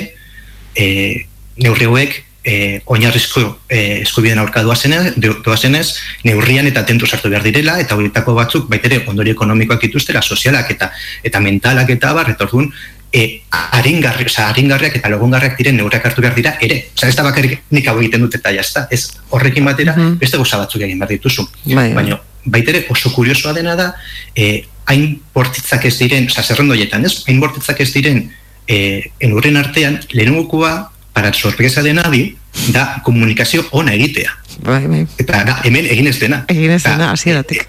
e, 0.76 1.26
neurri 1.62 1.88
hauek 1.88 2.16
e, 2.46 2.80
oinarrizko 2.86 3.42
e, 3.68 4.02
eskubiden 4.02 4.38
aurka 4.38 4.62
doazenez, 4.62 5.88
neurrian 6.24 6.68
eta 6.70 6.84
tentu 6.86 7.08
sartu 7.08 7.32
behar 7.32 7.42
direla, 7.42 7.80
eta 7.82 7.98
horietako 7.98 8.36
batzuk 8.38 8.68
baita 8.70 8.86
ere 8.90 9.00
ondori 9.10 9.34
ekonomikoak 9.34 9.82
dituztela, 9.88 10.22
sozialak 10.22 10.70
eta 10.76 10.92
eta 11.26 11.42
mentalak 11.42 11.90
eta 11.96 12.12
bar, 12.14 12.30
eta 12.30 12.46
orduan, 12.46 12.70
e, 13.10 13.42
aringarri, 13.50 14.28
oza, 14.30 14.46
aringarriak 14.52 15.00
eta 15.00 15.10
logungarriak 15.10 15.58
diren 15.58 15.78
neurriak 15.80 16.06
hartu 16.06 16.22
behar 16.22 16.38
dira, 16.38 16.54
ere. 16.62 16.78
Oza, 16.94 17.10
ez 17.10 17.18
da 17.18 17.26
bakarrik 17.26 17.66
nik 17.74 17.90
hau 17.90 17.98
egiten 17.98 18.22
dut 18.22 18.38
eta 18.38 18.54
jazta, 18.54 18.86
ez 18.94 19.08
horrekin 19.34 19.66
batera, 19.66 19.96
mm 19.96 20.02
-hmm. 20.02 20.18
beste 20.22 20.38
goza 20.38 20.62
batzuk 20.62 20.86
egin 20.86 21.02
behar 21.02 21.16
dituzu. 21.16 21.48
Bai, 21.64 21.74
bai. 21.74 21.94
Baina, 21.94 22.20
baitere 22.46 22.86
oso 22.90 23.12
kuriosoa 23.14 23.52
dena 23.56 23.76
da, 23.76 23.92
e, 24.34 24.64
hain 24.86 25.20
bortitzak 25.34 25.84
ez 25.88 25.96
diren, 25.98 26.26
oza, 26.30 26.42
zerrendoietan, 26.42 27.04
ez? 27.04 27.22
Hain 27.26 27.40
bortitzak 27.42 27.80
ez 27.82 27.90
diren, 27.92 28.28
e, 28.66 29.10
enurren 29.20 29.58
artean, 29.60 30.00
lehenugukua, 30.12 30.92
para 31.16 31.32
sorpresa 31.32 31.82
de 31.82 31.94
nadie, 31.94 32.36
da 32.72 33.00
komunikazio 33.02 33.64
ona 33.70 33.94
egitea. 33.94 34.36
Bai, 34.62 34.86
bai. 34.86 35.06
Eta 35.18 35.44
da, 35.48 35.60
hemen 35.64 35.88
egin 35.88 36.10
ez 36.10 36.18
dena. 36.20 36.42
Egin 36.52 36.74
ez 36.76 36.82
dena, 36.84 37.10
hasi 37.12 37.32
E, 37.32 37.64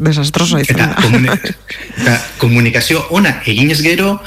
desastroso 0.00 0.56
izan 0.58 0.78
eta, 0.78 0.86
da. 0.86 1.02
komuni, 1.02 1.28
eta 2.00 2.14
komunikazio 2.40 3.02
ona 3.10 3.34
eginez 3.44 3.82
gero 3.84 4.22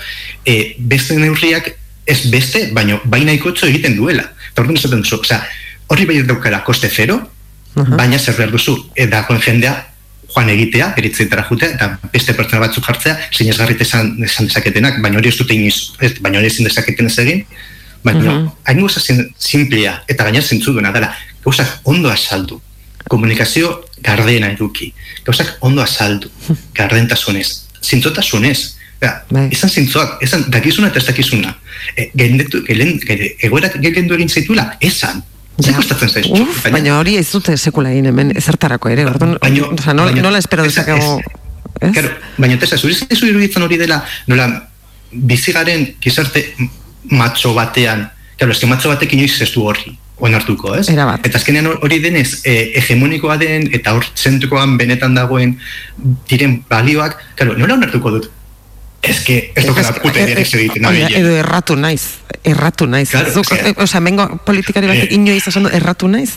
e, 0.45 0.75
beste 0.77 1.17
neurriak 1.17 1.71
ez 2.05 2.19
beste, 2.29 2.69
baino 2.73 2.99
baina 3.05 3.33
ikotzo 3.33 3.65
egiten 3.65 3.97
duela. 3.97 4.27
Eta 4.51 4.61
orduan 4.61 4.77
esaten 4.77 5.01
duzu, 5.01 5.17
osea, 5.23 5.41
horri 5.89 6.05
bai 6.05 6.21
daukala 6.29 6.61
koste 6.63 6.89
zero, 6.89 7.19
Aha. 7.73 7.97
baina 7.97 8.19
zer 8.19 8.37
behar 8.37 8.53
duzu, 8.53 8.77
e, 8.93 9.07
dagoen 9.09 9.41
jendea 9.41 9.88
joan 10.35 10.49
egitea, 10.49 10.93
eritzetara 10.97 11.43
jutea, 11.49 11.69
eta 11.75 11.97
beste 12.13 12.33
pertsona 12.37 12.61
batzuk 12.67 12.85
jartzea, 12.85 13.17
sinesgarrit 13.31 13.81
esan, 13.81 14.15
esan 14.23 14.47
dezaketenak, 14.47 15.01
baina 15.01 15.17
hori 15.17 15.29
ez 15.29 15.37
dute 15.37 15.53
inoiz, 15.53 15.91
ez, 15.99 16.13
baina 16.21 16.37
hori 16.39 16.47
ezin 16.47 16.65
dezaketen 16.69 17.05
ez 17.09 17.17
egin, 17.19 17.45
baina 18.03 18.19
uh 18.19 18.33
Mhm. 18.39 18.49
hain 18.65 18.79
gauza 18.79 18.99
zin- 19.01 19.29
simplea, 19.37 20.03
eta 20.07 20.23
gaina 20.23 20.41
zentzu 20.41 20.71
duena 20.73 20.91
dela, 20.91 21.13
gauzak 21.43 21.79
ondo 21.83 22.09
asaldu, 22.09 22.61
komunikazio 23.09 23.85
gardena 24.01 24.51
eduki, 24.51 24.93
gauzak 25.25 25.57
ondo 25.61 25.81
asaldu, 25.81 26.29
gardentasunez, 26.79 27.47
zintzotasunez, 27.83 28.75
Ja, 29.01 29.23
Bai. 29.31 29.45
izan 29.51 29.69
zintzoak, 29.69 30.17
izan 30.21 30.41
dakizuna 30.51 30.89
eta 30.89 30.99
ez 30.99 31.05
dakizuna. 31.07 31.53
E, 31.95 32.09
gendetu, 32.13 32.59
gelen, 32.67 32.97
gele, 32.99 33.29
egoerak 33.39 33.77
gendu 33.79 34.13
egin 34.17 34.27
zaitula, 34.27 34.65
esan. 34.81 35.21
Ja. 35.65 35.73
kostatzen 35.75 36.09
zaizu? 36.09 36.33
Uf, 36.41 36.63
baina 36.71 36.97
hori 36.99 37.17
ez 37.19 37.27
dute 37.31 37.57
sekula 37.57 37.91
egin 37.91 38.05
hemen 38.11 38.31
ezertarako 38.37 38.89
ere. 38.89 39.05
Orduan, 39.05 39.37
Baino- 39.41 39.71
osea, 39.73 39.93
nola, 39.93 40.11
baino- 40.11 40.23
nola 40.23 40.37
espero 40.39 40.63
ez- 40.63 40.73
dezakegu, 40.73 41.21
ez? 41.81 41.91
Claro, 41.93 42.09
baina 42.37 42.57
tesa, 42.59 42.77
zuri 42.77 42.93
zaizu 42.95 43.27
iruditzen 43.27 43.63
hori 43.63 43.77
dela, 43.77 44.03
nola, 44.27 44.47
bizigaren 45.11 45.95
gizarte 46.01 46.53
matxo 47.09 47.53
batean, 47.53 48.09
claro, 48.37 48.53
eske 48.53 48.67
matxo 48.69 48.89
batek 48.93 49.13
inoiz 49.17 49.41
ez 49.41 49.51
du 49.53 49.63
horri, 49.67 49.97
onartuko, 50.17 50.75
ez? 50.75 50.87
Erabat. 50.89 51.25
Eta 51.25 51.37
azkenean 51.39 51.65
hor- 51.67 51.79
hori 51.83 51.99
denez, 51.99 52.41
e, 52.45 52.71
hegemonikoa 52.79 53.37
den, 53.37 53.69
eta 53.73 53.93
hor 53.95 54.05
zentukoan 54.15 54.77
benetan 54.77 55.15
dagoen 55.15 55.57
diren 56.29 56.63
balioak, 56.69 57.17
claro, 57.35 57.57
nola 57.57 57.73
onartuko 57.79 58.11
dut? 58.11 58.29
Ez 59.01 59.21
que, 59.23 59.51
ez 59.55 59.65
dokala 59.65 59.89
Ez- 59.89 59.99
puta 60.01 60.19
idea 60.19 60.39
ez 60.43 60.53
egiten. 60.53 60.85
Edo 61.15 61.29
erratu 61.39 61.75
naiz, 61.75 62.01
erratu 62.43 62.85
naiz. 62.87 63.09
Claro, 63.11 63.31
Zuk, 63.31 63.51
eske- 63.51 63.69
e, 63.69 63.73
osea, 63.83 63.99
mengo 64.03 64.25
politikari 64.45 64.87
batek 64.87 65.11
Eh. 65.11 65.15
inoiz 65.15 65.47
esan 65.47 65.63
du 65.63 65.69
erratu 65.73 66.07
naiz. 66.07 66.35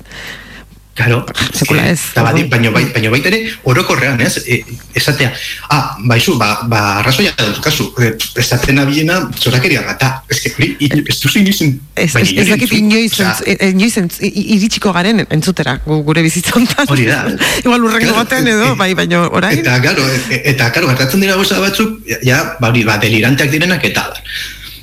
Claro, 0.94 1.24
Sekula 1.56 1.86
ez, 1.88 2.00
Eta 2.12 2.20
badi, 2.20 2.42
baino, 2.52 2.68
bai, 2.70 2.82
baino 2.92 3.08
baita 3.14 3.30
ere, 3.30 3.38
orokorrean, 3.64 4.20
ez? 4.20 4.42
E, 4.44 4.58
esatea, 4.92 5.30
ah, 5.72 5.96
baizu, 6.04 6.34
ba, 6.36 6.66
ba, 6.68 6.80
arrazoia 6.98 7.30
daukazu, 7.38 7.86
e, 7.96 8.10
esaten 8.36 8.76
abiena, 8.78 9.16
zorakeria 9.40 9.80
gata. 9.86 10.10
Ez 10.28 10.42
que, 10.42 10.66
ez 10.82 11.16
duzu 11.22 11.38
inoiz... 11.40 11.62
Ez, 11.96 12.10
ez, 12.20 12.32
ez 12.36 12.44
dakit 12.50 12.74
inoiz, 12.76 13.14
entz- 13.24 13.40
e- 13.48 13.70
inoiz 13.70 13.96
iritsiko 14.20 14.92
garen 14.92 15.24
entzutera 15.30 15.78
gu- 15.86 16.02
gure 16.04 16.20
bizitzontan. 16.26 16.84
Hori 16.92 17.06
da. 17.08 17.22
Igual 17.64 17.86
urrengo 17.88 18.10
Claro, 18.12 18.18
batean 18.26 18.50
e- 18.50 18.52
edo, 18.52 18.66
e- 18.74 18.76
bai, 18.76 18.90
baino 18.98 19.22
orain. 19.32 19.62
Eta, 19.62 19.78
claro, 19.80 20.04
e- 20.28 20.42
eta, 20.52 20.68
claro, 20.76 20.90
gertatzen 20.92 21.24
dira 21.24 21.38
gauza 21.40 21.56
batzuk, 21.62 22.02
ja, 22.20 22.42
ba, 22.60 22.68
hori, 22.68 22.84
ba, 22.84 22.98
deliranteak 23.00 23.48
direnak 23.54 23.88
eta 23.88 24.10
da. 24.12 24.20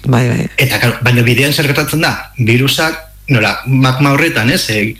Bai, 0.10 0.24
bai. 0.32 0.47
Eta, 0.57 0.82
claro, 0.82 0.97
baina 1.05 1.22
bidean 1.22 1.53
zer 1.53 1.70
gertatzen 1.70 2.01
da, 2.01 2.16
virusak, 2.49 2.97
nola, 3.30 3.60
magma 3.70 4.16
horretan, 4.18 4.49
ez, 4.49 4.64
e, 4.74 4.95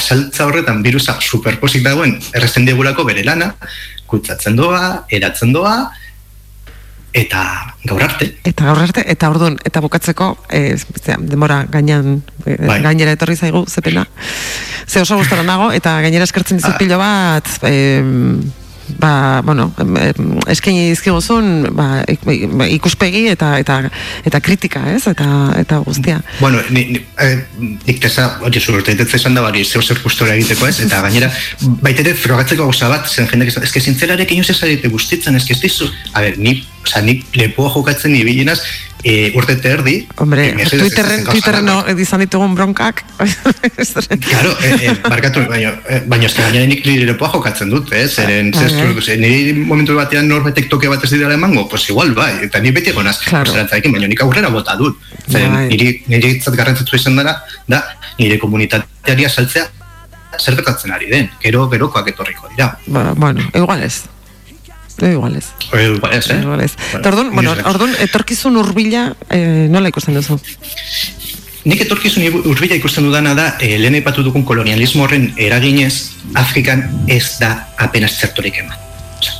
saltza 0.00 0.46
horretan 0.46 0.82
virusa 0.82 1.16
superposik 1.20 1.82
dagoen, 1.84 2.18
erresten 2.34 2.64
digulako 2.66 3.04
bere 3.04 3.24
lana, 3.24 3.54
kutsatzen 4.06 4.56
doa, 4.56 5.04
eratzen 5.10 5.52
doa, 5.52 5.90
eta 7.14 7.44
gaur 7.86 8.02
arte. 8.02 8.32
Eta 8.44 8.64
gaur 8.66 8.80
arte, 8.82 9.04
eta 9.06 9.28
orduan, 9.30 9.56
eta 9.64 9.80
bukatzeko, 9.84 10.32
eh, 10.50 10.74
zera, 11.00 11.18
demora 11.20 11.62
gainan, 11.70 12.22
eh, 12.46 12.56
Bai. 12.66 12.80
gainera 12.82 13.12
etorri 13.14 13.36
zaigu, 13.36 13.64
zepena. 13.70 14.06
Ze 14.86 15.00
oso 15.00 15.16
gustora 15.16 15.42
nago, 15.46 15.70
eta 15.72 16.00
gainera 16.02 16.24
eskertzen 16.24 16.58
dizut 16.58 16.74
Ah. 16.74 16.78
pilo 16.78 16.98
bat, 16.98 17.46
em, 17.62 18.42
ba, 18.98 19.40
bueno, 19.44 19.72
eskaini 20.48 20.90
dizkiguzun, 20.90 21.70
ba, 21.76 22.02
ik- 22.08 22.24
ba, 22.52 22.66
ikuspegi 22.66 23.26
eta 23.28 23.58
eta 23.58 23.78
eta 24.24 24.40
kritika, 24.40 24.82
ez? 24.92 25.06
Eta 25.06 25.26
eta 25.58 25.78
guztia. 25.84 26.20
Bueno, 26.40 26.60
ni, 26.70 26.84
ni, 26.84 27.00
eh, 27.20 27.44
nik 27.86 28.00
tesa, 28.00 28.38
hori 28.40 28.60
zurte, 28.60 28.96
esan 29.14 29.34
da 29.34 29.42
bari, 29.42 29.64
zeu 29.64 29.82
zer 29.82 30.00
gustora 30.02 30.34
egiteko 30.34 30.66
ez, 30.66 30.80
eta 30.80 31.00
gainera, 31.02 31.30
baitere 31.82 32.14
frogatzeko 32.14 32.64
gauza 32.64 32.88
bat, 32.88 33.08
zen 33.08 33.28
jendeak 33.30 33.52
esan, 33.52 33.62
eske 33.62 33.80
zintzelarek 33.80 34.30
inoz 34.32 34.50
ez 34.50 34.58
zarete 34.58 34.88
gustitzen, 34.88 35.36
eske 35.36 35.54
ez 35.54 35.60
dizu, 35.60 35.88
a 36.12 36.20
ber, 36.20 36.38
ni, 36.38 36.62
oza, 36.84 37.00
ni 37.00 37.22
lepoa 37.34 37.70
jokatzen 37.74 38.12
ni 38.12 38.24
bilinaz, 38.24 38.60
e, 39.04 39.30
urte 39.36 39.52
eta 39.58 39.68
erdi, 39.68 40.08
Hombre, 40.16 40.48
que 40.50 40.56
mesedez 40.56 40.80
Twitterren, 40.80 41.20
ez 41.20 41.28
Twitterren 41.28 41.66
no, 41.68 41.76
izan 42.00 42.22
ditugun 42.24 42.54
bronkak. 42.56 43.04
Claro, 44.24 44.54
eh, 44.62 44.76
eh, 44.88 44.94
barkatu, 45.04 45.44
baina, 45.48 45.74
eh, 45.88 46.00
baina 46.08 46.26
eske 46.26 46.42
gainera 46.42 46.66
nik 46.70 46.84
nire 46.86 47.06
lepoa 47.10 47.28
jokatzen 47.34 47.70
dut, 47.70 47.92
eh, 47.92 48.06
zeren, 48.08 48.50
Bai, 48.50 48.62
bai. 48.64 48.70
zestu, 48.70 49.02
ze, 49.04 49.16
niri 49.20 49.52
momentu 49.54 49.94
batean 49.98 50.28
norbetek 50.28 50.68
toke 50.72 50.88
bat 50.88 51.04
ez 51.04 51.10
dira 51.12 51.32
emango, 51.34 51.66
pues 51.68 51.88
igual, 51.90 52.14
bai, 52.16 52.32
eta 52.48 52.60
ni 52.60 52.70
beti 52.72 52.90
egonaz, 52.90 53.18
Claro. 53.24 53.52
baina 53.52 54.08
nik 54.08 54.22
aurrera 54.22 54.48
bota 54.48 54.76
dut, 54.76 54.98
zeren, 55.28 55.52
Bai. 55.52 55.68
niri, 55.68 56.02
niri 56.08 56.36
itzat 56.38 56.56
garrantzitsu 56.56 56.96
izan 56.96 57.16
dara, 57.16 57.36
da, 57.68 57.82
nire 58.18 58.38
komunitateari 58.38 59.28
saltzea, 59.28 59.68
zer 60.40 60.56
gertatzen 60.56 60.92
ari 60.92 61.10
den, 61.10 61.30
gero, 61.42 61.68
gerokoak 61.68 62.08
etorriko 62.08 62.48
dira. 62.56 62.78
ba, 62.86 63.12
bueno, 63.14 63.40
igual 63.54 63.82
ez. 63.82 64.04
Igual 65.02 65.36
ez. 65.36 65.46
Eh, 65.72 65.90
igual 65.96 66.12
ez, 66.12 66.30
eh? 66.30 66.40
Igual 66.40 66.60
ez. 66.60 66.72
Eta 66.94 67.08
orduan, 67.08 67.30
ni 67.30 67.34
bueno, 67.34 67.54
orduan, 67.64 67.94
etorkizun 68.00 68.56
urbila 68.56 69.08
eh, 69.30 69.66
nola 69.70 69.90
ikusten 69.90 70.14
duzu? 70.14 70.38
Nik 71.64 71.80
etorkizun 71.80 72.44
urbila 72.44 72.76
ikusten 72.78 73.06
dudana 73.08 73.34
da, 73.34 73.46
eh, 73.58 73.74
lehen 73.80 73.98
aipatu 73.98 74.22
dugun 74.22 74.44
kolonialismo 74.44 75.04
horren 75.06 75.32
eraginez, 75.36 76.14
Afrikan 76.34 76.84
ez 77.08 77.38
da 77.40 77.70
apenas 77.78 78.14
zertorik 78.20 78.58
eman. 78.62 78.78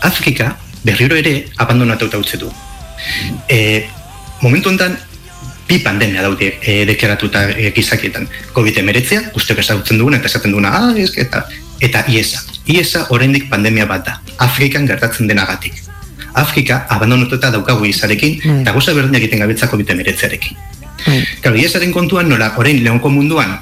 Afrika 0.02 0.57
berriro 0.84 1.16
ere 1.16 1.46
abandonatuta 1.57 2.18
utzi 2.18 2.38
du. 2.38 2.50
E, 3.48 3.86
momentu 4.42 4.70
honetan, 4.70 4.96
bi 5.68 5.78
pandemia 5.80 6.22
daude 6.22 6.50
e, 6.61 6.84
deklaratuta 6.88 7.48
e, 7.50 7.70
gizakietan. 7.76 8.28
COVID-19, 8.57 9.30
guztiok 9.34 9.62
ezagutzen 9.64 10.00
duguna 10.00 10.20
eta 10.20 10.28
esaten 10.32 10.52
duguna, 10.52 10.74
ah, 10.76 10.92
ez, 10.96 11.12
eta, 11.20 11.46
eta 11.81 12.05
IESA. 12.09 12.41
IESA 12.66 13.07
oraindik 13.11 13.49
pandemia 13.51 13.87
bat 13.87 14.07
da, 14.07 14.20
Afrikan 14.39 14.87
gertatzen 14.87 15.27
denagatik. 15.29 15.75
Afrika 16.35 16.87
abandonatuta 16.91 17.51
daukagu 17.51 17.85
izarekin, 17.87 18.41
Bai. 18.45 18.61
eta 18.62 18.72
gauza 18.72 18.93
berdinak 18.95 19.20
egiten 19.22 19.39
gabiltza 19.45 19.68
COVID-19arekin. 19.70 20.57
Bai. 21.07 21.20
Claro, 21.43 21.57
IESaren 21.57 21.93
kontuan 21.93 22.29
nola, 22.29 22.53
orain 22.57 22.83
leonko 22.83 23.11
munduan, 23.11 23.61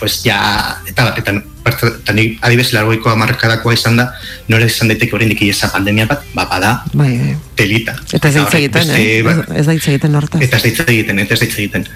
pues 0.00 0.22
ja, 0.24 0.38
eta, 0.86 1.12
eta, 1.18 1.32
eta, 1.66 2.14
adibes 2.42 2.72
largoiko 2.72 3.10
amarkadakoa 3.10 3.74
izan 3.74 3.96
da, 3.98 4.08
nola 4.48 4.66
izan 4.66 4.88
daiteke 4.88 5.14
oraindik 5.14 5.42
IESA 5.42 5.70
pandemia 5.72 6.06
bat, 6.06 6.22
ba, 6.34 6.46
bada, 6.50 6.82
Bai, 6.92 7.12
bai. 7.18 7.36
telita. 7.54 7.94
Eta 8.12 8.28
ez 8.28 8.34
da 8.34 8.42
horrek 8.46 8.64
egiten, 8.66 8.90
eh? 8.90 9.22
Ez- 9.58 9.68
Ez 9.68 9.86
egiten 9.86 10.14
hortaz. 10.14 10.40
Eta 10.42 10.56
ez 10.56 10.76
da 10.78 10.84
egiten, 10.88 11.18
eta 11.18 11.34
ez 11.34 11.40
da 11.40 11.46
egiten. 11.46 11.86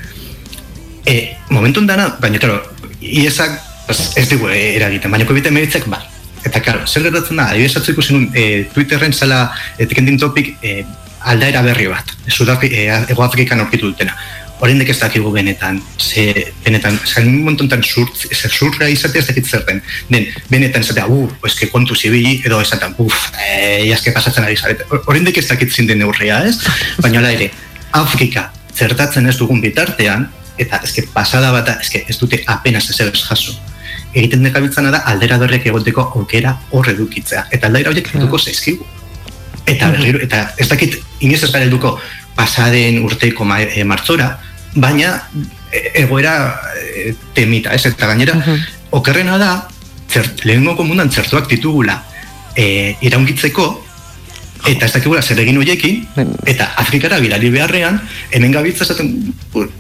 E, 1.07 1.37
momentu 1.51 1.81
dana, 1.87 2.17
baina, 2.21 2.39
claro, 2.39 2.63
IESak 3.01 3.59
pues, 3.93 4.17
ez 4.17 4.29
dugu 4.31 4.49
eh, 4.49 4.77
eragiten, 4.77 5.11
baina 5.11 5.27
COVID 5.29 5.47
emeritzek, 5.53 5.87
ba. 5.91 6.03
Eta, 6.43 6.61
claro, 6.61 6.87
zer 6.87 7.05
gertatzen 7.07 7.39
da, 7.39 7.49
adibidez 7.53 7.77
atzu 7.79 7.93
ikusi 7.95 8.17
nun, 8.17 8.29
e, 8.35 8.65
Twitterren 8.75 9.13
zala 9.15 9.45
etikendin 9.79 10.19
topik 10.19 10.57
e, 10.65 10.83
aldaera 11.31 11.63
berri 11.63 11.87
bat, 11.91 12.09
Sudafri, 12.27 12.73
e, 12.75 12.87
Ego 13.13 13.23
Afrikan 13.23 13.63
aurkitu 13.63 13.93
dutena. 13.93 14.17
Oraindik 14.63 14.93
ez 14.93 14.99
dakigu 15.01 15.31
benetan, 15.35 15.81
ze, 15.99 16.53
benetan, 16.63 16.99
zain 17.07 17.31
montontan 17.43 17.83
zurt, 17.83 18.27
ze 18.31 18.49
zurra 18.49 18.89
izatea 18.91 19.23
ez 19.23 19.27
dakit 19.31 19.47
zer 19.47 19.65
den. 19.67 19.81
Den, 20.11 20.29
benetan 20.51 20.87
esatea, 20.87 21.09
uh, 21.11 21.27
que 21.59 21.67
kontu 21.71 21.97
zibili, 21.99 22.37
edo 22.47 22.61
esaten, 22.63 22.95
uf, 23.03 23.17
eh, 23.43 23.83
jaske 23.89 24.13
pasatzen 24.15 24.47
ari 24.47 24.57
zarete. 24.57 24.87
Oraindik 25.07 25.39
ez 25.39 25.49
dakit 25.49 25.73
zin 25.73 25.91
den 25.91 25.99
neurria, 25.99 26.45
ez? 26.47 26.61
Baina 27.03 27.25
ere, 27.31 27.51
Afrika 27.91 28.53
zertatzen 28.75 29.27
ez 29.27 29.37
dugun 29.37 29.61
bitartean, 29.61 30.29
eta 30.63 30.79
eske 30.85 31.09
pasada 31.13 31.51
bata, 31.55 31.79
eske 31.83 32.05
ez 32.07 32.19
dute 32.21 32.43
apenas 32.47 32.89
ez 32.91 33.01
ez 33.01 33.27
jaso. 33.27 33.59
Egiten 34.15 34.43
dekabiltzana 34.45 34.91
da 34.93 34.99
aldera 35.09 35.39
berriak 35.41 35.67
egoteko 35.67 36.03
aukera 36.17 36.59
hor 36.71 36.89
edukitzea. 36.89 37.47
Eta 37.51 37.67
aldera 37.71 37.91
horiek 37.91 38.11
eduko 38.15 38.39
zaizkigu. 38.39 38.85
Eta 39.67 39.89
berriro, 39.95 40.19
eta 40.21 40.53
ez 40.59 40.69
dakit 40.69 40.99
inoiz 41.21 41.43
ez 41.43 41.51
gara 41.53 41.65
helduko 41.65 41.99
pasaden 42.37 42.99
urteko 43.05 43.45
ma, 43.45 43.61
e, 43.63 43.85
martzora, 43.85 44.39
baina 44.75 45.23
e, 45.73 46.03
egoera 46.03 46.35
e, 46.77 47.15
temita, 47.35 47.73
ez? 47.75 47.87
Eta 47.87 48.07
gainera, 48.07 48.35
Mhm. 48.35 48.59
okerrena 48.91 49.39
da, 49.39 49.69
zert, 50.11 50.45
lehenengo 50.45 50.77
komundan 50.77 51.09
txertuak 51.09 51.49
ditugula 51.49 52.03
e, 52.57 52.97
iraungitzeko, 53.01 53.85
eta 54.67 54.87
ez 54.87 54.93
dakigula 54.93 55.23
zer 55.23 55.39
egin 55.41 55.57
horiekin, 55.59 56.07
Ben- 56.17 56.35
eta 56.47 56.73
Afrikara 56.77 57.19
bidali 57.19 57.49
beharrean, 57.51 58.01
hemen 58.31 58.53
gabiltza 58.53 58.85
esaten, 58.85 59.33
pues, 59.53 59.71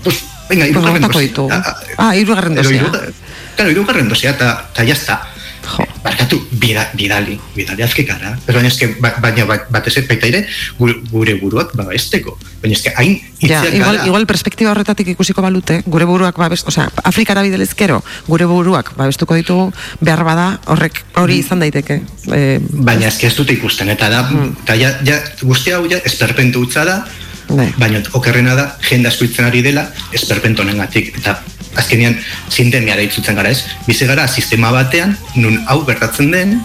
venga, 0.48 0.66
irugarren 0.66 1.02
ditugu. 1.10 1.50
Ah, 1.52 1.76
Ah, 1.98 2.16
hirugarren 2.16 2.52
edo 2.54 2.62
dosia. 2.62 2.80
hiruga- 2.80 3.08
Claro, 3.56 3.70
irugarren 3.70 4.08
dosia, 4.08 4.30
eta, 4.36 4.84
jazta. 4.86 5.20
Jo. 5.62 5.84
barkatu, 6.02 6.40
bida, 6.58 6.90
bidali, 6.98 7.36
bidali 7.54 7.84
azkekara. 7.86 8.32
Pero 8.44 8.58
baina 8.58 8.68
eske, 8.72 8.88
ba, 9.00 9.12
baina 9.22 9.44
ba, 9.46 9.60
batez 9.70 9.92
ez 10.00 10.08
baita 10.08 10.26
ere, 10.26 10.40
gure, 10.78 10.96
gure 11.12 11.36
buruak 11.38 11.70
babesteko. 11.78 12.34
Baina 12.62 12.74
eske, 12.74 12.90
hain 12.98 13.20
Ja, 13.40 13.62
igual, 13.70 13.96
gara. 13.96 14.06
igual 14.06 14.26
perspektiba 14.26 14.72
horretatik 14.72 15.12
ikusiko 15.14 15.42
balute, 15.42 15.80
gure 15.86 16.04
buruak 16.04 16.36
babest, 16.38 16.66
osea, 16.66 16.88
Afrikara 17.04 17.42
bidelezkero, 17.46 18.02
gure 18.26 18.46
buruak 18.50 18.92
babestuko 18.98 19.38
ditugu, 19.38 19.70
behar 20.00 20.24
bada, 20.26 20.48
horrek 20.66 21.04
hori 21.22 21.38
izan 21.42 21.62
daiteke. 21.62 22.00
E, 22.34 22.58
Baina 22.72 23.06
eske 23.06 23.30
ez 23.30 23.34
dute 23.38 23.54
ikusten, 23.54 23.90
eta 23.94 24.10
da, 24.10 24.26
eta 24.64 24.78
ja, 24.78 24.96
ja, 25.06 25.20
guzti 25.42 25.74
hau 25.74 25.84
ja, 25.90 26.02
esperpentu 26.04 26.66
utza 26.66 26.84
da, 26.84 27.04
Bai. 27.52 27.72
baina 27.78 28.00
okerrena 28.16 28.54
da, 28.54 28.66
jende 28.88 29.10
asko 29.10 29.26
ari 29.44 29.62
dela, 29.62 29.88
esperpentu 30.12 30.62
honengatik 30.62 31.14
eta 31.18 31.38
azkenean 31.76 32.18
sindemiara 32.50 33.02
itzutzen 33.02 33.36
gara 33.36 33.50
ez, 33.50 33.62
bizi 33.86 34.06
gara 34.06 34.26
sistema 34.28 34.70
batean, 34.74 35.16
nun 35.34 35.60
hau 35.68 35.84
gertatzen 35.86 36.30
den, 36.30 36.58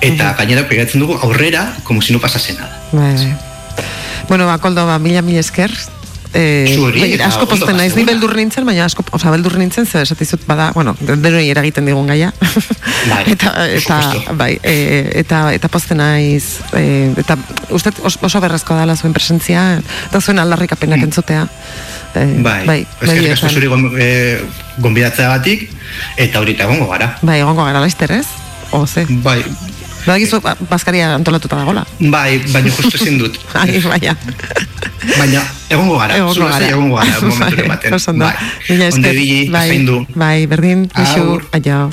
eta 0.00 0.34
gainera 0.38 0.66
pegatzen 0.68 1.00
dugu 1.00 1.18
aurrera, 1.22 1.74
como 1.84 2.00
si 2.02 2.12
no 2.12 2.20
pasase 2.20 2.54
nada. 2.54 2.82
Bai, 2.92 3.14
bai. 3.14 3.32
Bueno, 4.28 4.46
ba, 4.46 4.58
koldo, 4.58 4.86
ba, 4.86 4.98
mila 4.98 5.22
mila 5.22 5.40
esker. 5.40 5.72
Eh, 6.32 6.76
Zuri, 6.76 7.00
bai, 7.02 7.08
eta 7.16 7.26
asko 7.26 7.48
posten 7.50 7.74
naiz, 7.76 7.96
ni 7.98 8.04
beldur 8.06 8.30
nintzen, 8.38 8.62
baina 8.64 8.84
asko, 8.86 9.02
oza, 9.10 9.32
beldur 9.34 9.56
nintzen, 9.58 9.82
zer 9.90 10.04
esatizut 10.06 10.44
bada, 10.46 10.68
bueno, 10.76 10.92
denoi 11.00 11.48
eragiten 11.50 11.88
digun 11.90 12.06
gaia. 12.06 12.28
Bai, 13.10 13.24
eta, 13.34 13.50
por 13.50 13.64
eta, 13.80 13.96
supuesto. 14.04 14.36
bai, 14.38 14.52
e, 14.62 14.76
eta, 15.24 15.40
eta 15.56 15.66
posten 15.68 15.98
naiz, 15.98 16.60
e, 16.78 17.10
eta 17.18 17.34
uste 17.74 17.90
os- 18.06 18.20
oso 18.22 18.40
berrezko 18.40 18.78
dala 18.78 18.94
zuen 18.94 19.12
presentzia, 19.12 19.80
eta 20.06 20.20
zuen 20.22 20.38
aldarrikapenak 20.38 21.02
entzutea. 21.02 21.48
E, 22.14 22.24
Bai, 22.42 22.66
bai, 22.66 22.80
eskerrik 23.00 23.32
asko 23.36 23.46
begietan. 23.46 23.50
zuri 23.54 23.66
gon, 23.70 23.84
e, 24.00 24.40
gonbidatzeagatik, 24.82 25.68
eta 26.16 26.40
horita 26.40 26.64
egongo 26.64 26.88
gara. 26.90 27.16
Bai, 27.22 27.40
egongo 27.40 27.64
gara 27.64 27.80
laizter, 27.80 28.10
ez? 28.12 28.26
Oze. 28.72 29.06
Bai, 29.08 29.44
Badakizu, 30.00 30.40
ba, 30.40 30.56
Baskaria 30.70 31.14
antolatuta 31.14 31.56
dagola. 31.56 31.84
bai, 32.00 32.38
baina 32.52 32.70
justu 32.72 32.96
ezin 32.96 33.18
dut. 33.18 33.36
Ai, 33.54 33.78
baina. 33.84 34.16
Baina, 35.18 35.42
egongo 35.68 35.98
gara, 35.98 36.16
Egongo 36.16 36.48
gara. 36.48 36.68
egongo 36.68 36.96
gara, 36.96 37.20
momentu 37.20 37.56
Bai, 37.56 37.64
ematen. 37.66 37.94
oso 37.94 38.10
ondo. 38.10 38.24
Bai, 38.24 38.34
Mila 38.68 38.86
esker. 38.86 39.50
bai, 39.52 40.06
bai, 40.14 40.46
berdin, 40.46 40.88
Agur. 40.94 41.44
aio. 41.52 41.90